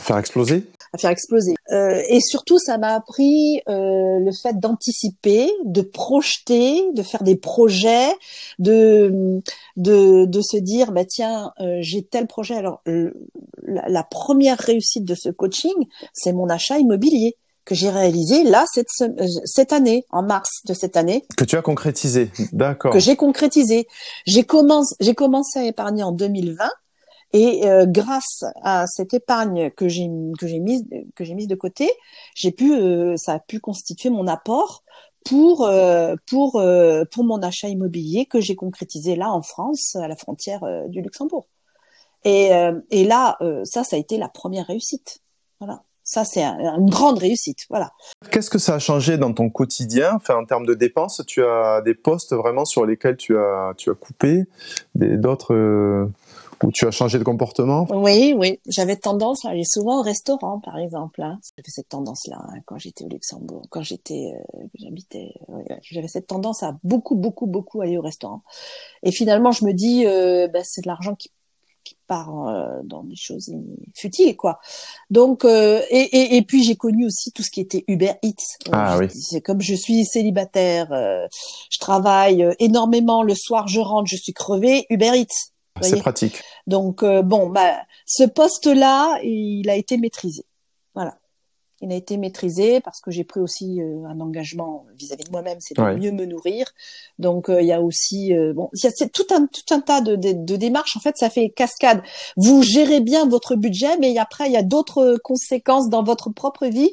faire 0.00 0.18
exploser 0.18 0.64
à 0.92 0.98
faire 0.98 1.10
exploser. 1.10 1.54
Euh, 1.70 2.02
et 2.08 2.20
surtout, 2.20 2.58
ça 2.58 2.78
m'a 2.78 2.94
appris 2.94 3.60
euh, 3.68 4.18
le 4.20 4.30
fait 4.32 4.58
d'anticiper, 4.58 5.50
de 5.64 5.82
projeter, 5.82 6.82
de 6.92 7.02
faire 7.02 7.22
des 7.22 7.36
projets, 7.36 8.10
de 8.58 9.40
de, 9.76 10.24
de 10.24 10.40
se 10.40 10.56
dire 10.56 10.92
bah 10.92 11.04
tiens, 11.04 11.52
euh, 11.60 11.78
j'ai 11.80 12.02
tel 12.02 12.26
projet. 12.26 12.54
Alors 12.54 12.80
la, 12.86 13.88
la, 13.88 14.02
première 14.02 14.58
réussite 14.58 15.04
de 15.04 15.14
ce 15.14 15.28
coaching, 15.28 15.74
c'est 16.12 16.32
mon 16.32 16.48
achat 16.48 16.78
immobilier 16.78 17.36
que 17.68 17.74
j'ai 17.74 17.90
réalisé 17.90 18.44
là 18.44 18.64
cette 18.72 18.88
euh, 19.02 19.26
cette 19.44 19.74
année, 19.74 20.06
en 20.10 20.22
mars 20.22 20.62
de 20.64 20.72
cette 20.72 20.96
année. 20.96 21.26
Que 21.36 21.44
tu 21.44 21.54
as 21.54 21.60
concrétisé, 21.60 22.30
d'accord. 22.52 22.94
Que 22.94 22.98
j'ai 22.98 23.14
concrétisé. 23.14 23.86
J'ai 24.26 24.42
commencé 24.42 24.96
j'ai 25.00 25.14
commencé 25.14 25.58
à 25.58 25.64
épargner 25.64 26.02
en 26.02 26.12
2020 26.12 26.66
et 27.34 27.68
euh, 27.68 27.84
grâce 27.86 28.42
à 28.62 28.86
cette 28.86 29.12
épargne 29.12 29.70
que 29.70 29.86
j'ai 29.86 30.08
que 30.38 30.46
j'ai 30.46 30.60
mise 30.60 30.86
que 31.14 31.24
j'ai 31.24 31.34
mise 31.34 31.46
de 31.46 31.54
côté, 31.54 31.90
j'ai 32.34 32.52
pu 32.52 32.72
euh, 32.72 33.18
ça 33.18 33.34
a 33.34 33.38
pu 33.38 33.60
constituer 33.60 34.08
mon 34.08 34.26
apport 34.28 34.82
pour 35.26 35.70
pour 36.26 36.62
pour 37.10 37.24
mon 37.24 37.42
achat 37.42 37.68
immobilier 37.68 38.24
que 38.24 38.40
j'ai 38.40 38.56
concrétisé 38.56 39.14
là 39.14 39.30
en 39.30 39.42
France 39.42 39.94
à 39.96 40.08
la 40.08 40.16
frontière 40.16 40.62
du 40.88 41.02
Luxembourg. 41.02 41.46
Et 42.24 42.48
et 42.90 43.04
là 43.04 43.36
ça 43.64 43.84
ça 43.84 43.96
a 43.96 43.98
été 43.98 44.16
la 44.16 44.30
première 44.30 44.66
réussite. 44.68 45.20
Voilà. 45.60 45.82
Ça, 46.08 46.24
c'est 46.24 46.42
une 46.42 46.88
grande 46.88 47.18
réussite. 47.18 47.66
Voilà. 47.68 47.92
Qu'est-ce 48.30 48.48
que 48.48 48.58
ça 48.58 48.76
a 48.76 48.78
changé 48.78 49.18
dans 49.18 49.34
ton 49.34 49.50
quotidien 49.50 50.14
enfin, 50.14 50.36
En 50.36 50.46
termes 50.46 50.64
de 50.64 50.72
dépenses, 50.72 51.20
tu 51.26 51.44
as 51.44 51.82
des 51.82 51.92
postes 51.92 52.34
vraiment 52.34 52.64
sur 52.64 52.86
lesquels 52.86 53.18
tu 53.18 53.36
as, 53.36 53.74
tu 53.76 53.90
as 53.90 53.94
coupé, 53.94 54.46
d'autres 54.94 55.52
euh, 55.52 56.10
où 56.64 56.72
tu 56.72 56.86
as 56.86 56.92
changé 56.92 57.18
de 57.18 57.24
comportement? 57.24 57.86
Oui, 57.90 58.34
oui. 58.34 58.58
J'avais 58.66 58.96
tendance 58.96 59.44
à 59.44 59.50
aller 59.50 59.66
souvent 59.66 60.00
au 60.00 60.02
restaurant, 60.02 60.60
par 60.60 60.78
exemple. 60.78 61.20
Hein. 61.20 61.38
J'avais 61.58 61.68
cette 61.68 61.90
tendance-là 61.90 62.38
hein, 62.40 62.60
quand 62.64 62.78
j'étais 62.78 63.04
au 63.04 63.08
Luxembourg, 63.08 63.66
quand 63.68 63.82
j'étais, 63.82 64.32
euh, 64.34 64.64
j'habitais. 64.78 65.34
J'avais 65.82 66.08
cette 66.08 66.26
tendance 66.26 66.62
à 66.62 66.78
beaucoup, 66.84 67.16
beaucoup, 67.16 67.46
beaucoup 67.46 67.82
aller 67.82 67.98
au 67.98 68.02
restaurant. 68.02 68.42
Et 69.02 69.12
finalement, 69.12 69.52
je 69.52 69.66
me 69.66 69.74
dis, 69.74 70.06
euh, 70.06 70.48
bah, 70.48 70.60
c'est 70.64 70.80
de 70.80 70.88
l'argent 70.88 71.14
qui 71.14 71.30
qui 71.88 71.96
part 72.06 72.48
euh, 72.48 72.80
dans 72.84 73.02
des 73.02 73.16
choses 73.16 73.50
futiles 73.94 74.36
quoi. 74.36 74.60
Donc 75.10 75.44
euh, 75.44 75.80
et, 75.90 76.00
et, 76.00 76.36
et, 76.36 76.42
puis 76.42 76.62
j'ai 76.62 76.76
connu 76.76 77.06
aussi 77.06 77.32
tout 77.32 77.42
ce 77.42 77.50
qui 77.50 77.60
était 77.60 77.84
Uber 77.88 78.12
Eats. 78.22 78.58
Ah, 78.72 78.98
oui. 78.98 79.06
C'est 79.10 79.40
comme 79.40 79.62
je 79.62 79.74
suis 79.74 80.04
célibataire, 80.04 80.92
euh, 80.92 81.26
je 81.70 81.78
travaille 81.78 82.46
énormément 82.58 83.22
le 83.22 83.34
soir, 83.34 83.68
je 83.68 83.80
rentre, 83.80 84.08
je 84.08 84.16
suis 84.16 84.34
crevée, 84.34 84.86
Uber 84.90 85.12
Eats. 85.14 85.52
C'est 85.80 86.00
pratique. 86.00 86.42
Donc 86.66 87.04
bon 87.04 87.48
bah 87.48 87.76
ce 88.04 88.24
poste 88.24 88.66
là, 88.66 89.18
il 89.22 89.70
a 89.70 89.76
été 89.76 89.96
maîtrisé. 89.96 90.44
Voilà 90.94 91.18
il 91.80 91.92
a 91.92 91.94
été 91.94 92.16
maîtrisé 92.16 92.80
parce 92.80 93.00
que 93.00 93.10
j'ai 93.10 93.24
pris 93.24 93.40
aussi 93.40 93.80
euh, 93.80 94.04
un 94.06 94.20
engagement 94.20 94.86
vis-à-vis 94.98 95.24
de 95.24 95.30
moi-même, 95.30 95.58
c'est 95.60 95.76
de 95.76 95.98
mieux 95.98 96.10
me 96.10 96.24
nourrir. 96.24 96.66
Donc 97.18 97.48
euh, 97.48 97.60
il 97.60 97.68
y 97.68 97.72
a 97.72 97.80
aussi 97.80 98.34
euh, 98.34 98.52
bon, 98.52 98.68
il 98.74 98.84
y 98.84 98.86
a 98.86 99.08
tout 99.08 99.26
un 99.30 99.46
tout 99.46 99.74
un 99.74 99.80
tas 99.80 100.00
de, 100.00 100.16
de, 100.16 100.56
démarches. 100.56 100.96
En 100.96 101.00
fait, 101.00 101.16
ça 101.16 101.30
fait 101.30 101.50
cascade. 101.50 102.02
Vous 102.36 102.62
gérez 102.62 103.00
bien 103.00 103.28
votre 103.28 103.54
budget, 103.54 103.96
mais 103.98 104.16
après 104.18 104.46
il 104.46 104.52
y 104.52 104.56
a 104.56 104.62
d'autres 104.62 105.18
conséquences 105.22 105.88
dans 105.88 106.02
votre 106.02 106.30
propre 106.30 106.66
vie. 106.66 106.90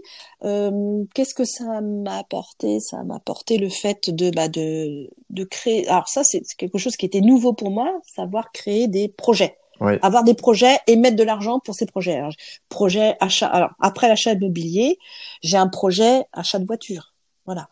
Qu'est-ce 1.16 1.34
que 1.34 1.46
ça 1.46 1.82
m'a 1.82 2.20
apporté? 2.20 2.80
Ça 2.80 3.04
m'a 3.04 3.16
apporté 3.16 3.58
le 3.58 3.70
fait 3.70 4.12
de 4.12 4.30
bah, 4.30 4.48
de 4.48 5.10
de 5.32 5.44
créer. 5.44 5.88
Alors 5.88 6.08
ça, 6.08 6.24
c'est 6.24 6.42
quelque 6.58 6.78
chose 6.78 6.96
qui 6.96 7.06
était 7.08 7.22
nouveau 7.22 7.54
pour 7.54 7.72
moi, 7.72 8.00
savoir 8.16 8.52
créer 8.52 8.88
des 8.88 9.08
projets 9.08 9.58
avoir 10.02 10.24
des 10.24 10.34
projets 10.34 10.78
et 10.88 10.96
mettre 10.96 11.16
de 11.16 11.24
l'argent 11.24 11.60
pour 11.60 11.76
ces 11.76 11.86
projets. 11.86 12.22
Projet 12.70 13.16
achat. 13.20 13.48
Alors 13.48 13.72
après 13.80 14.08
l'achat 14.08 14.34
immobilier, 14.34 14.98
j'ai 15.42 15.58
un 15.58 15.68
projet 15.68 16.26
achat 16.34 16.60
de 16.60 16.66
voiture. 16.66 17.14
Voilà. 17.46 17.70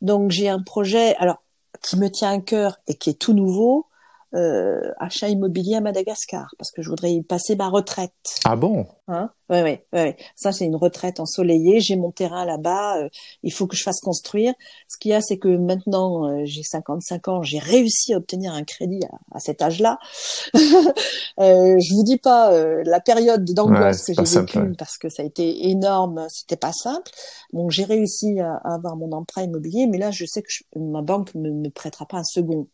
Donc 0.00 0.30
j'ai 0.30 0.48
un 0.48 0.62
projet 0.62 1.16
alors 1.16 1.42
qui 1.82 1.98
me 1.98 2.08
tient 2.08 2.32
à 2.32 2.38
cœur 2.40 2.78
et 2.86 2.94
qui 2.94 3.10
est 3.10 3.18
tout 3.18 3.32
nouveau. 3.32 3.86
Euh, 4.34 4.92
achat 4.98 5.28
immobilier 5.28 5.76
à 5.76 5.80
Madagascar 5.80 6.52
parce 6.58 6.72
que 6.72 6.82
je 6.82 6.90
voudrais 6.90 7.12
y 7.12 7.22
passer 7.22 7.54
ma 7.54 7.68
retraite. 7.68 8.12
Ah 8.44 8.56
bon? 8.56 8.86
Hein? 9.08 9.30
Ouais, 9.48 9.62
ouais, 9.62 9.86
ouais. 9.92 10.16
Ça, 10.34 10.50
c'est 10.50 10.64
une 10.64 10.74
retraite 10.74 11.20
ensoleillée. 11.20 11.80
J'ai 11.80 11.94
mon 11.94 12.10
terrain 12.10 12.44
là-bas. 12.44 12.98
Euh, 12.98 13.08
il 13.44 13.52
faut 13.52 13.68
que 13.68 13.76
je 13.76 13.84
fasse 13.84 14.00
construire. 14.00 14.52
Ce 14.88 14.98
qu'il 14.98 15.12
y 15.12 15.14
a, 15.14 15.20
c'est 15.20 15.38
que 15.38 15.48
maintenant, 15.48 16.28
euh, 16.28 16.42
j'ai 16.44 16.64
55 16.64 17.28
ans. 17.28 17.42
J'ai 17.42 17.60
réussi 17.60 18.14
à 18.14 18.16
obtenir 18.16 18.52
un 18.52 18.64
crédit 18.64 19.00
à, 19.32 19.38
cet 19.38 19.62
âge-là. 19.62 20.00
euh, 20.54 20.58
je 21.38 21.94
vous 21.94 22.02
dis 22.02 22.18
pas 22.18 22.52
euh, 22.52 22.82
la 22.84 22.98
période 22.98 23.44
d'angoisse 23.44 24.06
que 24.06 24.24
j'ai 24.24 24.40
vécue 24.40 24.72
parce 24.76 24.98
que 24.98 25.08
ça 25.08 25.22
a 25.22 25.26
été 25.26 25.68
énorme. 25.68 26.26
C'était 26.28 26.56
pas 26.56 26.72
simple. 26.72 27.12
Bon, 27.52 27.70
j'ai 27.70 27.84
réussi 27.84 28.40
à, 28.40 28.56
avoir 28.64 28.96
mon 28.96 29.12
emprunt 29.12 29.42
immobilier, 29.42 29.86
mais 29.86 29.98
là, 29.98 30.10
je 30.10 30.24
sais 30.24 30.42
que 30.42 30.48
ma 30.76 31.02
banque 31.02 31.32
ne 31.36 31.48
me, 31.48 31.54
me 31.54 31.70
prêtera 31.70 32.06
pas 32.06 32.18
un 32.18 32.24
second. 32.24 32.66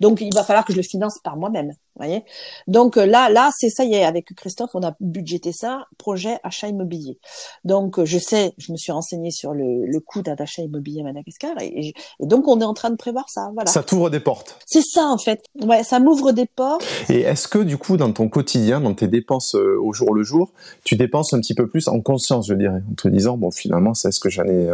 Donc, 0.00 0.22
il 0.22 0.34
va 0.34 0.44
falloir 0.44 0.64
que 0.64 0.71
je 0.72 0.76
le 0.76 0.82
finance 0.82 1.18
par 1.22 1.36
moi-même 1.36 1.72
voyez 1.96 2.24
Donc 2.66 2.96
euh, 2.96 3.06
là, 3.06 3.28
là, 3.28 3.50
c'est 3.56 3.68
ça 3.68 3.84
y 3.84 3.94
est. 3.94 4.04
Avec 4.04 4.34
Christophe, 4.34 4.70
on 4.74 4.82
a 4.82 4.94
budgété 5.00 5.52
ça, 5.52 5.86
projet 5.98 6.38
achat 6.42 6.68
immobilier. 6.68 7.18
Donc 7.64 7.98
euh, 7.98 8.04
je 8.04 8.18
sais, 8.18 8.52
je 8.58 8.72
me 8.72 8.76
suis 8.76 8.92
renseignée 8.92 9.30
sur 9.30 9.52
le, 9.52 9.86
le 9.86 10.00
coût 10.00 10.22
d'un 10.22 10.34
achat 10.38 10.62
immobilier 10.62 11.00
à 11.00 11.04
Madagascar, 11.04 11.52
et, 11.60 11.88
et, 11.88 11.94
donc 12.20 12.48
on 12.48 12.60
est 12.60 12.64
en 12.64 12.74
train 12.74 12.90
de 12.90 12.96
prévoir 12.96 13.28
ça. 13.28 13.50
Voilà. 13.54 13.70
Ça 13.70 13.82
t'ouvre 13.82 14.10
des 14.10 14.20
portes. 14.20 14.58
C'est 14.66 14.82
ça 14.82 15.06
en 15.06 15.18
fait. 15.18 15.42
Ouais, 15.60 15.82
ça 15.82 16.00
m'ouvre 16.00 16.32
des 16.32 16.46
portes. 16.46 16.84
Et 17.08 17.20
est-ce 17.20 17.48
que 17.48 17.58
du 17.58 17.76
coup, 17.76 17.96
dans 17.96 18.12
ton 18.12 18.28
quotidien, 18.28 18.80
dans 18.80 18.94
tes 18.94 19.08
dépenses 19.08 19.54
euh, 19.54 19.78
au 19.80 19.92
jour 19.92 20.14
le 20.14 20.22
jour, 20.22 20.50
tu 20.84 20.96
dépenses 20.96 21.32
un 21.34 21.40
petit 21.40 21.54
peu 21.54 21.68
plus 21.68 21.88
en 21.88 22.00
conscience, 22.00 22.48
je 22.48 22.54
dirais, 22.54 22.80
en 22.90 22.94
te 22.94 23.08
disant 23.08 23.36
bon, 23.36 23.50
finalement, 23.50 23.94
c'est 23.94 24.12
ce 24.12 24.20
que 24.20 24.30
j'en 24.30 24.44
ai 24.44 24.68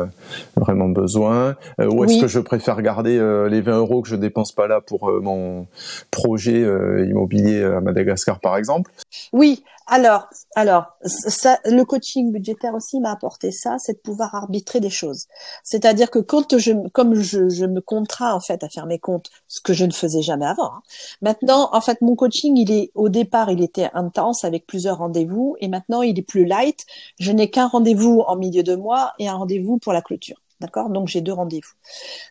vraiment 0.56 0.88
besoin, 0.88 1.56
ou 1.78 2.04
est-ce 2.04 2.20
que 2.20 2.28
je 2.28 2.40
préfère 2.40 2.80
garder 2.82 3.18
les 3.50 3.60
20 3.60 3.78
euros 3.78 4.02
que 4.02 4.08
je 4.08 4.16
dépense 4.16 4.52
pas 4.52 4.66
là 4.66 4.80
pour 4.80 5.10
mon 5.20 5.66
projet 6.10 6.62
immobilier 7.08 7.62
à 7.62 7.80
Madagascar, 7.80 8.40
par 8.40 8.56
exemple 8.56 8.90
Oui, 9.32 9.62
alors, 9.90 10.28
alors, 10.54 10.84
ça, 11.02 11.58
le 11.64 11.82
coaching 11.82 12.30
budgétaire 12.30 12.74
aussi 12.74 13.00
m'a 13.00 13.10
apporté 13.10 13.50
ça, 13.50 13.76
c'est 13.78 13.94
de 13.94 13.98
pouvoir 13.98 14.34
arbitrer 14.34 14.80
des 14.80 14.90
choses. 14.90 15.28
C'est-à-dire 15.64 16.10
que 16.10 16.18
quand 16.18 16.58
je, 16.58 16.72
comme 16.90 17.14
je, 17.14 17.48
je, 17.48 17.64
me 17.64 17.80
contrains 17.80 18.34
en 18.34 18.40
fait 18.40 18.62
à 18.62 18.68
faire 18.68 18.84
mes 18.84 18.98
comptes, 18.98 19.30
ce 19.46 19.62
que 19.62 19.72
je 19.72 19.86
ne 19.86 19.92
faisais 19.92 20.20
jamais 20.20 20.44
avant. 20.44 20.74
Hein. 20.74 20.82
Maintenant, 21.22 21.70
en 21.72 21.80
fait, 21.80 22.02
mon 22.02 22.16
coaching, 22.16 22.54
il 22.58 22.70
est 22.70 22.90
au 22.94 23.08
départ, 23.08 23.50
il 23.50 23.62
était 23.62 23.88
intense 23.94 24.44
avec 24.44 24.66
plusieurs 24.66 24.98
rendez-vous, 24.98 25.56
et 25.60 25.68
maintenant, 25.68 26.02
il 26.02 26.18
est 26.18 26.22
plus 26.22 26.44
light. 26.44 26.84
Je 27.18 27.32
n'ai 27.32 27.48
qu'un 27.48 27.68
rendez-vous 27.68 28.20
en 28.26 28.36
milieu 28.36 28.62
de 28.62 28.74
mois 28.74 29.14
et 29.18 29.26
un 29.26 29.36
rendez-vous 29.36 29.78
pour 29.78 29.94
la 29.94 30.02
clôture. 30.02 30.36
D'accord? 30.60 30.90
Donc 30.90 31.08
j'ai 31.08 31.20
deux 31.20 31.32
rendez-vous. 31.32 31.72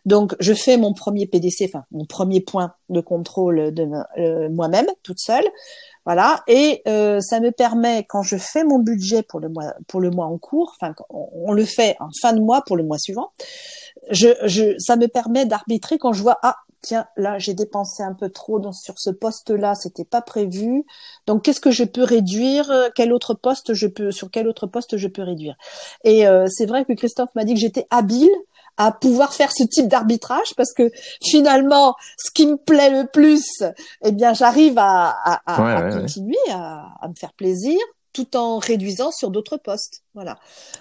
Donc 0.04 0.36
je 0.38 0.52
fais 0.52 0.76
mon 0.76 0.92
premier 0.92 1.26
PDC, 1.26 1.64
enfin 1.64 1.84
mon 1.90 2.04
premier 2.04 2.40
point 2.40 2.74
de 2.90 3.00
contrôle 3.00 3.72
de 3.72 3.88
euh, 4.18 4.48
moi-même, 4.50 4.86
toute 5.02 5.18
seule. 5.18 5.46
Voilà, 6.04 6.42
et 6.46 6.80
euh, 6.88 7.20
ça 7.20 7.38
me 7.38 7.50
permet 7.50 8.04
quand 8.08 8.22
je 8.22 8.36
fais 8.36 8.64
mon 8.64 8.78
budget 8.78 9.22
pour 9.22 9.40
le 9.40 9.50
mois 9.50 9.74
pour 9.88 10.00
le 10.00 10.10
mois 10.10 10.24
en 10.26 10.38
cours, 10.38 10.74
enfin 10.80 10.94
on, 11.10 11.52
le 11.52 11.66
fait 11.66 11.96
en 12.00 12.08
fin 12.22 12.32
de 12.32 12.40
mois 12.40 12.62
pour 12.62 12.78
le 12.78 12.82
mois 12.82 12.98
suivant, 12.98 13.32
ça 14.10 14.96
me 14.96 15.06
permet 15.06 15.44
d'arbitrer 15.44 15.98
quand 15.98 16.14
je 16.14 16.22
vois 16.22 16.38
ah 16.42 16.56
tiens 16.80 17.06
là 17.16 17.38
j'ai 17.38 17.54
dépensé 17.54 18.02
un 18.02 18.14
peu 18.14 18.28
trop 18.30 18.58
dans, 18.58 18.72
sur 18.72 18.98
ce 18.98 19.10
poste 19.10 19.50
là, 19.50 19.74
c'était 19.74 20.04
pas 20.04 20.22
prévu. 20.22 20.84
Donc 21.26 21.42
qu'est-ce 21.42 21.60
que 21.60 21.70
je 21.70 21.84
peux 21.84 22.02
réduire? 22.04 22.72
Quel 22.94 23.12
autre 23.12 23.34
poste 23.34 23.74
je 23.74 23.86
peux 23.86 24.10
sur 24.10 24.30
quel 24.30 24.48
autre 24.48 24.66
poste 24.66 24.96
je 24.96 25.08
peux 25.08 25.22
réduire? 25.22 25.56
Et 26.04 26.26
euh, 26.26 26.46
c'est 26.48 26.66
vrai 26.66 26.84
que 26.84 26.92
Christophe 26.92 27.34
m'a 27.34 27.44
dit 27.44 27.54
que 27.54 27.60
j'étais 27.60 27.86
habile 27.90 28.30
à 28.78 28.92
pouvoir 28.92 29.34
faire 29.34 29.50
ce 29.52 29.64
type 29.64 29.88
d'arbitrage 29.88 30.54
parce 30.56 30.72
que 30.72 30.90
finalement, 31.22 31.96
ce 32.16 32.30
qui 32.30 32.46
me 32.46 32.56
plaît 32.56 32.90
le 32.90 33.06
plus, 33.08 33.62
eh 34.04 34.12
bien, 34.12 34.32
j'arrive 34.32 34.76
à, 34.78 35.40
continuer 35.92 36.36
à, 36.50 37.08
me 37.08 37.14
faire 37.14 37.32
plaisir 37.32 37.78
tout 38.18 38.36
en 38.36 38.58
réduisant 38.58 39.12
sur 39.12 39.30
d'autres 39.30 39.58
postes. 39.58 40.02
Voilà. 40.12 40.40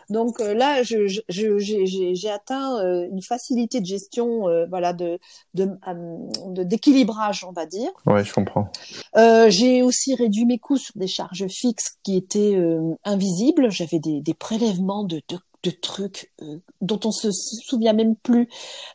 Donc 0.09 0.41
euh, 0.41 0.55
là, 0.55 0.81
j'ai 0.81 1.07
je, 1.07 2.27
atteint 2.27 2.79
euh, 2.79 3.07
une 3.11 3.21
facilité 3.21 3.79
de 3.79 3.85
gestion, 3.85 4.49
euh, 4.49 4.65
voilà, 4.67 4.93
de 4.93 5.19
d'équilibrage, 5.53 7.43
on 7.43 7.51
va 7.51 7.67
dire. 7.67 7.91
Ouais, 8.07 8.23
je 8.23 8.33
comprends. 8.33 8.71
j'ai 9.15 9.83
aussi 9.83 10.15
réduit 10.15 10.45
mes 10.45 10.57
coûts 10.57 10.77
sur 10.77 10.93
des 10.95 11.07
charges 11.07 11.45
fixes 11.47 11.97
qui 12.01 12.17
étaient 12.17 12.57
invisibles. 13.03 13.69
J'avais 13.69 13.99
des, 13.99 14.21
des 14.21 14.33
prélèvements 14.33 15.03
de, 15.03 15.21
de 15.29 15.37
de 15.63 15.71
trucs 15.71 16.31
euh, 16.41 16.57
dont 16.81 16.99
on 17.03 17.11
se 17.11 17.29
souvient 17.31 17.93
même 17.93 18.15
plus, 18.15 18.47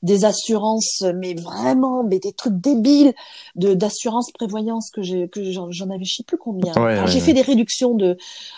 des 0.03 0.25
assurances, 0.25 1.03
mais 1.17 1.35
vraiment, 1.35 2.05
mais 2.05 2.19
des 2.19 2.33
trucs 2.33 2.55
débiles 2.55 3.15
de 3.57 3.75
d'assurance 3.75 4.31
prévoyance 4.33 4.91
que 4.91 5.03
j'ai 5.03 5.29
que 5.29 5.43
j'en 5.51 5.91
avais 5.91 6.05
je 6.05 6.17
sais 6.17 6.25
plus 6.25 6.39
combien. 6.39 6.73
j'ai 7.07 7.21
fait 7.21 7.33
des 7.33 7.43
réductions 7.43 7.95
de 7.95 8.17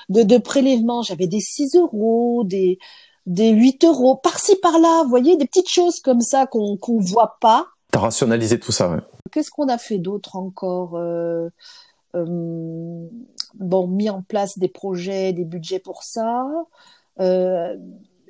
de, 0.08 0.22
de 0.22 0.38
prélèvements, 0.38 1.02
j'avais 1.02 1.26
des 1.26 1.40
6 1.40 1.76
euros, 1.76 2.44
des 2.44 2.78
des 3.26 3.50
8 3.50 3.84
euros 3.84 4.16
par-ci 4.16 4.56
par-là, 4.56 5.02
vous 5.04 5.08
voyez, 5.08 5.36
des 5.36 5.46
petites 5.46 5.70
choses 5.70 6.00
comme 6.00 6.20
ça 6.20 6.46
qu'on 6.46 6.76
qu'on 6.76 6.98
voit 6.98 7.36
pas. 7.40 7.68
T'as 7.90 8.00
rationalisé 8.00 8.58
tout 8.58 8.72
ça, 8.72 8.90
ouais. 8.90 9.00
Qu'est-ce 9.30 9.50
qu'on 9.50 9.68
a 9.68 9.78
fait 9.78 9.98
d'autre 9.98 10.36
encore 10.36 10.96
euh, 10.96 11.48
euh, 12.14 13.06
Bon, 13.54 13.86
mis 13.86 14.10
en 14.10 14.22
place 14.22 14.58
des 14.58 14.68
projets, 14.68 15.32
des 15.32 15.44
budgets 15.44 15.78
pour 15.78 16.02
ça. 16.02 16.44
Euh, 17.20 17.76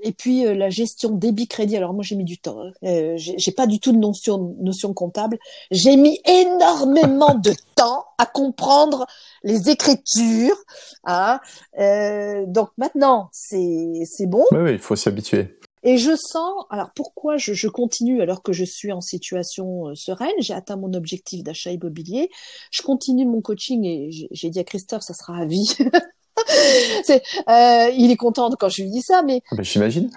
et 0.04 0.12
puis 0.12 0.46
euh, 0.46 0.54
la 0.54 0.70
gestion 0.70 1.10
débit 1.10 1.48
crédit. 1.48 1.76
Alors 1.76 1.94
moi 1.94 2.04
j'ai 2.04 2.14
mis 2.14 2.24
du 2.24 2.38
temps. 2.38 2.60
Hein. 2.60 2.70
Euh, 2.84 3.14
j'ai 3.16 3.52
pas 3.52 3.66
du 3.66 3.80
tout 3.80 3.90
de 3.90 3.98
notion 3.98 4.54
notion 4.60 4.92
comptable. 4.92 5.38
J'ai 5.70 5.96
mis 5.96 6.20
énormément 6.26 7.34
de 7.34 7.52
temps 7.74 8.04
à 8.18 8.26
comprendre 8.26 9.06
les 9.42 9.70
écritures. 9.70 10.56
Hein. 11.04 11.40
Euh, 11.80 12.44
donc 12.46 12.68
maintenant 12.76 13.30
c'est 13.32 14.02
c'est 14.04 14.26
bon. 14.26 14.44
Oui, 14.52 14.60
oui, 14.60 14.72
il 14.74 14.78
faut 14.78 14.94
s'y 14.94 15.08
habituer. 15.08 15.58
Et 15.86 15.98
je 15.98 16.16
sens, 16.16 16.64
alors 16.70 16.92
pourquoi 16.94 17.36
je, 17.36 17.52
je, 17.52 17.68
continue 17.68 18.22
alors 18.22 18.42
que 18.42 18.54
je 18.54 18.64
suis 18.64 18.90
en 18.90 19.02
situation 19.02 19.88
euh, 19.88 19.94
sereine, 19.94 20.32
j'ai 20.38 20.54
atteint 20.54 20.76
mon 20.76 20.94
objectif 20.94 21.42
d'achat 21.42 21.72
immobilier, 21.72 22.30
je 22.70 22.80
continue 22.80 23.26
mon 23.26 23.42
coaching 23.42 23.84
et 23.84 24.08
j'ai 24.30 24.48
dit 24.48 24.58
à 24.58 24.64
Christophe, 24.64 25.02
ça 25.02 25.12
sera 25.12 25.36
à 25.36 25.44
vie. 25.44 25.76
c'est, 27.04 27.22
euh, 27.48 27.90
il 27.96 28.10
est 28.10 28.16
content 28.16 28.50
quand 28.58 28.68
je 28.68 28.82
lui 28.82 28.90
dis 28.90 29.02
ça, 29.02 29.22
mais 29.22 29.42
ah 29.50 29.56
ben, 29.56 29.62
j'imagine. 29.62 30.10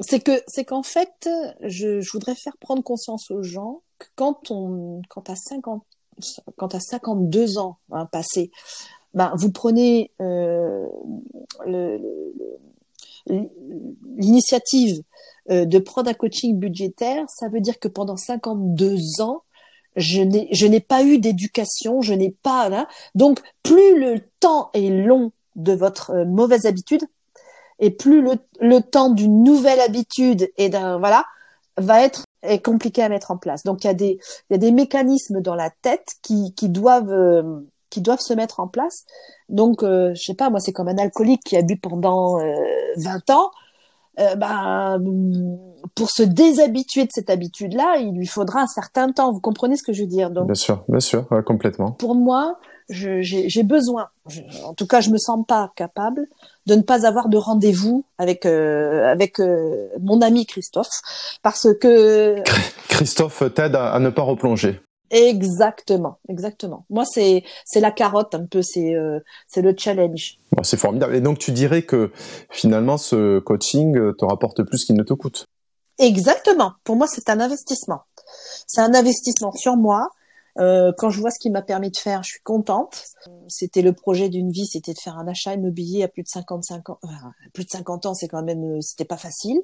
C'est 0.00 0.20
que 0.20 0.42
c'est 0.46 0.64
qu'en 0.64 0.82
fait, 0.82 1.28
je, 1.62 2.00
je, 2.00 2.12
voudrais 2.12 2.34
faire 2.34 2.56
prendre 2.58 2.82
conscience 2.82 3.30
aux 3.30 3.42
gens 3.42 3.82
que 3.98 4.06
quand 4.14 4.50
on, 4.50 5.02
quand 5.08 5.28
à 5.28 5.36
50, 5.36 5.82
quand 6.56 6.74
à 6.74 6.80
52 6.80 7.58
ans 7.58 7.78
hein, 7.90 8.06
passés, 8.06 8.50
ben 9.14 9.32
vous 9.36 9.50
prenez 9.50 10.12
euh, 10.20 10.86
l'initiative 14.16 15.02
euh, 15.50 15.64
de 15.64 15.78
prendre 15.78 16.10
un 16.10 16.14
coaching 16.14 16.58
budgétaire, 16.58 17.24
ça 17.28 17.48
veut 17.48 17.60
dire 17.60 17.78
que 17.78 17.88
pendant 17.88 18.16
52 18.16 19.20
ans, 19.20 19.42
je 19.96 20.22
n'ai 20.22 20.48
je 20.52 20.66
n'ai 20.66 20.80
pas 20.80 21.02
eu 21.02 21.18
d'éducation, 21.18 22.00
je 22.00 22.14
n'ai 22.14 22.30
pas 22.30 22.68
là. 22.68 22.88
Donc 23.14 23.40
plus 23.62 23.98
le 23.98 24.20
temps 24.38 24.70
est 24.72 24.90
long 24.90 25.32
de 25.56 25.72
votre 25.72 26.10
euh, 26.10 26.24
mauvaise 26.24 26.66
habitude 26.66 27.02
et 27.78 27.90
plus 27.90 28.22
le, 28.22 28.32
le 28.60 28.80
temps 28.80 29.10
d'une 29.10 29.42
nouvelle 29.42 29.80
habitude 29.80 30.50
et 30.56 30.68
d'un 30.68 30.98
voilà 30.98 31.24
va 31.76 32.02
être 32.02 32.24
est 32.42 32.64
compliqué 32.64 33.02
à 33.02 33.08
mettre 33.08 33.30
en 33.30 33.36
place. 33.36 33.64
Donc 33.64 33.84
il 33.84 33.86
y 33.86 33.90
a 33.90 33.94
des 33.94 34.18
il 34.48 34.52
y 34.52 34.54
a 34.54 34.58
des 34.58 34.72
mécanismes 34.72 35.40
dans 35.40 35.54
la 35.54 35.70
tête 35.82 36.14
qui 36.22 36.54
qui 36.54 36.68
doivent 36.68 37.12
euh, 37.12 37.60
qui 37.90 38.00
doivent 38.00 38.20
se 38.20 38.34
mettre 38.34 38.60
en 38.60 38.68
place. 38.68 39.04
Donc 39.48 39.82
euh, 39.82 40.12
je 40.14 40.22
sais 40.22 40.34
pas 40.34 40.50
moi 40.50 40.60
c'est 40.60 40.72
comme 40.72 40.88
un 40.88 40.98
alcoolique 40.98 41.42
qui 41.44 41.56
a 41.56 41.62
bu 41.62 41.76
pendant 41.76 42.40
euh, 42.40 42.54
20 42.96 43.30
ans 43.30 43.50
euh, 44.18 44.34
ben, 44.34 44.98
pour 45.94 46.10
se 46.10 46.22
déshabituer 46.22 47.04
de 47.04 47.10
cette 47.12 47.30
habitude-là, 47.30 47.98
il 47.98 48.12
lui 48.12 48.26
faudra 48.26 48.60
un 48.60 48.66
certain 48.66 49.12
temps. 49.12 49.32
Vous 49.32 49.40
comprenez 49.40 49.76
ce 49.76 49.82
que 49.82 49.92
je 49.92 50.02
veux 50.02 50.08
dire? 50.08 50.30
Donc, 50.30 50.46
Bien 50.46 50.54
sûr, 50.54 50.84
bien 50.88 51.00
sûr, 51.00 51.26
complètement. 51.46 51.92
Pour 51.92 52.16
moi, 52.16 52.58
j'ai 52.90 53.62
besoin, 53.62 54.08
en 54.64 54.74
tout 54.74 54.86
cas, 54.86 55.00
je 55.00 55.10
me 55.10 55.18
sens 55.18 55.44
pas 55.46 55.72
capable 55.76 56.26
de 56.66 56.74
ne 56.74 56.82
pas 56.82 57.06
avoir 57.06 57.28
de 57.28 57.36
rendez-vous 57.36 58.04
avec 58.18 58.46
euh, 58.46 59.06
avec 59.06 59.40
euh, 59.40 59.88
mon 60.00 60.20
ami 60.20 60.46
Christophe, 60.46 60.88
parce 61.42 61.68
que 61.80 62.42
Christophe 62.88 63.42
t'aide 63.54 63.76
à, 63.76 63.98
ne 63.98 64.10
pas 64.10 64.22
replonger. 64.22 64.80
Exactement, 65.10 66.18
exactement. 66.28 66.84
Moi, 66.88 67.04
c'est 67.04 67.42
c'est 67.64 67.80
la 67.80 67.90
carotte 67.90 68.34
un 68.34 68.46
peu, 68.46 68.62
c'est 68.62 68.94
euh, 68.94 69.18
c'est 69.48 69.62
le 69.62 69.74
challenge. 69.76 70.38
c'est 70.62 70.76
formidable. 70.76 71.16
Et 71.16 71.20
donc, 71.20 71.38
tu 71.38 71.50
dirais 71.50 71.82
que 71.82 72.12
finalement, 72.50 72.96
ce 72.96 73.40
coaching 73.40 73.96
euh, 73.96 74.12
te 74.12 74.24
rapporte 74.24 74.62
plus 74.62 74.84
qu'il 74.84 74.96
ne 74.96 75.02
te 75.02 75.14
coûte. 75.14 75.46
Exactement. 75.98 76.72
Pour 76.84 76.96
moi, 76.96 77.06
c'est 77.08 77.28
un 77.28 77.40
investissement. 77.40 78.02
C'est 78.66 78.80
un 78.80 78.94
investissement 78.94 79.52
sur 79.52 79.76
moi. 79.76 80.08
Euh, 80.58 80.92
quand 80.96 81.10
je 81.10 81.20
vois 81.20 81.30
ce 81.30 81.38
qu'il 81.38 81.52
m'a 81.52 81.62
permis 81.62 81.90
de 81.90 81.96
faire, 81.96 82.22
je 82.22 82.30
suis 82.30 82.42
contente. 82.42 83.04
C'était 83.48 83.82
le 83.82 83.92
projet 83.92 84.28
d'une 84.28 84.50
vie, 84.50 84.66
c'était 84.66 84.92
de 84.92 84.98
faire 84.98 85.18
un 85.18 85.28
achat 85.28 85.54
immobilier 85.54 86.02
à 86.02 86.08
plus 86.08 86.22
de 86.22 86.28
55 86.28 86.90
ans. 86.90 86.98
plus 87.52 87.64
de 87.64 87.70
50 87.70 88.06
ans, 88.06 88.14
c'est 88.14 88.28
quand 88.28 88.42
même, 88.42 88.80
c'était 88.82 89.04
pas 89.04 89.16
facile. 89.16 89.60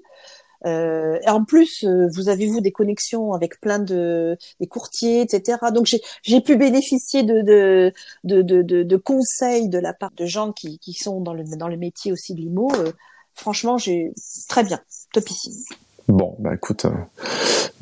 Euh, 0.64 1.18
en 1.26 1.44
plus, 1.44 1.84
euh, 1.84 2.08
vous 2.14 2.28
avez 2.28 2.46
vous 2.46 2.60
des 2.60 2.72
connexions 2.72 3.32
avec 3.32 3.60
plein 3.60 3.78
de 3.78 4.36
des 4.60 4.66
courtiers, 4.66 5.20
etc. 5.20 5.58
Donc 5.72 5.86
j'ai 6.22 6.40
pu 6.40 6.56
bénéficier 6.56 7.22
de 7.22 7.42
de, 7.42 7.92
de 8.24 8.42
de, 8.42 8.82
de, 8.82 8.96
conseils 8.96 9.68
de 9.68 9.78
la 9.78 9.92
part 9.92 10.12
de 10.16 10.24
gens 10.26 10.52
qui, 10.52 10.78
qui 10.78 10.94
sont 10.94 11.20
dans 11.20 11.34
le 11.34 11.44
dans 11.56 11.68
le 11.68 11.76
métier 11.76 12.12
aussi 12.12 12.34
de 12.34 12.40
l'IMO. 12.40 12.70
Euh, 12.76 12.92
franchement, 13.34 13.78
j'ai 13.78 14.12
très 14.48 14.64
bien, 14.64 14.80
topissime. 15.12 15.52
Bon, 16.08 16.36
bah 16.38 16.54
écoute, 16.54 16.86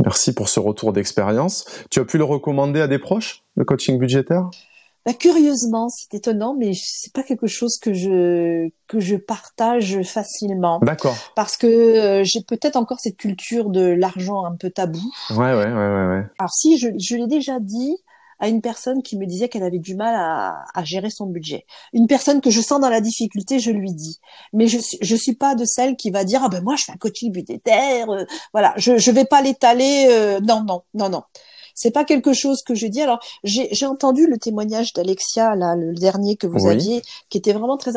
merci 0.02 0.34
pour 0.34 0.48
ce 0.48 0.60
retour 0.60 0.92
d'expérience. 0.92 1.66
Tu 1.90 2.00
as 2.00 2.04
pu 2.04 2.18
le 2.18 2.24
recommander 2.24 2.80
à 2.80 2.88
des 2.88 2.98
proches, 2.98 3.44
le 3.56 3.64
coaching 3.64 3.98
budgétaire? 3.98 4.48
Bah, 5.06 5.12
curieusement, 5.12 5.90
c'est 5.90 6.14
étonnant, 6.14 6.56
mais 6.58 6.72
c'est 6.74 7.12
pas 7.12 7.22
quelque 7.22 7.46
chose 7.46 7.78
que 7.78 7.92
je 7.92 8.70
que 8.86 9.00
je 9.00 9.16
partage 9.16 10.00
facilement. 10.02 10.78
D'accord. 10.80 11.16
Parce 11.36 11.58
que 11.58 11.66
euh, 11.66 12.24
j'ai 12.24 12.40
peut-être 12.40 12.76
encore 12.76 13.00
cette 13.00 13.18
culture 13.18 13.68
de 13.68 13.82
l'argent 13.82 14.46
un 14.46 14.56
peu 14.56 14.70
tabou. 14.70 15.02
Ouais, 15.30 15.36
ouais, 15.36 15.54
ouais, 15.54 15.72
ouais. 15.72 16.06
ouais. 16.06 16.24
Alors 16.38 16.52
si 16.52 16.78
je, 16.78 16.88
je 16.98 17.16
l'ai 17.16 17.26
déjà 17.26 17.60
dit 17.60 17.94
à 18.45 18.49
une 18.49 18.61
personne 18.61 19.03
qui 19.03 19.16
me 19.16 19.24
disait 19.24 19.49
qu'elle 19.49 19.62
avait 19.62 19.78
du 19.78 19.95
mal 19.95 20.14
à, 20.14 20.84
gérer 20.84 21.09
son 21.09 21.26
budget. 21.26 21.64
Une 21.95 22.07
personne 22.07 22.42
que 22.42 22.51
je 22.51 22.61
sens 22.61 22.78
dans 22.78 22.90
la 22.90 23.01
difficulté, 23.01 23.59
je 23.59 23.70
lui 23.70 23.92
dis. 23.92 24.20
Mais 24.53 24.66
je 24.68 24.78
je 25.01 25.16
suis 25.16 25.34
pas 25.34 25.55
de 25.55 25.64
celle 25.64 25.97
qui 25.97 26.11
va 26.11 26.24
dire 26.24 26.42
ah 26.45 26.51
ben 26.51 26.62
moi 26.62 26.76
je 26.76 26.84
fais 26.84 26.92
un 26.92 26.97
coaching 26.97 27.32
budgétaire, 27.32 28.11
euh, 28.11 28.24
voilà, 28.53 28.74
je 28.76 28.99
je 28.99 29.11
vais 29.11 29.24
pas 29.24 29.40
l'étaler. 29.40 30.09
Euh, 30.11 30.40
non 30.40 30.62
non 30.62 30.82
non 30.92 31.09
non. 31.09 31.22
C'est 31.74 31.90
pas 31.90 32.04
quelque 32.04 32.32
chose 32.32 32.62
que 32.62 32.74
je 32.74 32.86
dis. 32.86 33.02
Alors, 33.02 33.20
j'ai 33.42 33.86
entendu 33.86 34.26
le 34.26 34.38
témoignage 34.38 34.92
d'Alexia, 34.92 35.56
là, 35.56 35.74
le 35.76 35.94
dernier 35.94 36.36
que 36.36 36.46
vous 36.46 36.66
aviez, 36.66 37.02
qui 37.28 37.38
était 37.38 37.52
vraiment 37.52 37.76
très, 37.76 37.92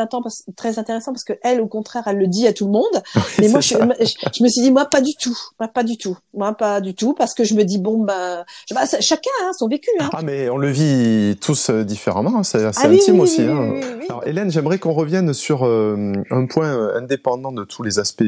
très 0.56 0.80
intéressant 0.80 1.14
parce 1.14 1.24
que 1.24 1.34
elle, 1.44 1.62
au 1.62 1.68
contraire, 1.68 2.04
elle 2.08 2.18
le 2.18 2.28
dit 2.28 2.48
à 2.48 2.54
tout 2.54 2.66
le 2.66 2.72
monde. 2.72 3.04
mais 3.40 3.50
moi, 3.50 3.60
je, 3.60 3.76
je, 3.76 4.44
me 4.44 4.50
suis 4.50 4.62
dit, 4.62 4.72
moi, 4.72 4.86
pas 4.86 5.02
du 5.02 5.14
tout. 5.16 5.38
Moi, 5.60 5.68
pas 5.68 5.84
du 5.84 5.98
tout. 5.98 6.18
Moi, 6.34 6.54
pas 6.54 6.82
du 6.82 6.96
tout, 6.96 7.14
parce 7.14 7.34
que 7.34 7.44
je 7.44 7.54
me 7.54 7.64
dis, 7.64 7.78
bon, 7.78 8.04
ben, 8.04 8.44
bah, 8.74 8.82
chacun 9.00 9.30
a 9.44 9.48
hein, 9.48 9.52
son 9.58 9.68
vécu. 9.68 9.90
Hein. 10.00 10.10
Ah, 10.14 10.22
mais 10.24 10.50
on 10.50 10.58
le 10.58 10.70
vit 10.70 11.38
tous 11.40 11.70
euh, 11.70 11.84
différemment. 11.84 12.40
Hein. 12.40 12.44
C'est 12.44 12.66
assez 12.66 12.82
ah 12.84 12.90
intime 12.90 13.20
aussi. 13.20 13.44
Hein. 13.44 13.80
Alors, 14.10 14.26
Hélène, 14.26 14.52
j'aimerais 14.52 14.80
qu'on 14.80 14.94
revienne 14.94 15.34
sur 15.34 15.66
euh, 15.66 16.14
un 16.32 16.46
point 16.46 16.68
euh, 16.68 16.98
indépendant 16.98 17.52
de 17.52 17.64
tous 17.64 17.84
les 17.84 18.00
aspects 18.00 18.24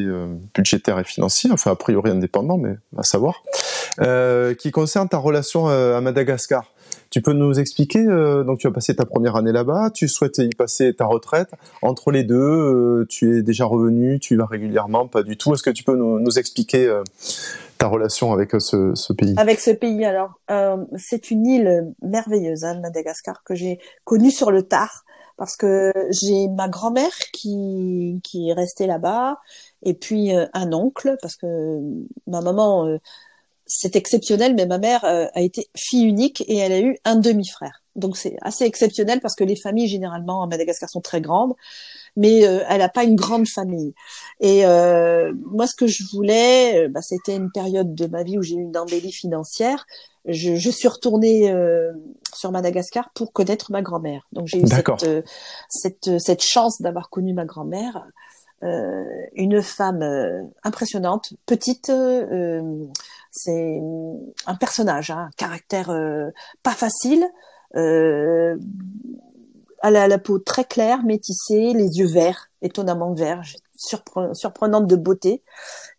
budgétaires 0.54 1.00
et 1.00 1.04
financiers, 1.04 1.52
enfin, 1.52 1.72
a 1.72 1.76
priori 1.76 2.12
indépendant, 2.12 2.58
mais 2.58 2.76
à 2.98 3.04
savoir, 3.04 3.44
qui 4.58 4.72
concerne 4.72 5.10
ta 5.10 5.18
relation 5.18 5.39
euh, 5.56 5.98
à 5.98 6.02
Madagascar. 6.02 6.72
Tu 7.10 7.22
peux 7.22 7.34
nous 7.34 7.60
expliquer, 7.60 8.06
euh, 8.06 8.44
donc 8.44 8.60
tu 8.60 8.68
as 8.68 8.72
passé 8.72 8.96
ta 8.96 9.06
première 9.06 9.36
année 9.36 9.52
là-bas, 9.52 9.90
tu 9.92 10.08
souhaites 10.08 10.38
y 10.38 10.50
passer 10.50 10.94
ta 10.94 11.06
retraite. 11.06 11.50
Entre 11.82 12.12
les 12.12 12.24
deux, 12.24 12.36
euh, 12.36 13.06
tu 13.10 13.38
es 13.38 13.42
déjà 13.42 13.66
revenu, 13.66 14.20
tu 14.20 14.36
y 14.36 14.38
vas 14.38 14.46
régulièrement, 14.46 15.08
pas 15.08 15.24
du 15.24 15.36
tout. 15.36 15.54
Est-ce 15.54 15.64
que 15.64 15.70
tu 15.72 15.84
peux 15.84 15.96
nous, 15.96 16.38
expliquer 16.38 17.02
ta 17.80 17.88
relation 17.88 18.32
avec 18.32 18.52
ce, 18.60 19.14
pays? 19.14 19.34
Avec 19.38 19.60
ce 19.60 19.72
pays, 19.72 20.06
alors 20.06 20.40
c'est 20.98 21.32
une 21.32 21.48
île 21.48 21.94
merveilleuse, 22.04 22.64
hein, 22.64 22.80
Madagascar, 22.80 23.44
que 23.44 23.56
j'ai 23.56 23.80
connue 24.04 24.32
sur 24.32 24.52
le 24.52 24.64
tard 24.64 25.04
parce 25.38 25.56
que 25.56 25.92
j'ai 26.12 26.48
ma 26.50 26.68
grand-mère 26.68 27.18
qui 27.32 28.22
est 28.36 28.54
restée 28.54 28.86
là-bas 28.86 29.40
et 29.84 29.94
puis 29.96 30.32
un 30.32 30.74
oncle 30.74 31.18
parce 31.22 31.36
que 31.36 31.80
ma 32.28 32.42
maman 32.42 33.00
c'est 33.70 33.96
exceptionnel, 33.96 34.56
mais 34.56 34.66
ma 34.66 34.80
mère 34.80 35.06
euh, 35.06 35.28
a 35.34 35.42
été 35.42 35.70
fille 35.78 36.04
unique 36.04 36.44
et 36.48 36.58
elle 36.58 36.72
a 36.72 36.80
eu 36.80 36.98
un 37.06 37.16
demi-frère. 37.16 37.84
Donc 37.96 38.18
c'est 38.18 38.36
assez 38.42 38.66
exceptionnel 38.66 39.20
parce 39.22 39.36
que 39.36 39.44
les 39.44 39.56
familles 39.56 39.88
généralement 39.88 40.42
à 40.44 40.48
Madagascar 40.48 40.90
sont 40.90 41.02
très 41.02 41.22
grandes, 41.22 41.54
mais 42.16 42.48
euh, 42.48 42.64
elle 42.68 42.80
n'a 42.80 42.90
pas 42.90 43.04
une 43.04 43.16
grande 43.16 43.48
famille. 43.48 43.94
Et 44.40 44.66
euh, 44.66 45.32
moi, 45.52 45.68
ce 45.68 45.76
que 45.76 45.86
je 45.86 46.04
voulais, 46.12 46.88
bah, 46.88 47.02
c'était 47.04 47.36
une 47.36 47.52
période 47.52 47.94
de 47.94 48.08
ma 48.08 48.24
vie 48.24 48.40
où 48.40 48.42
j'ai 48.42 48.56
eu 48.56 48.62
une 48.62 48.76
embellie 48.76 49.12
financière. 49.12 49.86
Je, 50.26 50.56
je 50.56 50.70
suis 50.70 50.88
retournée 50.88 51.54
sur 52.36 52.52
Madagascar 52.52 53.10
pour 53.14 53.32
connaître 53.32 53.72
ma 53.72 53.82
grand-mère. 53.82 54.28
Donc 54.32 54.48
j'ai 54.48 54.62
eu 54.62 54.68
cette, 54.68 55.26
cette, 55.70 56.20
cette 56.20 56.44
chance 56.44 56.82
d'avoir 56.82 57.10
connu 57.10 57.34
ma 57.34 57.46
grand-mère. 57.46 58.06
une 58.62 59.62
femme 59.62 60.04
impressionnante, 60.64 61.34
petite, 61.46 61.92
c'est 63.32 63.80
un 64.46 64.56
personnage, 64.56 65.12
hein, 65.12 65.28
un 65.28 65.32
caractère 65.38 65.90
euh, 65.90 66.30
pas 66.64 66.74
facile. 66.74 67.26
Euh, 67.76 68.58
elle 69.82 69.96
a 69.96 70.08
la 70.08 70.18
peau 70.18 70.40
très 70.40 70.66
claire, 70.66 71.04
métissée, 71.04 71.74
les 71.74 72.00
yeux 72.00 72.08
verts, 72.08 72.50
étonnamment 72.62 73.14
verts, 73.14 73.42
surprenante 73.78 74.88
de 74.88 74.96
beauté, 74.98 75.42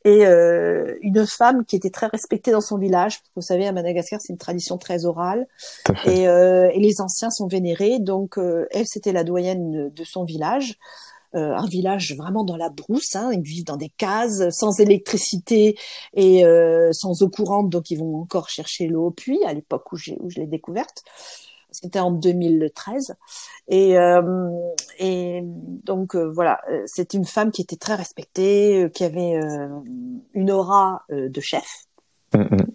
et 0.04 0.26
euh, 0.26 0.98
une 1.00 1.26
femme 1.26 1.64
qui 1.64 1.76
était 1.76 1.88
très 1.88 2.08
respectée 2.08 2.50
dans 2.50 2.60
son 2.60 2.76
village. 2.76 3.20
Vous 3.36 3.42
savez, 3.42 3.66
à 3.66 3.72
Madagascar, 3.72 4.20
c'est 4.20 4.34
une 4.34 4.38
tradition 4.38 4.76
très 4.76 5.06
orale, 5.06 5.46
et, 6.04 6.24
et, 6.24 6.78
les 6.78 7.00
anciens 7.00 7.30
sont 7.30 7.46
vénérés. 7.46 8.00
Donc, 8.00 8.38
elle, 8.70 8.86
c'était 8.86 9.12
la 9.12 9.24
doyenne 9.24 9.88
de 9.88 10.04
son 10.04 10.24
village. 10.24 10.78
Euh, 11.36 11.54
un 11.54 11.66
village 11.66 12.16
vraiment 12.16 12.42
dans 12.42 12.56
la 12.56 12.70
brousse. 12.70 13.14
Hein, 13.14 13.30
ils 13.32 13.42
vivent 13.42 13.64
dans 13.64 13.76
des 13.76 13.88
cases, 13.88 14.50
sans 14.50 14.80
électricité 14.80 15.76
et 16.12 16.44
euh, 16.44 16.92
sans 16.92 17.22
eau 17.22 17.28
courante, 17.28 17.70
donc 17.70 17.90
ils 17.92 17.98
vont 17.98 18.16
encore 18.16 18.48
chercher 18.48 18.88
l'eau 18.88 19.06
au 19.06 19.10
puits 19.12 19.38
à 19.46 19.52
l'époque 19.52 19.92
où, 19.92 19.96
où 20.18 20.28
je 20.28 20.40
l'ai 20.40 20.46
découverte. 20.46 21.04
C'était 21.70 22.00
en 22.00 22.10
2013. 22.10 23.14
Et, 23.68 23.96
euh, 23.96 24.50
et 24.98 25.40
donc 25.44 26.16
voilà, 26.16 26.60
c'est 26.86 27.14
une 27.14 27.24
femme 27.24 27.52
qui 27.52 27.62
était 27.62 27.76
très 27.76 27.94
respectée, 27.94 28.90
qui 28.92 29.04
avait 29.04 29.38
une 30.34 30.50
aura 30.50 31.04
de 31.10 31.40
chef. 31.40 31.86
Mm, 32.34 32.40
mm. 32.40 32.66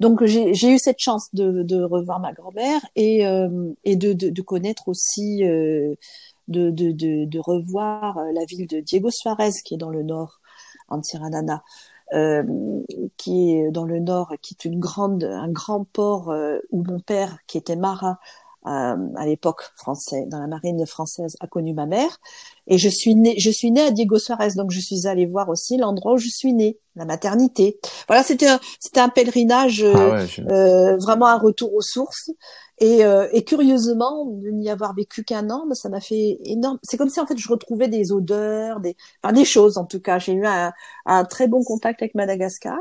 Donc 0.00 0.24
j'ai 0.24 0.74
eu 0.74 0.78
cette 0.78 0.98
chance 0.98 1.28
de, 1.34 1.62
de 1.62 1.84
revoir 1.84 2.18
ma 2.18 2.32
grand-mère 2.32 2.80
et, 2.96 3.20
et 3.84 3.96
de, 3.96 4.12
de, 4.12 4.30
de, 4.30 4.42
connaître 4.42 4.88
aussi 4.88 5.44
de, 6.50 6.70
de, 6.70 6.92
de, 6.92 7.24
de, 7.24 7.38
revoir 7.38 8.18
euh, 8.18 8.32
la 8.34 8.44
ville 8.44 8.66
de 8.66 8.80
Diego 8.80 9.10
Suarez, 9.10 9.52
qui 9.64 9.74
est 9.74 9.78
dans 9.78 9.90
le 9.90 10.02
nord, 10.02 10.40
en 10.88 11.00
Tiranana, 11.00 11.62
euh, 12.12 12.42
qui 13.16 13.52
est 13.52 13.70
dans 13.70 13.84
le 13.84 14.00
nord, 14.00 14.34
qui 14.42 14.54
est 14.58 14.64
une 14.64 14.78
grande, 14.78 15.24
un 15.24 15.48
grand 15.48 15.84
port 15.84 16.30
euh, 16.30 16.58
où 16.70 16.82
mon 16.82 17.00
père, 17.00 17.38
qui 17.46 17.56
était 17.56 17.76
marin, 17.76 18.18
euh, 18.66 18.96
à 19.16 19.24
l'époque 19.24 19.70
français, 19.74 20.26
dans 20.26 20.38
la 20.38 20.46
marine 20.46 20.84
française, 20.84 21.34
a 21.40 21.46
connu 21.46 21.72
ma 21.72 21.86
mère. 21.86 22.18
Et 22.66 22.76
je 22.76 22.90
suis 22.90 23.14
née, 23.14 23.34
je 23.38 23.50
suis 23.50 23.70
née 23.70 23.80
à 23.80 23.90
Diego 23.90 24.18
Suarez, 24.18 24.50
donc 24.54 24.70
je 24.70 24.80
suis 24.80 25.06
allée 25.06 25.24
voir 25.24 25.48
aussi 25.48 25.78
l'endroit 25.78 26.14
où 26.14 26.18
je 26.18 26.28
suis 26.28 26.52
née, 26.52 26.78
la 26.94 27.06
maternité. 27.06 27.78
Voilà, 28.06 28.22
c'était 28.22 28.48
un, 28.48 28.60
c'était 28.78 29.00
un 29.00 29.08
pèlerinage, 29.08 29.82
ah 29.82 30.24
euh, 30.50 30.98
vraiment 30.98 31.26
un 31.26 31.38
retour 31.38 31.72
aux 31.74 31.80
sources. 31.80 32.30
Et, 32.80 33.04
euh, 33.04 33.28
et 33.32 33.44
curieusement, 33.44 34.24
de 34.24 34.48
n'y 34.50 34.70
avoir 34.70 34.94
vécu 34.94 35.22
qu'un 35.22 35.50
an, 35.50 35.66
ça 35.74 35.88
m'a 35.90 36.00
fait 36.00 36.38
énorme. 36.44 36.78
C'est 36.82 36.96
comme 36.96 37.10
si 37.10 37.20
en 37.20 37.26
fait 37.26 37.36
je 37.36 37.48
retrouvais 37.48 37.88
des 37.88 38.10
odeurs, 38.12 38.80
des, 38.80 38.96
enfin 39.22 39.34
des 39.34 39.44
choses 39.44 39.76
en 39.78 39.84
tout 39.84 40.00
cas. 40.00 40.18
J'ai 40.18 40.32
eu 40.32 40.46
un, 40.46 40.72
un 41.06 41.24
très 41.24 41.46
bon 41.46 41.62
contact 41.62 42.02
avec 42.02 42.14
Madagascar. 42.14 42.78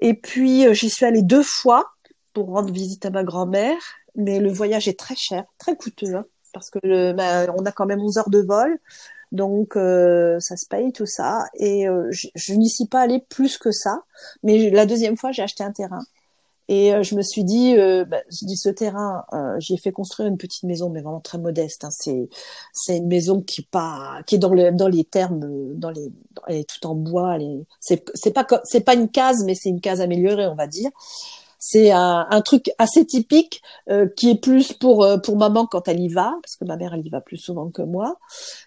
Et 0.00 0.14
puis 0.14 0.72
j'y 0.74 0.90
suis 0.90 1.06
allée 1.06 1.22
deux 1.22 1.42
fois 1.42 1.92
pour 2.34 2.48
rendre 2.48 2.72
visite 2.72 3.06
à 3.06 3.10
ma 3.10 3.24
grand-mère 3.24 3.78
mais 4.14 4.40
le 4.40 4.52
voyage 4.52 4.88
est 4.88 4.98
très 4.98 5.16
cher, 5.16 5.44
très 5.58 5.76
coûteux, 5.76 6.14
hein, 6.14 6.24
parce 6.52 6.70
que 6.70 7.12
bah, 7.12 7.52
on 7.56 7.64
a 7.64 7.72
quand 7.72 7.86
même 7.86 8.00
11 8.00 8.18
heures 8.18 8.30
de 8.30 8.40
vol, 8.40 8.78
donc 9.32 9.76
euh, 9.76 10.38
ça 10.40 10.56
se 10.56 10.66
paye 10.66 10.92
tout 10.92 11.06
ça. 11.06 11.46
Et 11.54 11.88
euh, 11.88 12.08
je, 12.10 12.54
n'y 12.54 12.70
suis 12.70 12.86
pas 12.86 13.00
allée 13.00 13.20
plus 13.28 13.58
que 13.58 13.72
ça, 13.72 14.02
mais 14.42 14.70
la 14.70 14.86
deuxième 14.86 15.16
fois 15.16 15.32
j'ai 15.32 15.42
acheté 15.42 15.64
un 15.64 15.72
terrain. 15.72 16.02
Et 16.68 16.94
euh, 16.94 17.02
je 17.02 17.14
me 17.14 17.22
suis 17.22 17.44
dit, 17.44 17.76
bah, 17.76 18.22
je 18.30 18.46
dis 18.46 18.56
ce 18.56 18.68
terrain, 18.68 19.24
j'ai 19.58 19.76
fait 19.76 19.92
construire 19.92 20.28
une 20.28 20.38
petite 20.38 20.64
maison, 20.64 20.90
mais 20.90 21.02
vraiment 21.02 21.20
très 21.20 21.38
modeste. 21.38 21.84
Hein. 21.84 21.90
C'est 21.90 22.28
c'est 22.72 22.98
une 22.98 23.08
maison 23.08 23.40
qui 23.40 23.62
pas 23.62 24.20
qui 24.26 24.36
est 24.36 24.38
dans 24.38 24.52
le 24.52 24.72
dans 24.72 24.88
les 24.88 25.04
termes, 25.04 25.40
dans 25.74 25.90
les 25.90 26.10
elle 26.46 26.56
est 26.56 26.68
tout 26.68 26.86
en 26.86 26.94
bois. 26.94 27.38
C'est 27.80 28.04
c'est 28.14 28.32
pas 28.32 28.46
c'est 28.64 28.80
pas 28.80 28.94
une 28.94 29.08
case, 29.08 29.44
mais 29.44 29.54
c'est 29.54 29.68
une 29.68 29.80
case 29.80 30.00
améliorée, 30.00 30.46
on 30.46 30.54
va 30.54 30.66
dire 30.66 30.90
c'est 31.66 31.92
un, 31.92 32.26
un, 32.28 32.42
truc 32.42 32.70
assez 32.76 33.06
typique 33.06 33.62
euh, 33.88 34.06
qui 34.06 34.28
est 34.28 34.38
plus 34.38 34.74
pour 34.74 35.02
euh, 35.02 35.16
pour 35.16 35.38
maman 35.38 35.66
quand 35.66 35.88
elle 35.88 35.98
y 35.98 36.08
va 36.08 36.34
parce 36.42 36.56
que 36.56 36.64
ma 36.66 36.76
mère 36.76 36.92
elle 36.92 37.06
y 37.06 37.08
va 37.08 37.22
plus 37.22 37.38
souvent 37.38 37.70
que 37.70 37.80
moi 37.80 38.18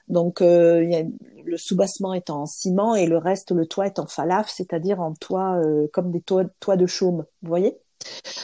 donc 0.07 0.41
euh, 0.41 0.83
y 0.83 0.95
a, 0.95 1.03
le 1.45 1.57
soubassement 1.57 2.15
est 2.15 2.31
en 2.31 2.47
ciment 2.47 2.95
et 2.95 3.05
le 3.05 3.19
reste 3.19 3.51
le 3.51 3.67
toit 3.67 3.85
est 3.85 3.99
en 3.99 4.07
falaf 4.07 4.49
c'est-à-dire 4.49 4.99
en 4.99 5.13
toit 5.13 5.61
comme 5.93 6.09
des 6.09 6.21
toits, 6.21 6.45
toits 6.59 6.75
de 6.75 6.87
chaume 6.87 7.25
vous 7.43 7.49
voyez? 7.49 7.77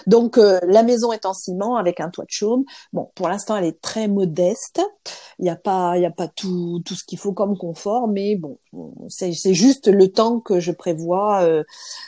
Donc 0.07 0.37
euh, 0.37 0.59
la 0.67 0.83
maison 0.83 1.11
est 1.11 1.25
en 1.25 1.33
ciment 1.33 1.75
avec 1.77 1.99
un 1.99 2.09
toit 2.09 2.25
de 2.25 2.31
chaume. 2.31 2.63
Bon, 2.93 3.11
pour 3.15 3.29
l'instant 3.29 3.55
elle 3.55 3.65
est 3.65 3.81
très 3.81 4.07
modeste. 4.07 4.81
Il 5.39 5.43
n'y 5.43 5.49
a 5.49 5.55
pas, 5.55 5.97
y 5.97 6.05
a 6.05 6.11
pas 6.11 6.27
tout, 6.27 6.81
tout 6.85 6.95
ce 6.95 7.03
qu'il 7.03 7.19
faut 7.19 7.33
comme 7.33 7.57
confort, 7.57 8.07
mais 8.07 8.35
bon, 8.35 8.57
c'est 9.09 9.53
juste 9.53 9.87
le 9.87 10.07
temps 10.07 10.39
que 10.39 10.59
je 10.59 10.71
prévois 10.71 11.43
euh, 11.43 11.63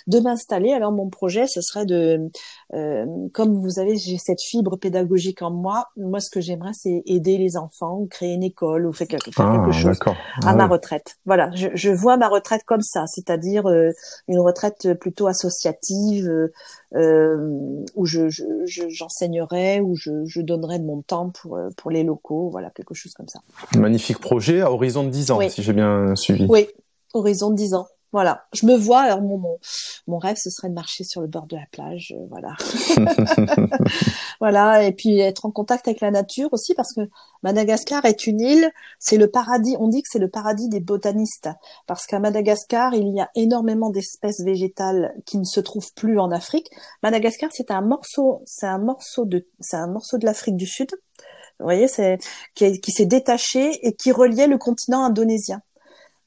de 0.07 0.20
m'installer. 0.20 0.74
Alors 0.74 0.91
mon 0.91 1.09
projet, 1.09 1.47
ce 1.47 1.61
serait 1.61 1.86
de, 1.86 2.30
euh, 2.74 3.05
comme 3.34 3.55
vous 3.55 3.80
avez, 3.80 3.95
j'ai 3.97 4.18
cette 4.18 4.41
fibre 4.41 4.78
pédagogique 4.78 5.41
en 5.41 5.51
moi. 5.51 5.89
Moi, 5.97 6.20
ce 6.20 6.30
que 6.30 6.41
j'aimerais, 6.41 6.74
c'est 6.74 7.03
aider 7.05 7.38
les 7.38 7.57
enfants, 7.57 8.05
créer 8.09 8.34
une 8.34 8.43
école 8.43 8.86
ou 8.86 8.93
faire 8.93 9.07
quelque, 9.07 9.32
ah, 9.38 9.72
chose 9.72 9.99
à 10.05 10.13
ah 10.45 10.55
ma 10.55 10.68
retraite. 10.68 11.18
Voilà, 11.26 11.51
je, 11.53 11.70
je, 11.74 11.91
vois 11.91 12.18
ma 12.18 12.28
retraite 12.28 12.63
comme 12.66 12.82
ça, 12.82 13.05
c'est-à-dire 13.07 13.68
une 14.28 14.39
retraite 14.39 14.93
plutôt 14.99 15.28
associative 15.28 16.30
euh, 16.95 17.84
où 17.95 18.05
je, 18.05 18.28
j'enseignerai, 18.66 19.82
où 19.82 19.95
je, 19.95 20.26
je 20.26 20.39
donnerai 20.39 20.80
de 20.80 20.86
mon 20.86 21.01
temps 21.01 21.30
pour, 21.30 21.57
euh, 21.57 21.70
pour 21.76 21.91
les 21.91 22.03
locaux, 22.03 22.49
voilà, 22.49 22.70
quelque 22.70 22.93
chose 22.93 23.13
comme 23.13 23.28
ça. 23.28 23.39
Magnifique 23.78 24.20
projet 24.20 24.61
à 24.61 24.72
horizon 24.72 25.03
de 25.03 25.09
10 25.09 25.32
ans, 25.32 25.39
si 25.49 25.61
j'ai 25.61 25.74
bien 25.74 26.16
suivi. 26.16 26.45
Oui, 26.47 26.55
horizon 27.14 27.51
de 27.51 27.56
10 27.56 27.74
ans. 27.76 27.88
Voilà, 28.16 28.45
je 28.53 28.66
me 28.66 28.78
vois. 28.78 29.01
Alors 29.01 29.22
mon, 29.22 29.60
mon, 30.08 30.18
rêve, 30.18 30.38
ce 30.38 30.49
serait 30.49 30.70
de 30.70 30.74
marcher 30.74 31.03
sur 31.03 31.20
le 31.20 31.28
bord 31.28 31.47
de 31.47 31.58
la 31.58 31.66
plage, 31.70 32.16
euh, 32.16 32.26
voilà. 32.30 32.56
voilà, 34.39 34.84
et 34.86 34.93
puis 34.93 35.20
être 35.20 35.45
en 35.45 35.51
contact 35.51 35.86
avec 35.89 35.99
la 35.99 36.12
nature 36.12 36.47
aussi, 36.53 36.74
parce 36.76 36.93
que 36.93 37.01
Madagascar 37.43 38.06
est 38.06 38.26
une 38.26 38.39
île. 38.39 38.72
C'est 38.99 39.18
le 39.18 39.30
paradis. 39.30 39.76
On 39.82 39.89
dit 39.89 40.01
que 40.01 40.08
c'est 40.10 40.20
le 40.20 40.30
paradis 40.30 40.70
des 40.70 40.80
botanistes, 40.80 41.49
parce 41.88 42.06
qu'à 42.06 42.20
Madagascar, 42.20 42.93
il 42.93 43.14
y 43.14 43.20
a 43.20 43.30
énormément 43.36 43.89
d'espèces 43.89 44.39
végétales 44.39 45.14
qui 45.26 45.38
ne 45.38 45.43
se 45.43 45.60
trouvent 45.60 45.91
plus 45.93 46.18
en 46.18 46.32
Afrique. 46.32 46.70
Madagascar, 47.03 47.49
c'est 47.51 47.70
un 47.70 47.82
morceau, 47.82 48.43
c'est 48.45 48.68
un 48.68 48.80
morceau 48.80 49.26
de, 49.26 49.45
c'est 49.60 49.76
un 49.76 49.88
morceau 49.88 50.18
de 50.18 50.26
l'Afrique 50.26 50.56
du 50.56 50.68
Sud. 50.68 50.89
Vous 51.60 51.66
voyez, 51.66 51.89
c'est 51.89 52.20
qui, 52.53 52.80
qui 52.80 52.91
s'est 52.91 53.06
détaché 53.06 53.86
et 53.86 53.93
qui 53.93 54.14
reliait 54.14 54.47
le 54.47 54.58
continent 54.58 55.03
indonésien. 55.03 55.62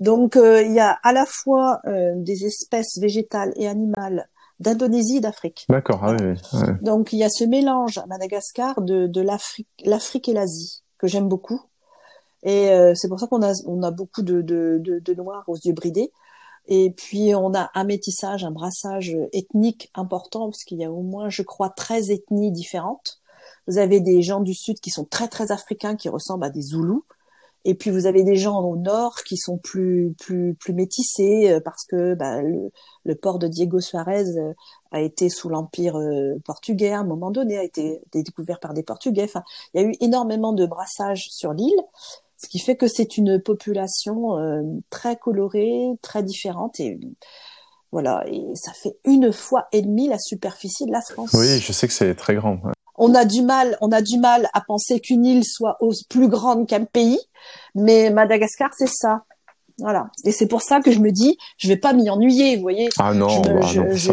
Donc 0.01 0.37
euh, 0.37 0.63
il 0.63 0.73
y 0.73 0.81
a 0.81 0.99
à 1.03 1.13
la 1.13 1.27
fois 1.27 1.81
euh, 1.87 2.13
des 2.17 2.45
espèces 2.45 2.99
végétales 2.99 3.53
et 3.57 3.67
animales 3.67 4.29
d'Indonésie 4.61 5.19
et 5.19 5.21
d'Afrique. 5.21 5.67
D'accord. 5.69 6.01
Ah 6.03 6.17
oui, 6.19 6.35
oui, 6.53 6.61
Donc 6.83 7.13
il 7.13 7.19
y 7.19 7.25
a 7.25 7.29
ce 7.29 7.45
mélange 7.45 7.99
à 7.99 8.07
Madagascar 8.07 8.81
de, 8.81 9.07
de 9.07 9.21
l'Afrique, 9.21 9.69
l'Afrique 9.85 10.29
et 10.29 10.33
l'Asie 10.33 10.83
que 10.99 11.07
j'aime 11.07 11.29
beaucoup. 11.29 11.61
Et 12.43 12.71
euh, 12.71 12.93
c'est 12.95 13.09
pour 13.09 13.19
ça 13.19 13.27
qu'on 13.27 13.43
a 13.43 13.53
on 13.67 13.83
a 13.83 13.91
beaucoup 13.91 14.23
de, 14.23 14.43
de, 14.43 14.81
de, 14.81 14.99
de 14.99 15.15
noirs 15.15 15.45
aux 15.49 15.57
yeux 15.57 15.73
bridés. 15.73 16.13
Et 16.67 16.91
puis 16.91 17.35
on 17.35 17.55
a 17.55 17.71
un 17.75 17.85
métissage, 17.85 18.45
un 18.45 18.51
brassage 18.51 19.17
ethnique 19.33 19.91
important 19.95 20.51
parce 20.51 20.65
qu'il 20.65 20.79
y 20.79 20.85
a 20.85 20.93
au 20.93 21.03
moins, 21.03 21.29
je 21.31 21.43
crois, 21.43 21.71
13 21.71 22.11
ethnies 22.11 22.53
différentes. 22.53 23.21
Vous 23.67 23.79
avez 23.79 24.01
des 24.01 24.23
gens 24.23 24.41
du 24.41 24.55
sud 24.55 24.79
qui 24.81 24.91
sont 24.91 25.05
très 25.05 25.29
très 25.29 25.51
africains, 25.51 25.97
qui 25.97 26.09
ressemblent 26.09 26.45
à 26.45 26.51
des 26.51 26.63
Zoulous. 26.63 27.05
Et 27.69 27.75
puis 27.75 27.91
vous 27.91 28.07
avez 28.07 28.23
des 28.25 28.37
gens 28.37 28.63
au 28.63 28.77
nord 28.77 29.17
qui 29.27 29.37
sont 29.37 29.59
plus 29.59 30.15
plus 30.19 30.55
plus 30.55 30.73
métissés 30.73 31.51
euh, 31.51 31.61
parce 31.63 31.85
que 31.85 32.15
bah, 32.15 32.41
le, 32.41 33.15
port 33.15 33.39
de 33.39 33.47
Diego 33.47 33.79
Suarez 33.79 34.25
euh, 34.39 34.55
a 34.91 35.03
été 35.03 35.29
sous 35.29 35.51
l'empire 35.51 35.97
euh, 35.97 36.39
portugais 36.47 36.93
à 36.93 37.01
un 37.01 37.05
moment 37.05 37.31
donné, 37.31 37.59
a 37.59 37.63
été 37.63 38.01
découvert 38.11 38.59
par 38.59 38.73
des 38.73 38.83
Portugais. 38.83 39.25
Enfin, 39.25 39.43
il 39.75 39.83
y 39.83 39.85
a 39.85 39.87
eu 39.87 39.93
énormément 40.01 40.55
de 40.55 40.65
brassage 40.65 41.29
sur 41.29 41.53
l'île, 41.53 41.83
ce 42.39 42.49
qui 42.49 42.59
fait 42.59 42.77
que 42.77 42.89
c'est 42.89 43.19
une 43.19 43.39
population 43.39 44.39
très 44.89 45.17
colorée, 45.17 45.91
très 46.01 46.23
différente 46.23 46.81
et 46.81 46.99
Voilà, 47.93 48.25
et 48.29 48.47
ça 48.55 48.73
fait 48.73 48.97
une 49.05 49.31
fois 49.31 49.69
et 49.73 49.83
demie 49.83 50.09
la 50.09 50.19
superficie 50.19 50.87
de 50.87 50.93
la 50.93 51.03
France. 51.03 51.35
Oui, 51.35 51.59
je 51.59 51.73
sais 51.73 51.87
que 51.87 51.93
c'est 51.93 52.15
très 52.15 52.35
grand. 52.35 52.63
On 52.99 53.15
a 53.15 53.25
du 53.25 53.43
mal, 53.43 53.79
on 53.81 53.93
a 53.93 54.03
du 54.03 54.19
mal 54.19 54.49
à 54.53 54.61
penser 54.61 55.01
qu'une 55.01 55.25
île 55.25 55.45
soit 55.45 55.79
plus 56.11 56.29
grande 56.29 56.67
qu'un 56.67 56.85
pays, 56.85 57.21
mais 57.75 58.11
Madagascar, 58.11 58.71
c'est 58.77 58.89
ça. 58.89 59.25
Voilà. 59.81 60.11
Et 60.25 60.33
c'est 60.33 60.49
pour 60.49 60.63
ça 60.63 60.81
que 60.81 60.91
je 60.91 60.99
me 60.99 61.13
dis, 61.13 61.39
je 61.57 61.69
vais 61.69 61.77
pas 61.77 61.93
m'y 61.93 62.11
ennuyer, 62.11 62.57
vous 62.57 62.63
voyez. 62.63 62.89
Ah 62.99 63.15
non, 63.15 63.29
je, 63.29 63.41
bah 63.41 63.61
je, 63.61 63.81
non, 63.81 63.93
je, 63.93 64.13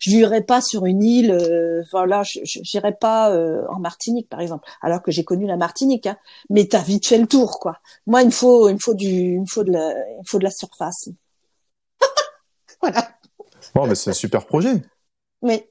je, 0.00 0.40
pas 0.40 0.60
sur 0.60 0.86
une 0.86 1.04
île. 1.04 1.30
Euh, 1.30 1.84
voilà, 1.92 2.24
je 2.24 2.60
n'irai 2.74 2.92
pas 2.92 3.30
euh, 3.30 3.62
en 3.70 3.78
Martinique, 3.78 4.28
par 4.28 4.40
exemple. 4.40 4.68
Alors 4.82 5.00
que 5.00 5.12
j'ai 5.12 5.22
connu 5.22 5.46
la 5.46 5.56
Martinique, 5.56 6.08
hein. 6.08 6.16
Mais 6.50 6.66
t'as 6.66 6.82
vite 6.82 7.06
fait 7.06 7.18
le 7.18 7.28
tour, 7.28 7.60
quoi. 7.60 7.78
Moi, 8.08 8.22
il 8.22 8.26
me 8.26 8.32
faut, 8.32 8.68
il 8.68 8.74
me 8.74 8.80
faut 8.80 8.94
du, 8.94 9.06
il 9.06 9.40
me 9.40 9.46
faut 9.46 9.62
de 9.62 9.70
la, 9.70 9.92
il 9.92 10.18
me 10.18 10.26
faut 10.26 10.38
de 10.38 10.44
la 10.44 10.50
surface. 10.50 11.10
voilà. 12.82 13.08
Bon, 13.76 13.86
mais 13.86 13.94
c'est 13.94 14.10
un 14.10 14.14
super 14.14 14.46
projet. 14.46 14.82
Oui 15.42 15.62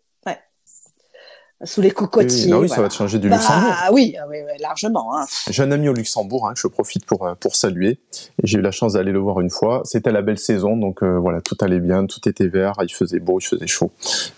sous 1.63 1.81
les 1.81 1.91
cocotiers. 1.91 2.53
oui, 2.53 2.69
ça 2.69 2.81
va 2.81 2.89
te 2.89 2.93
changer 2.93 3.19
du 3.19 3.29
bah, 3.29 3.37
Luxembourg. 3.37 3.73
Oui, 3.91 4.15
oui, 4.29 4.37
largement. 4.59 5.17
Hein. 5.17 5.25
J'ai 5.49 5.63
un 5.63 5.71
ami 5.71 5.89
au 5.89 5.93
Luxembourg, 5.93 6.47
hein, 6.47 6.53
je 6.55 6.67
profite 6.67 7.05
pour, 7.05 7.25
euh, 7.25 7.33
pour 7.35 7.55
saluer. 7.55 7.99
J'ai 8.43 8.59
eu 8.59 8.61
la 8.61 8.71
chance 8.71 8.93
d'aller 8.93 9.11
le 9.11 9.19
voir 9.19 9.41
une 9.41 9.49
fois. 9.49 9.81
C'était 9.83 10.11
la 10.11 10.21
belle 10.21 10.37
saison, 10.37 10.77
donc 10.77 11.03
euh, 11.03 11.17
voilà, 11.17 11.41
tout 11.41 11.57
allait 11.61 11.79
bien, 11.79 12.05
tout 12.05 12.27
était 12.29 12.47
vert, 12.47 12.73
il 12.83 12.93
faisait 12.93 13.19
beau, 13.19 13.39
il 13.39 13.45
faisait 13.45 13.67
chaud. 13.67 13.91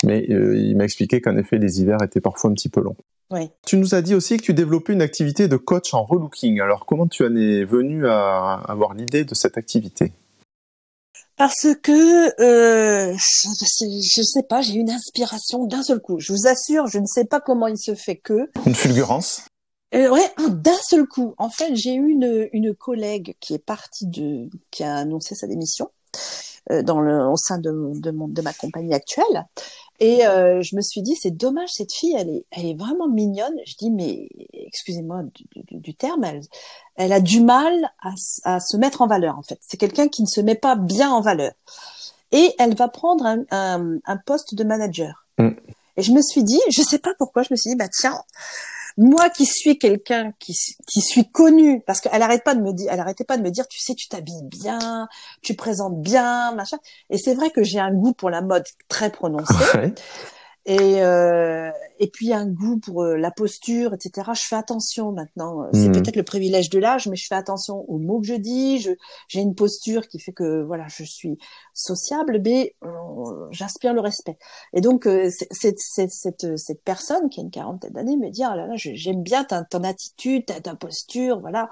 Mais 0.04 0.26
euh, 0.30 0.58
il 0.58 0.78
m'a 0.78 0.86
expliqué 0.86 1.20
qu'en 1.20 1.36
effet, 1.38 1.58
les 1.58 1.82
hivers 1.82 2.02
étaient 2.04 2.22
parfois 2.22 2.50
un 2.52 2.54
petit 2.54 2.70
peu 2.70 2.82
longs. 2.82 2.96
Oui. 3.32 3.50
Tu 3.66 3.78
nous 3.78 3.94
as 3.94 4.02
dit 4.02 4.16
aussi 4.16 4.38
que 4.38 4.44
tu 4.44 4.54
développais 4.54 4.94
une 4.94 5.04
activité 5.04 5.48
de 5.48 5.56
coach 5.56 5.94
en 5.94 6.04
relooking. 6.04 6.62
Alors, 6.62 6.86
comment 6.86 7.06
tu 7.06 7.24
en 7.26 7.36
es 7.36 7.64
venu 7.64 8.08
à 8.08 8.54
avoir 8.68 8.96
l'idée 8.96 9.24
de 9.24 9.36
cette 9.36 9.58
activité? 9.58 10.14
Parce 11.40 11.68
que 11.82 12.42
euh, 12.42 13.16
je, 13.16 14.20
ne 14.20 14.26
sais 14.26 14.44
pas, 14.44 14.62
j'ai 14.62 14.74
une 14.74 14.92
inspiration 14.92 15.66
d'un 15.66 15.82
seul 15.84 16.02
coup. 16.02 16.20
Je 16.20 16.34
vous 16.34 16.48
assure, 16.48 16.88
je 16.88 17.00
ne 17.00 17.06
sais 17.06 17.24
pas 17.24 17.40
comment 17.40 17.68
il 17.68 17.78
se 17.78 17.96
fait 17.96 18.18
que 18.18 18.52
une 18.66 18.76
fulgurance. 18.76 19.44
Euh, 19.96 20.10
ouais, 20.10 20.34
d'un 20.50 20.78
seul 20.86 21.08
coup. 21.08 21.36
En 21.38 21.50
fait, 21.50 21.78
j'ai 21.78 21.94
eu 21.94 22.10
une, 22.10 22.50
une 22.52 22.76
collègue 22.76 23.38
qui 23.40 23.54
est 23.54 23.66
partie 23.66 24.06
de, 24.06 24.50
qui 24.70 24.84
a 24.84 24.98
annoncé 24.98 25.34
sa 25.34 25.48
démission 25.48 25.90
dans 26.84 27.00
le, 27.00 27.26
au 27.28 27.36
sein 27.36 27.58
de, 27.58 27.72
de, 28.00 28.12
mon, 28.12 28.28
de 28.28 28.42
ma 28.42 28.54
compagnie 28.54 28.94
actuelle. 28.94 29.48
Et 30.00 30.26
euh, 30.26 30.62
je 30.62 30.76
me 30.76 30.82
suis 30.82 31.02
dit, 31.02 31.16
c'est 31.16 31.36
dommage, 31.36 31.70
cette 31.74 31.92
fille, 31.92 32.16
elle 32.18 32.30
est, 32.30 32.46
elle 32.52 32.66
est 32.66 32.78
vraiment 32.78 33.08
mignonne. 33.08 33.56
Je 33.66 33.76
dis, 33.76 33.92
mais 33.92 34.30
excusez-moi 34.54 35.24
du, 35.34 35.46
du, 35.72 35.94
terme, 35.94 36.24
elle, 36.24 36.42
elle 36.96 37.12
a 37.12 37.20
du 37.20 37.42
mal 37.42 37.92
à, 38.02 38.14
à, 38.44 38.60
se 38.60 38.78
mettre 38.78 39.02
en 39.02 39.08
valeur, 39.08 39.38
en 39.38 39.42
fait. 39.42 39.60
C'est 39.62 39.78
quelqu'un 39.78 40.08
qui 40.08 40.22
ne 40.22 40.28
se 40.28 40.40
met 40.40 40.56
pas 40.56 40.76
bien 40.76 41.12
en 41.12 41.22
valeur. 41.22 41.52
Et 42.32 42.54
elle 42.60 42.76
va 42.76 42.88
prendre 42.88 43.26
un, 43.26 43.44
un, 43.52 43.98
un 44.06 44.18
poste 44.18 44.56
de 44.56 44.64
manager. 44.64 45.26
Mm. 45.38 45.50
Et 45.98 46.02
je 46.02 46.14
me 46.14 46.22
suis 46.22 46.44
dit, 46.44 46.62
je 46.70 46.82
sais 46.82 47.00
pas 47.00 47.14
pourquoi, 47.18 47.44
je 47.44 47.50
me 47.52 47.58
suis 47.58 47.72
dit, 47.72 47.76
bah 47.76 47.90
tiens, 47.90 48.22
moi 48.98 49.30
qui 49.30 49.46
suis 49.46 49.78
quelqu'un 49.78 50.34
qui, 50.40 50.54
qui 50.88 51.02
suis 51.02 51.30
connu, 51.30 51.82
parce 51.86 52.02
qu'elle 52.02 52.22
arrête 52.22 52.44
pas 52.44 52.56
de 52.56 52.62
me 52.62 52.74
dire, 52.74 52.92
elle 52.92 53.00
arrêtait 53.00 53.24
pas 53.24 53.38
de 53.38 53.44
me 53.44 53.50
dire, 53.50 53.68
tu 53.68 53.80
sais, 53.80 53.96
tu 53.96 54.08
t'habilles 54.08 54.44
bien, 54.44 55.08
tu 55.42 55.56
présentes 55.56 56.02
bien, 56.02 56.54
machin. 56.54 56.78
Et 57.10 57.18
c'est 57.18 57.34
vrai 57.34 57.50
que 57.52 57.64
j'ai 57.64 57.80
un 57.80 57.94
goût 57.94 58.14
pour 58.14 58.30
la 58.30 58.42
mode 58.42 58.66
très 58.88 59.10
prononcé. 59.10 59.54
Et, 60.70 61.02
euh, 61.02 61.72
et 61.98 62.12
puis 62.12 62.32
un 62.32 62.46
goût 62.46 62.78
pour 62.78 63.02
euh, 63.02 63.18
la 63.18 63.32
posture, 63.32 63.96
etc. 63.96 64.30
Je 64.36 64.44
fais 64.48 64.56
attention 64.56 65.12
maintenant. 65.12 65.66
C'est 65.74 65.90
mmh. 65.90 65.92
peut-être 65.94 66.16
le 66.16 66.24
privilège 66.24 66.70
de 66.70 66.78
l'âge, 66.78 67.08
mais 67.08 67.16
je 67.16 67.26
fais 67.26 67.34
attention 67.34 67.90
aux 67.90 67.98
mots 67.98 68.22
que 68.22 68.28
je 68.28 68.36
dis. 68.36 68.80
Je, 68.80 68.92
j'ai 69.28 69.42
une 69.42 69.56
posture 69.56 70.08
qui 70.08 70.20
fait 70.20 70.32
que 70.32 70.62
voilà, 70.62 70.86
je 70.88 71.04
suis 71.04 71.40
sociable, 71.74 72.40
mais 72.46 72.76
euh, 72.86 73.48
j'inspire 73.50 73.96
le 73.96 74.02
respect. 74.02 74.38
Et 74.74 74.82
donc 74.82 75.08
euh, 75.08 75.32
cette, 75.32 75.80
cette, 75.80 76.12
cette, 76.12 76.58
cette, 76.58 76.84
personne 76.84 77.30
qui 77.30 77.40
a 77.40 77.44
une 77.44 77.50
quarantaine 77.50 77.94
d'années 77.94 78.18
me 78.18 78.30
dit 78.30 78.44
oh 78.46 78.56
là 78.56 78.68
là, 78.68 78.74
j'aime 78.76 79.24
bien 79.24 79.44
ta, 79.44 79.64
ton 79.64 79.84
attitude, 79.84 80.46
ta, 80.46 80.62
ta, 80.62 80.76
posture, 80.76 81.40
voilà. 81.40 81.72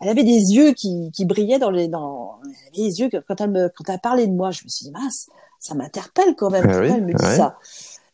Elle 0.00 0.08
avait 0.08 0.22
des 0.22 0.54
yeux 0.54 0.72
qui, 0.72 1.10
qui 1.12 1.24
brillaient 1.24 1.58
dans 1.58 1.70
les 1.70 1.88
dans 1.88 2.38
les 2.76 3.00
yeux 3.00 3.10
quand 3.26 3.40
elle 3.40 3.50
me 3.50 3.68
quand 3.74 3.92
elle 3.92 3.98
parlait 3.98 4.28
de 4.28 4.34
moi, 4.34 4.52
je 4.52 4.62
me 4.62 4.68
suis 4.68 4.84
dit 4.84 4.92
mince, 4.92 5.26
ça 5.58 5.74
m'interpelle 5.74 6.36
quand 6.36 6.50
même. 6.50 6.66
Ah 6.68 6.84
elle 6.84 7.04
me 7.04 7.12
dit 7.12 7.36
ça. 7.36 7.58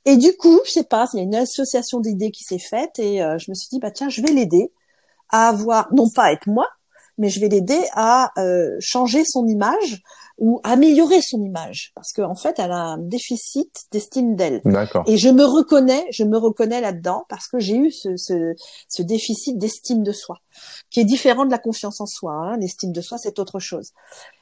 Et 0.04 0.16
du 0.16 0.36
coup, 0.36 0.60
je 0.64 0.70
sais 0.70 0.84
pas, 0.84 1.06
il 1.12 1.18
y 1.18 1.20
a 1.20 1.24
une 1.24 1.34
association 1.34 2.00
d'idées 2.00 2.30
qui 2.30 2.44
s'est 2.44 2.58
faite 2.58 2.98
et 2.98 3.22
euh, 3.22 3.38
je 3.38 3.50
me 3.50 3.54
suis 3.54 3.68
dit 3.70 3.78
bah 3.78 3.90
tiens, 3.90 4.08
je 4.08 4.20
vais 4.20 4.32
l'aider 4.32 4.72
à 5.30 5.48
avoir 5.48 5.92
non 5.92 6.10
pas 6.10 6.32
être 6.32 6.46
moi, 6.46 6.66
mais 7.18 7.28
je 7.28 7.40
vais 7.40 7.48
l'aider 7.48 7.80
à 7.92 8.30
euh, 8.38 8.76
changer 8.80 9.24
son 9.24 9.46
image 9.46 10.02
ou 10.38 10.60
améliorer 10.64 11.20
son 11.22 11.42
image 11.44 11.92
parce 11.94 12.12
qu'en 12.12 12.30
en 12.30 12.34
fait, 12.34 12.58
elle 12.58 12.72
a 12.72 12.78
un 12.78 12.98
déficit 12.98 13.84
d'estime 13.92 14.34
d'elle. 14.34 14.60
D'accord. 14.64 15.04
Et 15.06 15.16
je 15.18 15.28
me 15.28 15.44
reconnais, 15.44 16.04
je 16.10 16.24
me 16.24 16.36
reconnais 16.36 16.80
là-dedans 16.80 17.24
parce 17.28 17.46
que 17.46 17.60
j'ai 17.60 17.76
eu 17.76 17.90
ce, 17.92 18.16
ce, 18.16 18.54
ce 18.88 19.02
déficit 19.02 19.56
d'estime 19.58 20.02
de 20.02 20.12
soi, 20.12 20.38
qui 20.90 21.00
est 21.00 21.04
différent 21.04 21.44
de 21.44 21.50
la 21.50 21.58
confiance 21.58 22.00
en 22.00 22.06
soi. 22.06 22.32
Hein. 22.32 22.56
L'estime 22.56 22.92
de 22.92 23.00
soi, 23.00 23.18
c'est 23.18 23.38
autre 23.38 23.60
chose. 23.60 23.92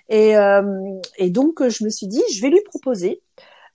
Et, 0.08 0.36
euh, 0.36 0.62
et 1.18 1.30
donc, 1.30 1.66
je 1.68 1.84
me 1.84 1.90
suis 1.90 2.06
dit, 2.06 2.22
je 2.34 2.40
vais 2.40 2.48
lui 2.48 2.62
proposer 2.62 3.22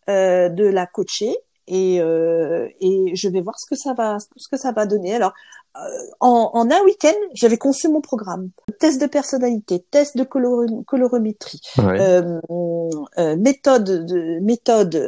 euh, 0.09 0.49
de 0.49 0.65
la 0.65 0.86
coacher 0.86 1.36
et, 1.68 2.01
euh, 2.01 2.68
et 2.80 3.16
je 3.16 3.30
vais 3.30 3.41
voir 3.41 3.59
ce 3.59 3.66
que 3.66 3.76
ça 3.76 3.93
va 3.93 4.18
ce 4.20 4.47
que 4.49 4.57
ça 4.57 4.72
va 4.72 4.86
donner. 4.86 5.16
Alors 5.16 5.34
euh, 5.76 5.80
en, 6.20 6.51
en, 6.53 6.72
un 6.72 6.82
week-end, 6.86 7.16
j'avais 7.34 7.57
conçu 7.57 7.89
mon 7.89 8.01
programme 8.01 8.49
test 8.80 9.01
de 9.01 9.07
personnalité, 9.07 9.86
test 9.91 10.18
de 10.18 10.24
colorimétrie, 10.24 11.61
euh, 11.80 12.39
euh, 13.18 13.36
méthode 13.38 14.05
de 14.05 14.39
méthode 14.39 15.01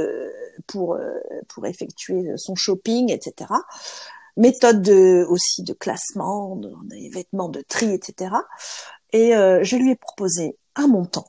pour 0.67 0.95
euh, 0.95 1.19
pour 1.47 1.65
effectuer 1.65 2.33
son 2.37 2.55
shopping, 2.55 3.11
etc. 3.11 3.51
Méthode 4.35 4.81
de, 4.81 5.25
aussi 5.29 5.63
de 5.63 5.73
classement, 5.73 6.55
de, 6.55 6.71
des 6.83 7.09
vêtements 7.09 7.49
de 7.49 7.61
tri, 7.67 7.91
etc. 7.91 8.35
Et 9.11 9.35
euh, 9.35 9.63
je 9.63 9.75
lui 9.77 9.91
ai 9.91 9.95
proposé 9.95 10.57
un 10.75 10.87
montant 10.87 11.27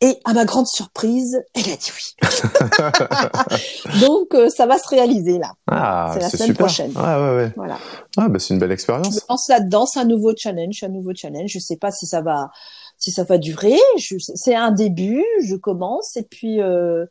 et 0.00 0.18
à 0.24 0.34
ma 0.34 0.44
grande 0.44 0.66
surprise, 0.66 1.42
elle 1.54 1.72
a 1.72 1.76
dit 1.76 1.90
oui. 1.90 2.28
Donc 4.06 4.34
euh, 4.34 4.50
ça 4.50 4.66
va 4.66 4.78
se 4.78 4.88
réaliser 4.88 5.38
là. 5.38 5.52
Ah, 5.70 6.10
c'est 6.12 6.20
la 6.20 6.30
semaine 6.30 6.54
prochaine. 6.54 6.92
Ah 6.96 7.20
ouais 7.20 7.36
ouais. 7.36 7.52
Voilà. 7.56 7.78
Ah 8.16 8.28
bah 8.28 8.38
c'est 8.38 8.52
une 8.52 8.60
belle 8.60 8.72
expérience. 8.72 9.14
Je 9.14 9.26
pense 9.26 9.48
là-dedans, 9.48 9.86
c'est 9.86 10.00
un 10.00 10.04
nouveau 10.04 10.32
challenge, 10.36 10.82
un 10.82 10.88
nouveau 10.88 11.12
challenge. 11.14 11.50
Je 11.50 11.58
sais 11.58 11.76
pas 11.76 11.90
si 11.90 12.06
ça 12.06 12.20
va 12.20 12.50
si 12.98 13.10
ça 13.10 13.24
va 13.24 13.38
durer. 13.38 13.78
C'est 14.18 14.54
un 14.54 14.70
début, 14.70 15.24
je 15.42 15.56
commence 15.56 16.16
et 16.16 16.22
puis 16.22 16.60
euh, 16.60 17.06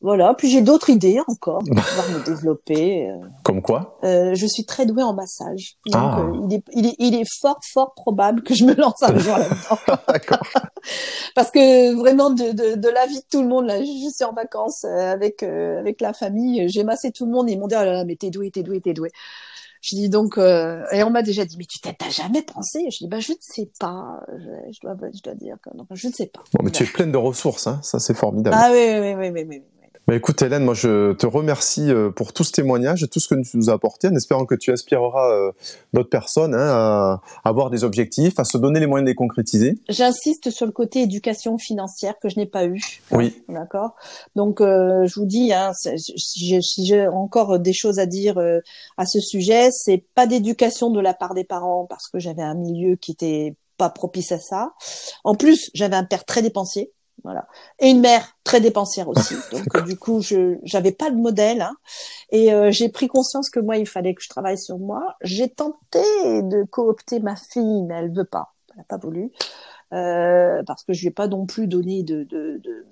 voilà, 0.00 0.32
puis 0.34 0.48
j'ai 0.48 0.62
d'autres 0.62 0.90
idées 0.90 1.18
encore 1.26 1.58
pour 1.66 1.74
pouvoir 1.74 2.10
me 2.10 2.24
développer. 2.24 3.10
Euh. 3.10 3.16
Comme 3.42 3.62
quoi 3.62 3.98
euh, 4.04 4.34
Je 4.34 4.46
suis 4.46 4.64
très 4.64 4.86
douée 4.86 5.02
en 5.02 5.12
massage. 5.12 5.76
Donc, 5.86 5.94
ah. 5.96 6.20
euh, 6.20 6.46
il, 6.48 6.54
est, 6.54 6.62
il, 6.72 6.86
est, 6.86 6.96
il, 6.98 7.14
est, 7.16 7.24
fort, 7.40 7.58
fort 7.72 7.94
probable 7.94 8.42
que 8.42 8.54
je 8.54 8.64
me 8.64 8.74
lance 8.74 9.02
un 9.02 9.18
jour 9.18 9.36
là-dedans. 9.36 9.98
D'accord. 10.08 10.42
Parce 11.34 11.50
que 11.50 11.94
vraiment, 11.94 12.30
de, 12.30 12.52
de, 12.52 12.76
de, 12.76 12.88
la 12.88 13.06
vie 13.06 13.18
de 13.18 13.26
tout 13.30 13.42
le 13.42 13.48
monde, 13.48 13.66
là, 13.66 13.80
je 13.80 13.84
suis 13.84 14.24
en 14.24 14.32
vacances 14.32 14.84
euh, 14.84 15.12
avec, 15.12 15.42
avec 15.42 16.00
la 16.00 16.12
famille, 16.12 16.68
j'ai 16.68 16.84
massé 16.84 17.10
tout 17.10 17.26
le 17.26 17.32
monde 17.32 17.48
et 17.48 17.52
ils 17.54 17.58
m'ont 17.58 17.66
dit, 17.66 17.74
oh 17.76 17.84
là 17.84 17.92
là, 17.92 18.04
mais 18.04 18.14
t'es 18.14 18.30
douée, 18.30 18.50
t'es 18.52 18.62
douée, 18.62 18.80
t'es 18.80 18.94
douée. 18.94 19.10
Je 19.80 19.94
dis 19.94 20.08
donc, 20.08 20.38
euh, 20.38 20.84
et 20.92 21.04
on 21.04 21.10
m'a 21.10 21.22
déjà 21.22 21.44
dit, 21.44 21.56
mais 21.56 21.64
tu 21.64 21.78
t'as 21.80 21.92
jamais 22.10 22.42
pensé? 22.42 22.90
Je 22.90 22.98
dis, 22.98 23.08
bah 23.08 23.20
je 23.20 23.32
ne 23.32 23.38
sais 23.40 23.70
pas, 23.78 24.20
je, 24.36 24.72
je, 24.72 24.80
dois, 24.82 24.96
je 25.14 25.22
dois 25.22 25.34
dire 25.34 25.56
que 25.62 25.76
non, 25.76 25.86
je 25.92 26.08
ne 26.08 26.12
sais 26.12 26.26
pas. 26.26 26.42
Bon, 26.52 26.64
mais 26.64 26.70
tu 26.70 26.82
es 26.82 26.86
pleine 26.86 27.12
de 27.12 27.16
ressources, 27.16 27.68
hein, 27.68 27.78
ça 27.82 28.00
c'est 28.00 28.14
formidable. 28.14 28.56
Ah 28.58 28.70
oui, 28.72 28.98
oui, 29.00 29.14
oui, 29.14 29.30
oui, 29.30 29.46
oui. 29.48 29.62
Bah, 30.08 30.16
écoute 30.16 30.40
Hélène, 30.40 30.64
moi 30.64 30.72
je 30.72 31.12
te 31.12 31.26
remercie 31.26 31.90
euh, 31.90 32.10
pour 32.10 32.32
tout 32.32 32.42
ce 32.42 32.50
témoignage 32.50 33.02
et 33.02 33.08
tout 33.08 33.20
ce 33.20 33.28
que 33.28 33.34
tu 33.42 33.58
nous 33.58 33.68
as 33.68 33.74
apporté 33.74 34.08
en 34.08 34.14
espérant 34.14 34.46
que 34.46 34.54
tu 34.54 34.72
inspireras 34.72 35.30
euh, 35.30 35.52
d'autres 35.92 36.08
personnes 36.08 36.54
hein, 36.54 36.66
à 36.66 37.20
avoir 37.44 37.68
des 37.68 37.84
objectifs, 37.84 38.38
à 38.38 38.44
se 38.44 38.56
donner 38.56 38.80
les 38.80 38.86
moyens 38.86 39.04
de 39.04 39.10
les 39.10 39.14
concrétiser. 39.14 39.76
J'insiste 39.90 40.48
sur 40.48 40.64
le 40.64 40.72
côté 40.72 41.02
éducation 41.02 41.58
financière 41.58 42.14
que 42.22 42.30
je 42.30 42.38
n'ai 42.38 42.46
pas 42.46 42.64
eu. 42.64 42.80
Oui. 43.10 43.42
D'accord? 43.50 43.96
Donc 44.34 44.62
euh, 44.62 45.04
je 45.04 45.20
vous 45.20 45.26
dis, 45.26 45.52
hein, 45.52 45.72
si 45.74 46.86
j'ai 46.86 47.06
encore 47.06 47.58
des 47.58 47.74
choses 47.74 47.98
à 47.98 48.06
dire 48.06 48.38
à 48.96 49.04
ce 49.04 49.20
sujet, 49.20 49.68
c'est 49.72 50.02
pas 50.14 50.26
d'éducation 50.26 50.88
de 50.88 51.00
la 51.00 51.12
part 51.12 51.34
des 51.34 51.44
parents 51.44 51.84
parce 51.84 52.08
que 52.08 52.18
j'avais 52.18 52.40
un 52.40 52.54
milieu 52.54 52.96
qui 52.96 53.12
était 53.12 53.56
pas 53.76 53.90
propice 53.90 54.32
à 54.32 54.38
ça. 54.38 54.72
En 55.22 55.34
plus, 55.34 55.70
j'avais 55.74 55.96
un 55.96 56.04
père 56.04 56.24
très 56.24 56.40
dépensier. 56.40 56.92
Voilà. 57.24 57.46
Et 57.78 57.90
une 57.90 58.00
mère 58.00 58.36
très 58.44 58.60
dépensière 58.60 59.08
aussi. 59.08 59.34
Donc 59.52 59.84
du 59.84 59.96
coup, 59.96 60.20
je 60.22 60.56
j'avais 60.62 60.92
pas 60.92 61.10
de 61.10 61.16
modèle 61.16 61.62
hein. 61.62 61.76
et 62.30 62.52
euh, 62.52 62.70
j'ai 62.70 62.88
pris 62.88 63.08
conscience 63.08 63.50
que 63.50 63.60
moi, 63.60 63.76
il 63.76 63.86
fallait 63.86 64.14
que 64.14 64.22
je 64.22 64.28
travaille 64.28 64.58
sur 64.58 64.78
moi. 64.78 65.16
J'ai 65.22 65.48
tenté 65.48 66.02
de 66.42 66.64
coopter 66.64 67.20
ma 67.20 67.36
fille, 67.36 67.82
mais 67.82 67.94
elle 67.94 68.12
veut 68.12 68.24
pas. 68.24 68.54
Elle 68.74 68.80
a 68.80 68.84
pas 68.84 68.98
voulu 68.98 69.32
euh, 69.92 70.62
parce 70.66 70.84
que 70.84 70.92
je 70.92 71.00
lui 71.00 71.08
ai 71.08 71.12
pas 71.12 71.28
non 71.28 71.46
plus 71.46 71.66
donné 71.66 72.02
de 72.02 72.24
de 72.24 72.60
de 72.62 72.84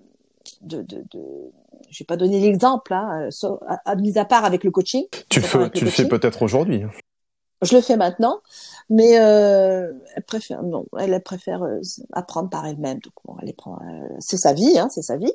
de, 0.62 0.82
de, 0.82 1.04
de 1.10 1.52
j'ai 1.90 2.04
pas 2.04 2.16
donné 2.16 2.40
l'exemple, 2.40 2.94
hein, 2.94 3.28
à, 3.66 3.90
à, 3.90 3.96
mis 3.96 4.18
à 4.18 4.24
part 4.24 4.44
avec 4.44 4.64
le 4.64 4.70
coaching. 4.70 5.04
Tu, 5.28 5.40
fais, 5.40 5.70
tu 5.70 5.84
le 5.84 5.90
fais 5.90 6.06
peut-être 6.06 6.42
aujourd'hui. 6.42 6.84
Je 7.66 7.76
le 7.76 7.82
fais 7.82 7.96
maintenant, 7.96 8.40
mais 8.88 9.18
euh, 9.18 9.92
elle 10.14 10.22
préfère 10.22 10.62
non, 10.62 10.86
elle, 10.98 11.20
préfère 11.22 11.62
euh, 11.62 11.80
apprendre 12.12 12.48
par 12.48 12.66
elle-même. 12.66 12.98
Donc 12.98 13.12
bon, 13.24 13.36
elle 13.42 13.52
prend, 13.54 13.78
euh, 13.82 14.08
c'est 14.20 14.36
sa 14.36 14.52
vie, 14.52 14.78
hein, 14.78 14.88
c'est 14.90 15.02
sa 15.02 15.16
vie. 15.16 15.32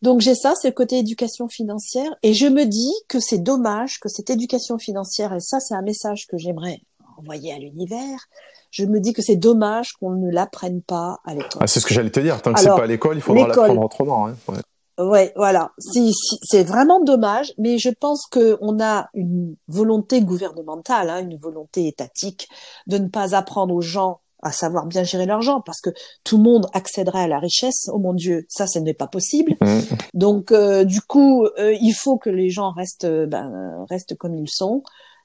Donc 0.00 0.20
j'ai 0.20 0.34
ça, 0.34 0.54
c'est 0.60 0.68
le 0.68 0.74
côté 0.74 0.98
éducation 0.98 1.48
financière, 1.48 2.14
et 2.22 2.32
je 2.32 2.46
me 2.46 2.64
dis 2.64 2.92
que 3.08 3.18
c'est 3.18 3.38
dommage 3.38 3.98
que 3.98 4.08
cette 4.08 4.30
éducation 4.30 4.78
financière, 4.78 5.34
et 5.34 5.40
ça 5.40 5.58
c'est 5.60 5.74
un 5.74 5.82
message 5.82 6.26
que 6.28 6.38
j'aimerais 6.38 6.80
envoyer 7.16 7.52
à 7.52 7.58
l'univers, 7.58 8.28
je 8.70 8.84
me 8.84 9.00
dis 9.00 9.12
que 9.12 9.22
c'est 9.22 9.36
dommage 9.36 9.92
qu'on 9.92 10.10
ne 10.10 10.30
l'apprenne 10.30 10.82
pas 10.82 11.18
à 11.24 11.34
l'école. 11.34 11.60
Ah, 11.60 11.66
c'est 11.66 11.80
ce 11.80 11.86
que 11.86 11.94
j'allais 11.94 12.10
te 12.10 12.20
dire. 12.20 12.40
Tant 12.42 12.52
que 12.52 12.60
c'est 12.60 12.68
pas 12.68 12.84
à 12.84 12.86
l'école, 12.86 13.16
il 13.16 13.22
faudra 13.22 13.48
l'apprendre 13.48 13.80
autrement. 13.80 14.28
Hein. 14.28 14.36
Ouais. 14.46 14.58
Ouais. 14.98 15.32
voilà. 15.36 15.72
Si, 15.78 16.12
c'est 16.42 16.64
vraiment 16.64 17.00
dommage, 17.00 17.52
mais 17.58 17.78
je 17.78 17.90
pense 17.90 18.26
qu'on 18.26 18.82
a 18.82 19.08
une 19.14 19.56
volonté 19.68 20.20
gouvernementale, 20.20 21.10
hein, 21.10 21.20
une 21.20 21.36
volonté 21.36 21.86
étatique 21.86 22.48
de 22.86 22.98
ne 22.98 23.08
pas 23.08 23.34
apprendre 23.34 23.74
aux 23.74 23.80
gens 23.80 24.20
à 24.42 24.52
savoir 24.52 24.86
bien 24.86 25.02
gérer 25.02 25.26
l'argent 25.26 25.60
parce 25.60 25.80
que 25.80 25.90
tout 26.22 26.36
le 26.36 26.44
monde 26.44 26.66
accéderait 26.72 27.22
à 27.22 27.28
la 27.28 27.40
richesse. 27.40 27.88
Oh 27.92 27.98
mon 27.98 28.14
Dieu, 28.14 28.46
ça, 28.48 28.66
ce 28.66 28.78
n'est 28.78 28.94
pas 28.94 29.08
possible. 29.08 29.56
Mmh. 29.60 29.80
Donc, 30.14 30.52
euh, 30.52 30.84
du 30.84 31.00
coup, 31.00 31.44
euh, 31.44 31.74
il 31.80 31.92
faut 31.92 32.18
que 32.18 32.30
les 32.30 32.50
gens 32.50 32.70
restent, 32.70 33.06
ben, 33.06 33.84
restent 33.90 34.16
comme 34.16 34.36
ils 34.36 34.50
sont 34.50 34.82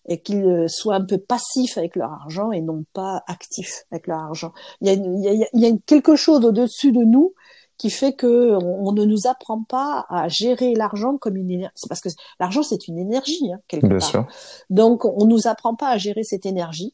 et 0.07 0.21
qu'ils 0.21 0.65
soient 0.67 0.95
un 0.95 1.05
peu 1.05 1.17
passifs 1.17 1.77
avec 1.77 1.95
leur 1.95 2.11
argent 2.11 2.51
et 2.51 2.61
non 2.61 2.83
pas 2.93 3.23
actifs 3.27 3.85
avec 3.91 4.07
leur 4.07 4.19
argent. 4.19 4.51
Il 4.81 4.87
y 4.87 4.91
a, 4.91 4.93
il 4.93 5.59
y 5.59 5.65
a, 5.65 5.71
quelque 5.85 6.15
chose 6.15 6.43
au-dessus 6.43 6.91
de 6.91 7.03
nous 7.03 7.33
qui 7.83 7.89
fait 7.89 8.13
que 8.13 8.57
on, 8.63 8.93
ne 8.93 9.03
nous 9.03 9.27
apprend 9.27 9.61
pas 9.61 10.05
à 10.07 10.29
gérer 10.29 10.73
l'argent 10.73 11.17
comme 11.17 11.35
une 11.35 11.51
énergie. 11.51 11.73
C'est 11.75 11.89
parce 11.89 11.99
que 11.99 12.07
l'argent 12.39 12.63
c'est 12.63 12.87
une 12.87 12.97
énergie 12.97 13.51
hein, 13.51 13.59
quelque 13.67 13.87
Bien 13.87 13.97
part. 13.97 14.07
Sûr. 14.07 14.27
Donc 14.69 15.03
on 15.03 15.25
nous 15.25 15.47
apprend 15.47 15.75
pas 15.75 15.89
à 15.89 15.97
gérer 15.97 16.23
cette 16.23 16.45
énergie. 16.45 16.93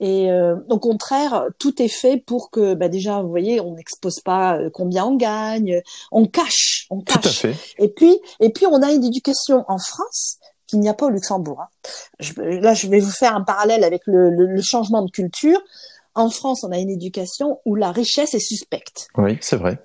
Et 0.00 0.32
euh, 0.32 0.56
au 0.70 0.78
contraire, 0.78 1.48
tout 1.58 1.82
est 1.82 1.88
fait 1.88 2.16
pour 2.16 2.50
que, 2.50 2.72
bah 2.72 2.88
déjà, 2.88 3.20
vous 3.20 3.28
voyez, 3.28 3.60
on 3.60 3.74
n'expose 3.74 4.20
pas 4.20 4.56
euh, 4.56 4.70
combien 4.72 5.04
on 5.04 5.16
gagne, 5.16 5.80
on 6.10 6.26
cache, 6.26 6.86
on 6.90 7.02
cache. 7.02 7.20
Tout 7.20 7.28
à 7.28 7.52
fait. 7.52 7.56
Et 7.78 7.88
puis, 7.88 8.18
et 8.40 8.50
puis, 8.50 8.66
on 8.66 8.82
a 8.82 8.90
une 8.90 9.04
éducation 9.04 9.64
en 9.68 9.78
France 9.78 10.38
qu'il 10.66 10.80
n'y 10.80 10.88
a 10.88 10.94
pas 10.94 11.06
au 11.06 11.10
Luxembourg. 11.10 11.60
Hein. 11.60 11.68
Je, 12.18 12.32
là, 12.40 12.74
je 12.74 12.88
vais 12.88 12.98
vous 12.98 13.12
faire 13.12 13.36
un 13.36 13.42
parallèle 13.42 13.84
avec 13.84 14.02
le, 14.06 14.30
le, 14.30 14.62
changement 14.62 15.02
de 15.02 15.10
culture. 15.10 15.60
En 16.16 16.30
France, 16.30 16.64
on 16.64 16.72
a 16.72 16.78
une 16.78 16.90
éducation 16.90 17.60
où 17.64 17.76
la 17.76 17.92
richesse 17.92 18.34
est 18.34 18.40
suspecte. 18.40 19.06
Oui, 19.16 19.38
c'est 19.40 19.56
vrai. 19.56 19.78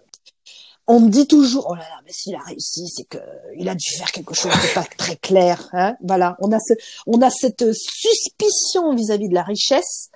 On 0.88 1.02
me 1.02 1.10
dit 1.10 1.28
toujours, 1.28 1.68
oh 1.70 1.76
là 1.76 1.82
là, 1.82 2.00
mais 2.06 2.12
s'il 2.14 2.36
a 2.36 2.40
réussi, 2.40 2.88
c'est 2.88 3.04
que 3.04 3.18
il 3.58 3.68
a 3.68 3.76
dû 3.76 3.86
faire 3.98 4.12
quelque 4.12 4.34
chose 4.34 4.52
de 4.52 4.74
pas 4.74 4.86
très 4.98 5.18
clair. 5.18 5.70
Hein 5.74 5.96
voilà, 6.02 6.38
on 6.40 6.52
a 6.52 6.60
ce, 6.60 6.74
on 7.06 7.22
a 7.22 7.30
cette 7.30 7.74
suspicion 7.74 8.96
vis-à-vis 8.96 9.28
de 9.28 9.34
la 9.34 9.44
richesse 9.44 10.10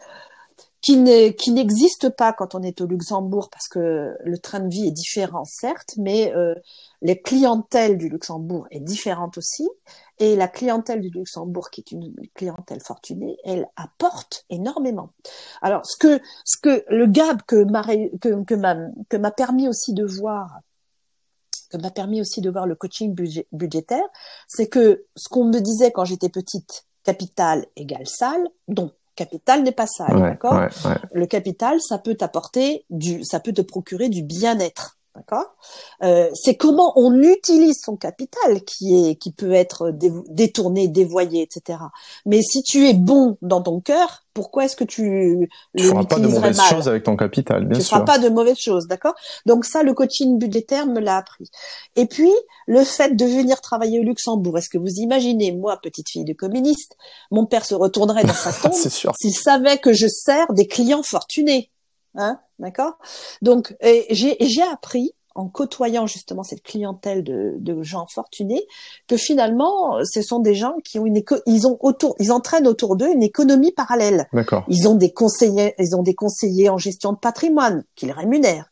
qui 0.82 0.98
n'existe 0.98 2.10
pas 2.10 2.34
quand 2.34 2.56
on 2.56 2.64
est 2.64 2.82
au 2.82 2.88
Luxembourg 2.88 3.50
parce 3.52 3.68
que 3.68 4.16
le 4.24 4.38
train 4.40 4.60
de 4.60 4.70
vie 4.70 4.88
est 4.88 4.92
différent 4.92 5.46
certes, 5.46 5.94
mais 5.98 6.34
euh, 6.36 6.56
les 7.04 7.22
clientèles 7.22 7.98
du 7.98 8.10
Luxembourg 8.10 8.66
est 8.72 8.80
différente 8.80 9.38
aussi 9.38 9.70
et 10.22 10.36
la 10.36 10.48
clientèle 10.48 11.02
du 11.02 11.10
Luxembourg, 11.10 11.72
qui 11.72 11.82
est 11.82 11.92
une 11.92 12.14
clientèle 12.36 12.80
fortunée, 12.80 13.38
elle 13.44 13.68
apporte 13.76 14.46
énormément. 14.52 15.10
Alors, 15.64 15.84
ce 15.84 15.98
que, 15.98 16.22
ce 16.46 16.60
que 16.62 16.86
le 16.90 17.08
gap 17.08 17.42
que 17.48 17.64
m'a 17.64 17.84
que, 17.84 18.44
que 18.44 19.18
m'a 19.18 19.32
permis 19.32 19.68
aussi 19.68 19.94
de 19.96 20.06
voir, 20.06 20.60
que 21.72 21.78
m'a 21.78 21.90
permis 21.90 22.22
aussi 22.22 22.40
de 22.40 22.52
voir 22.52 22.68
le 22.68 22.76
coaching 22.76 23.16
budgétaire, 23.52 24.06
c'est 24.48 24.68
que 24.68 25.06
ce 25.16 25.28
qu'on 25.28 25.46
me 25.46 25.60
disait 25.60 25.92
quand 25.92 26.06
j'étais 26.06 26.30
petite, 26.30 26.86
capital 27.04 27.66
égale 27.76 28.06
salle, 28.06 28.48
donc 28.68 28.92
capital 29.16 29.64
n'est 29.64 29.72
pas 29.72 29.88
salle, 29.88 30.22
d'accord? 30.22 30.68
Le 31.14 31.26
capital, 31.26 31.82
ça 31.82 31.98
peut 31.98 32.14
t'apporter 32.14 32.86
du, 32.92 33.24
ça 33.24 33.40
peut 33.40 33.54
te 33.54 33.62
procurer 33.62 34.10
du 34.10 34.22
bien-être. 34.22 35.00
D'accord? 35.16 35.56
Euh, 36.04 36.30
C'est 36.34 36.56
comment 36.56 36.94
on 36.96 37.22
utilise 37.22 37.82
son 37.84 37.98
capital 37.98 38.64
qui 38.66 39.10
est 39.10 39.16
qui 39.16 39.34
peut 39.34 39.52
être 39.52 39.92
détourné, 40.30 40.88
dévoyé, 40.88 41.42
etc. 41.42 41.80
Mais 42.26 42.42
si 42.42 42.64
tu 42.64 42.88
es 42.88 42.94
bon 42.94 43.38
dans 43.42 43.62
ton 43.62 43.82
cœur, 43.82 44.24
pourquoi 44.34 44.66
est-ce 44.66 44.78
que 44.78 44.86
tu 44.86 45.50
ne 45.76 45.84
feras 45.84 46.06
pas 46.06 46.20
de 46.20 46.28
mauvaises 46.28 46.62
choses 46.62 46.88
avec 46.88 47.04
ton 47.04 47.18
capital, 47.18 47.66
bien 47.66 47.78
tu 47.78 47.84
sûr. 47.84 47.98
Tu 47.98 48.04
feras 48.04 48.06
pas 48.06 48.20
de 48.20 48.30
mauvaises 48.30 48.60
choses, 48.60 48.88
d'accord? 48.88 49.14
Donc 49.46 49.66
ça, 49.66 49.84
le 49.84 49.94
coaching 49.94 50.38
budgétaire 50.38 50.88
me 50.88 51.02
l'a 51.02 51.18
appris. 51.18 51.50
Et 51.98 52.06
puis 52.06 52.32
le 52.68 52.84
fait 52.84 53.14
de 53.14 53.26
venir 53.26 53.60
travailler 53.60 54.00
au 54.00 54.04
Luxembourg, 54.04 54.58
est-ce 54.58 54.70
que 54.70 54.78
vous 54.78 54.96
imaginez, 54.96 55.52
moi, 55.52 55.78
petite 55.82 56.10
fille 56.10 56.24
de 56.24 56.34
communiste, 56.34 56.96
mon 57.32 57.46
père 57.46 57.66
se 57.66 57.76
retournerait 57.76 58.24
dans 58.24 58.34
sa 58.34 58.54
tombe 58.70 58.74
s'il 58.74 59.36
savait 59.36 59.78
que 59.78 59.92
je 59.92 60.08
sers 60.08 60.54
des 60.54 60.68
clients 60.68 61.04
fortunés? 61.04 61.70
Hein, 62.16 62.40
d'accord? 62.60 62.98
Donc, 63.42 63.76
j'ai 63.82 64.64
appris 64.64 65.14
en 65.36 65.48
côtoyant 65.48 66.08
justement 66.08 66.44
cette 66.44 66.64
clientèle 66.64 67.24
de, 67.24 67.56
de, 67.58 67.82
gens 67.84 68.06
fortunés 68.06 68.66
que 69.08 69.18
finalement 69.18 69.98
ce 70.04 70.22
sont 70.22 70.40
des 70.40 70.56
gens 70.56 70.76
qui 70.84 71.00
ont 71.00 71.06
une 71.06 71.24
ils 71.46 71.68
ont 71.68 71.78
autour 71.80 72.16
ils 72.20 72.32
entraînent 72.32 72.68
autour 72.68 72.96
d'eux 72.96 73.10
une 73.12 73.24
économie 73.24 73.72
parallèle. 73.72 74.28
D'accord. 74.34 74.66
Ils 74.68 74.88
ont 74.88 74.96
des 74.96 75.12
conseillers 75.12 75.74
ils 75.80 75.96
ont 75.96 76.04
des 76.04 76.16
conseillers 76.16 76.70
en 76.70 76.78
gestion 76.78 77.14
de 77.14 77.18
patrimoine 77.18 77.84
qu'ils 77.96 78.12
rémunèrent. 78.12 78.70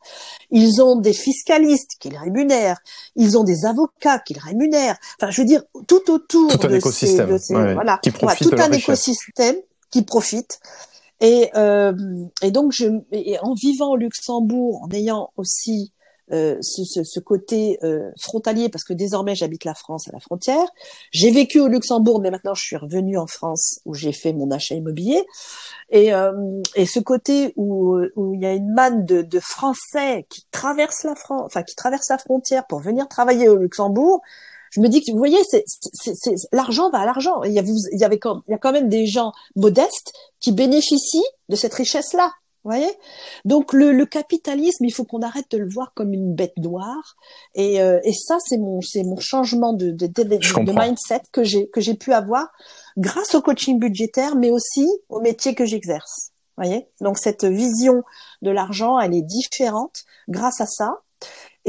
Ils 0.52 0.82
ont 0.82 0.98
des 0.98 1.14
fiscalistes 1.14 1.96
qu'ils 2.00 2.18
rémunèrent. 2.18 2.80
Ils 3.16 3.38
ont 3.38 3.44
des 3.44 3.66
avocats 3.66 4.20
qu'ils 4.20 4.40
rémunèrent. 4.40 4.98
Enfin, 5.20 5.32
je 5.32 5.42
veux 5.42 5.48
dire 5.48 5.64
tout 5.88 6.12
autour 6.12 6.58
tout 6.58 6.68
un 6.68 6.74
écosystème 6.74 7.38
voilà 7.50 8.00
qui 8.04 8.12
profite 8.12 8.50
tout 8.50 8.56
un 8.62 8.72
écosystème 8.72 9.56
qui 9.92 10.04
profite 10.04 10.60
et, 11.22 11.50
euh, 11.56 11.94
et 12.42 12.52
donc, 12.52 12.72
je, 12.72 12.88
en 13.42 13.54
vivant 13.54 13.92
au 13.92 13.98
Luxembourg, 13.98 14.82
en 14.84 14.90
ayant 14.92 15.32
aussi 15.38 15.92
euh, 16.32 16.58
ce, 16.62 16.84
ce, 16.84 17.04
ce, 17.04 17.20
côté 17.20 17.80
euh, 17.84 18.12
frontalier, 18.22 18.70
parce 18.70 18.84
que 18.84 18.94
désormais 18.94 19.34
j'habite 19.34 19.66
la 19.66 19.74
France 19.74 20.08
à 20.10 20.12
la 20.12 20.20
frontière. 20.20 20.68
J'ai 21.12 21.32
vécu 21.32 21.60
au 21.60 21.68
Luxembourg, 21.68 22.22
mais 22.22 22.30
maintenant 22.30 22.54
je 22.54 22.64
suis 22.64 22.76
revenue 22.76 23.18
en 23.18 23.26
France 23.26 23.80
où 23.86 23.96
j'ai 23.96 24.12
fait 24.12 24.32
mon 24.32 24.52
achat 24.52 24.76
immobilier. 24.76 25.24
Et, 25.90 26.14
euh, 26.14 26.62
et 26.76 26.86
ce 26.86 27.00
côté 27.00 27.54
où, 27.56 27.98
où 28.16 28.36
il 28.36 28.42
y 28.42 28.46
a 28.46 28.54
une 28.54 28.72
manne 28.72 29.06
de, 29.06 29.24
de 29.24 29.40
Français 29.40 30.28
qui 30.30 30.46
traversent 30.52 31.04
la 31.04 31.16
France, 31.16 31.42
enfin 31.46 31.64
qui 31.64 31.76
traversent 31.76 32.10
la 32.10 32.20
frontière 32.20 32.68
pour 32.68 32.80
venir 32.80 33.08
travailler 33.08 33.50
au 33.50 33.56
Luxembourg, 33.56 34.22
je 34.72 34.82
me 34.82 34.88
dis 34.88 35.02
que 35.04 35.12
vous 35.12 35.18
voyez, 35.18 35.40
c'est, 35.50 35.64
l'argent 36.52 36.90
va 36.90 37.00
à 37.00 37.06
l'argent. 37.06 37.44
Il 37.44 37.54
y 37.54 37.60
a, 37.60 37.64
il 37.64 38.00
y 38.00 38.04
avait 38.04 38.20
quand, 38.20 38.42
il 38.48 38.52
y 38.52 38.54
a 38.54 38.58
quand 38.58 38.72
même 38.72 38.90
des 38.90 39.06
gens 39.06 39.32
modestes 39.56 40.14
qui 40.40 40.52
bénéficient 40.52 41.26
de 41.50 41.56
cette 41.56 41.74
richesse-là. 41.74 42.32
Vous 42.64 42.72
voyez? 42.72 42.92
Donc 43.46 43.72
le, 43.72 43.94
le, 43.94 44.06
capitalisme, 44.06 44.84
il 44.84 44.92
faut 44.92 45.06
qu'on 45.06 45.22
arrête 45.22 45.50
de 45.50 45.58
le 45.58 45.70
voir 45.70 45.94
comme 45.96 46.14
une 46.14 46.36
bête 46.36 46.58
noire. 46.58 47.16
Et, 47.56 47.82
euh, 47.82 48.00
et 48.04 48.12
ça, 48.12 48.38
c'est 48.46 48.58
mon, 48.58 48.82
c'est 48.82 49.04
mon 49.04 49.18
changement 49.18 49.72
de, 49.72 49.92
de, 49.92 50.08
de, 50.08 50.24
de 50.24 50.72
mindset 50.78 51.22
que 51.32 51.46
j'ai 51.46 51.70
que 51.70 51.80
j'ai 51.80 51.94
pu 51.94 52.12
avoir 52.12 52.48
grâce 52.98 53.34
au 53.34 53.42
coaching 53.42 53.80
budgétaire, 53.80 54.36
mais 54.36 54.52
aussi 54.52 54.90
au 55.08 55.22
métier 55.22 55.56
que 55.56 55.66
j'exerce. 55.66 56.32
Vous 56.58 56.66
voyez? 56.66 56.90
Donc 57.00 57.18
cette 57.18 57.46
vision 57.46 58.04
de 58.42 58.52
l'argent, 58.52 59.00
elle 59.00 59.16
est 59.16 59.22
différente 59.22 60.04
grâce 60.28 60.60
à 60.60 60.66
ça. 60.66 60.98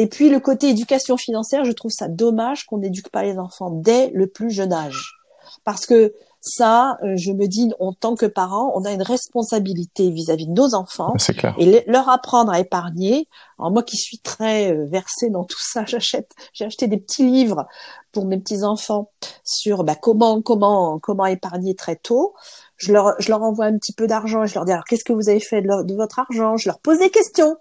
Et 0.00 0.06
puis 0.06 0.30
le 0.30 0.40
côté 0.40 0.70
éducation 0.70 1.18
financière, 1.18 1.66
je 1.66 1.72
trouve 1.72 1.90
ça 1.90 2.08
dommage 2.08 2.64
qu'on 2.64 2.78
n'éduque 2.78 3.10
pas 3.10 3.22
les 3.22 3.38
enfants 3.38 3.68
dès 3.70 4.08
le 4.14 4.28
plus 4.28 4.50
jeune 4.50 4.72
âge. 4.72 5.20
Parce 5.62 5.84
que 5.84 6.14
ça, 6.40 6.96
euh, 7.02 7.18
je 7.18 7.32
me 7.32 7.46
dis, 7.46 7.70
en 7.80 7.92
tant 7.92 8.14
que 8.14 8.24
parent, 8.24 8.72
on 8.74 8.86
a 8.86 8.92
une 8.92 9.02
responsabilité 9.02 10.10
vis-à-vis 10.10 10.46
de 10.46 10.52
nos 10.52 10.74
enfants 10.74 11.12
clair. 11.36 11.54
et 11.58 11.84
leur 11.86 12.08
apprendre 12.08 12.50
à 12.50 12.60
épargner. 12.60 13.28
Alors 13.58 13.72
moi 13.72 13.82
qui 13.82 13.98
suis 13.98 14.18
très 14.20 14.72
euh, 14.72 14.86
versée 14.86 15.28
dans 15.28 15.44
tout 15.44 15.60
ça, 15.60 15.84
j'achète, 15.86 16.32
j'ai 16.54 16.64
acheté 16.64 16.88
des 16.88 16.96
petits 16.96 17.30
livres 17.30 17.66
pour 18.10 18.24
mes 18.24 18.38
petits 18.38 18.64
enfants 18.64 19.10
sur 19.44 19.84
bah, 19.84 19.96
comment 19.96 20.40
comment 20.40 20.98
comment 20.98 21.26
épargner 21.26 21.74
très 21.74 21.96
tôt. 21.96 22.32
Je 22.78 22.94
leur 22.94 23.16
je 23.18 23.28
leur 23.28 23.42
envoie 23.42 23.66
un 23.66 23.76
petit 23.76 23.92
peu 23.92 24.06
d'argent 24.06 24.44
et 24.44 24.46
je 24.46 24.54
leur 24.54 24.64
dis 24.64 24.72
alors 24.72 24.86
qu'est-ce 24.86 25.04
que 25.04 25.12
vous 25.12 25.28
avez 25.28 25.40
fait 25.40 25.60
de, 25.60 25.82
de 25.82 25.94
votre 25.94 26.20
argent? 26.20 26.56
Je 26.56 26.70
leur 26.70 26.78
pose 26.78 27.00
des 27.00 27.10
questions 27.10 27.58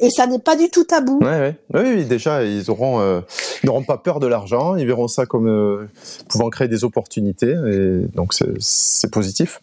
et 0.00 0.10
ça 0.10 0.26
n'est 0.26 0.38
pas 0.38 0.56
du 0.56 0.68
tout 0.70 0.84
tabou. 0.84 1.18
Ouais, 1.22 1.54
ouais. 1.72 1.82
Oui, 1.82 2.04
déjà, 2.04 2.44
ils 2.44 2.70
auront, 2.70 3.00
euh, 3.00 3.20
n'auront 3.64 3.84
pas 3.84 3.98
peur 3.98 4.18
de 4.18 4.26
l'argent, 4.26 4.76
ils 4.76 4.86
verront 4.86 5.08
ça 5.08 5.26
comme 5.26 5.48
euh, 5.48 5.88
pouvant 6.28 6.50
créer 6.50 6.68
des 6.68 6.84
opportunités, 6.84 7.52
et 7.52 8.06
donc 8.14 8.34
c'est 8.58 9.10
positif. 9.10 9.60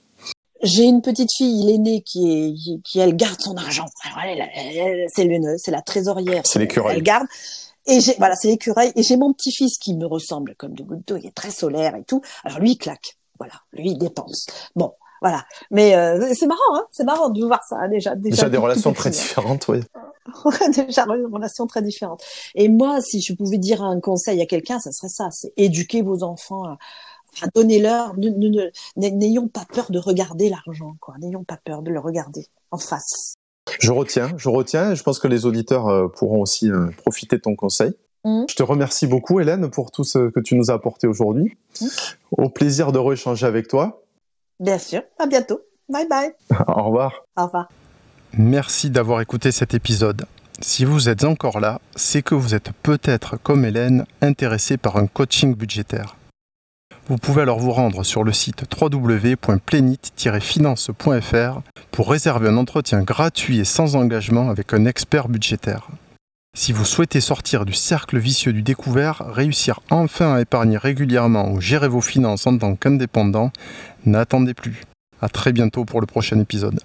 J'ai 0.63 0.83
une 0.83 1.01
petite 1.01 1.29
fille, 1.37 1.65
l'aînée, 1.65 2.01
qui, 2.01 2.31
est, 2.31 2.81
qui, 2.83 2.99
elle 2.99 3.15
garde 3.15 3.39
son 3.39 3.55
argent. 3.57 3.85
C'est 5.13 5.25
le, 5.25 5.55
c'est 5.57 5.71
la 5.71 5.81
trésorière. 5.81 6.41
C'est 6.45 6.59
l'écureuil. 6.59 6.95
Elle 6.95 7.03
garde. 7.03 7.27
Et 7.85 8.01
j'ai, 8.01 8.15
voilà, 8.17 8.35
c'est 8.35 8.47
l'écureuil. 8.47 8.91
Et 8.95 9.03
j'ai 9.03 9.17
mon 9.17 9.33
petit-fils 9.33 9.77
qui 9.77 9.95
me 9.95 10.05
ressemble 10.05 10.55
comme 10.55 10.73
de 10.73 10.83
goutte 10.83 11.07
d'eau, 11.07 11.17
il 11.17 11.27
est 11.27 11.35
très 11.35 11.51
solaire 11.51 11.95
et 11.95 12.03
tout. 12.03 12.21
Alors 12.43 12.59
lui, 12.59 12.71
il 12.71 12.77
claque. 12.77 13.17
Voilà, 13.39 13.53
lui, 13.71 13.91
il 13.91 13.97
dépense. 13.97 14.47
Bon, 14.75 14.93
voilà. 15.21 15.45
Mais 15.71 15.95
euh, 15.95 16.33
c'est 16.33 16.47
marrant, 16.47 16.75
hein 16.75 16.85
c'est 16.91 17.03
marrant 17.03 17.29
de 17.29 17.45
voir 17.45 17.63
ça 17.67 17.87
déjà. 17.87 18.15
Déjà, 18.15 18.35
déjà 18.35 18.49
des 18.49 18.57
relations 18.57 18.93
très 18.93 19.09
différentes, 19.09 19.67
oui. 19.67 19.81
déjà 20.75 21.05
des 21.05 21.25
relations 21.31 21.67
très 21.67 21.81
différentes. 21.81 22.23
Et 22.55 22.69
moi, 22.69 23.01
si 23.01 23.21
je 23.21 23.33
pouvais 23.33 23.57
dire 23.57 23.83
un 23.83 23.99
conseil 23.99 24.41
à 24.41 24.45
quelqu'un, 24.45 24.79
ça 24.79 24.91
serait 24.91 25.09
ça, 25.09 25.29
c'est 25.31 25.53
éduquer 25.57 26.01
vos 26.01 26.23
enfants. 26.23 26.63
À 27.41 27.47
donnez-leur, 27.53 28.15
n'ayons 28.95 29.47
pas 29.47 29.65
peur 29.71 29.91
de 29.91 29.99
regarder 29.99 30.49
l'argent, 30.49 30.95
quoi. 30.99 31.15
N'ayons 31.19 31.43
pas 31.43 31.59
peur 31.63 31.81
de 31.83 31.91
le 31.91 31.99
regarder 31.99 32.47
en 32.71 32.77
face. 32.77 33.35
Je 33.79 33.91
retiens, 33.91 34.31
je 34.37 34.49
retiens. 34.49 34.95
Je 34.95 35.03
pense 35.03 35.19
que 35.19 35.27
les 35.27 35.45
auditeurs 35.45 35.87
euh, 35.87 36.07
pourront 36.07 36.41
aussi 36.41 36.71
euh, 36.71 36.87
profiter 36.97 37.35
de 37.35 37.41
ton 37.41 37.55
conseil. 37.55 37.93
Mmh. 38.23 38.45
Je 38.49 38.55
te 38.55 38.63
remercie 38.63 39.07
beaucoup, 39.07 39.39
Hélène, 39.39 39.69
pour 39.69 39.91
tout 39.91 40.03
ce 40.03 40.29
que 40.29 40.39
tu 40.39 40.55
nous 40.55 40.71
as 40.71 40.73
apporté 40.73 41.07
aujourd'hui. 41.07 41.57
Mmh. 41.81 41.85
Au 42.31 42.49
plaisir 42.49 42.91
de 42.91 42.99
rééchanger 42.99 43.45
avec 43.45 43.67
toi. 43.67 44.01
Bien 44.59 44.77
sûr. 44.77 45.01
À 45.19 45.27
bientôt. 45.27 45.61
Bye 45.89 46.07
bye. 46.07 46.31
Au 46.67 46.83
revoir. 46.83 47.25
Au 47.35 47.45
revoir. 47.45 47.67
Merci 48.33 48.89
d'avoir 48.89 49.21
écouté 49.21 49.51
cet 49.51 49.73
épisode. 49.73 50.25
Si 50.59 50.85
vous 50.85 51.07
êtes 51.07 51.23
encore 51.23 51.59
là, 51.59 51.79
c'est 51.95 52.23
que 52.23 52.35
vous 52.35 52.55
êtes 52.55 52.71
peut-être, 52.83 53.37
comme 53.37 53.63
Hélène, 53.63 54.05
intéressé 54.21 54.77
par 54.77 54.97
un 54.97 55.07
coaching 55.07 55.55
budgétaire. 55.55 56.15
Vous 57.07 57.17
pouvez 57.17 57.43
alors 57.43 57.59
vous 57.59 57.71
rendre 57.71 58.03
sur 58.03 58.23
le 58.23 58.33
site 58.33 58.63
www.plenit-finance.fr 58.81 61.61
pour 61.91 62.09
réserver 62.09 62.49
un 62.49 62.57
entretien 62.57 63.01
gratuit 63.01 63.59
et 63.59 63.65
sans 63.65 63.95
engagement 63.95 64.49
avec 64.49 64.73
un 64.73 64.85
expert 64.85 65.29
budgétaire. 65.29 65.87
Si 66.59 66.71
vous 66.71 66.85
souhaitez 66.85 67.21
sortir 67.21 67.65
du 67.65 67.73
cercle 67.73 68.17
vicieux 68.17 68.51
du 68.51 68.63
découvert, 68.63 69.21
réussir 69.27 69.79
enfin 69.91 70.33
à 70.33 70.41
épargner 70.41 70.77
régulièrement 70.79 71.51
ou 71.51 71.61
gérer 71.61 71.87
vos 71.87 72.01
finances 72.01 72.47
en 72.47 72.57
tant 72.57 72.75
qu'indépendant, 72.75 73.51
n'attendez 74.07 74.55
plus. 74.55 74.81
À 75.21 75.29
très 75.29 75.53
bientôt 75.53 75.85
pour 75.85 76.01
le 76.01 76.07
prochain 76.07 76.39
épisode. 76.39 76.79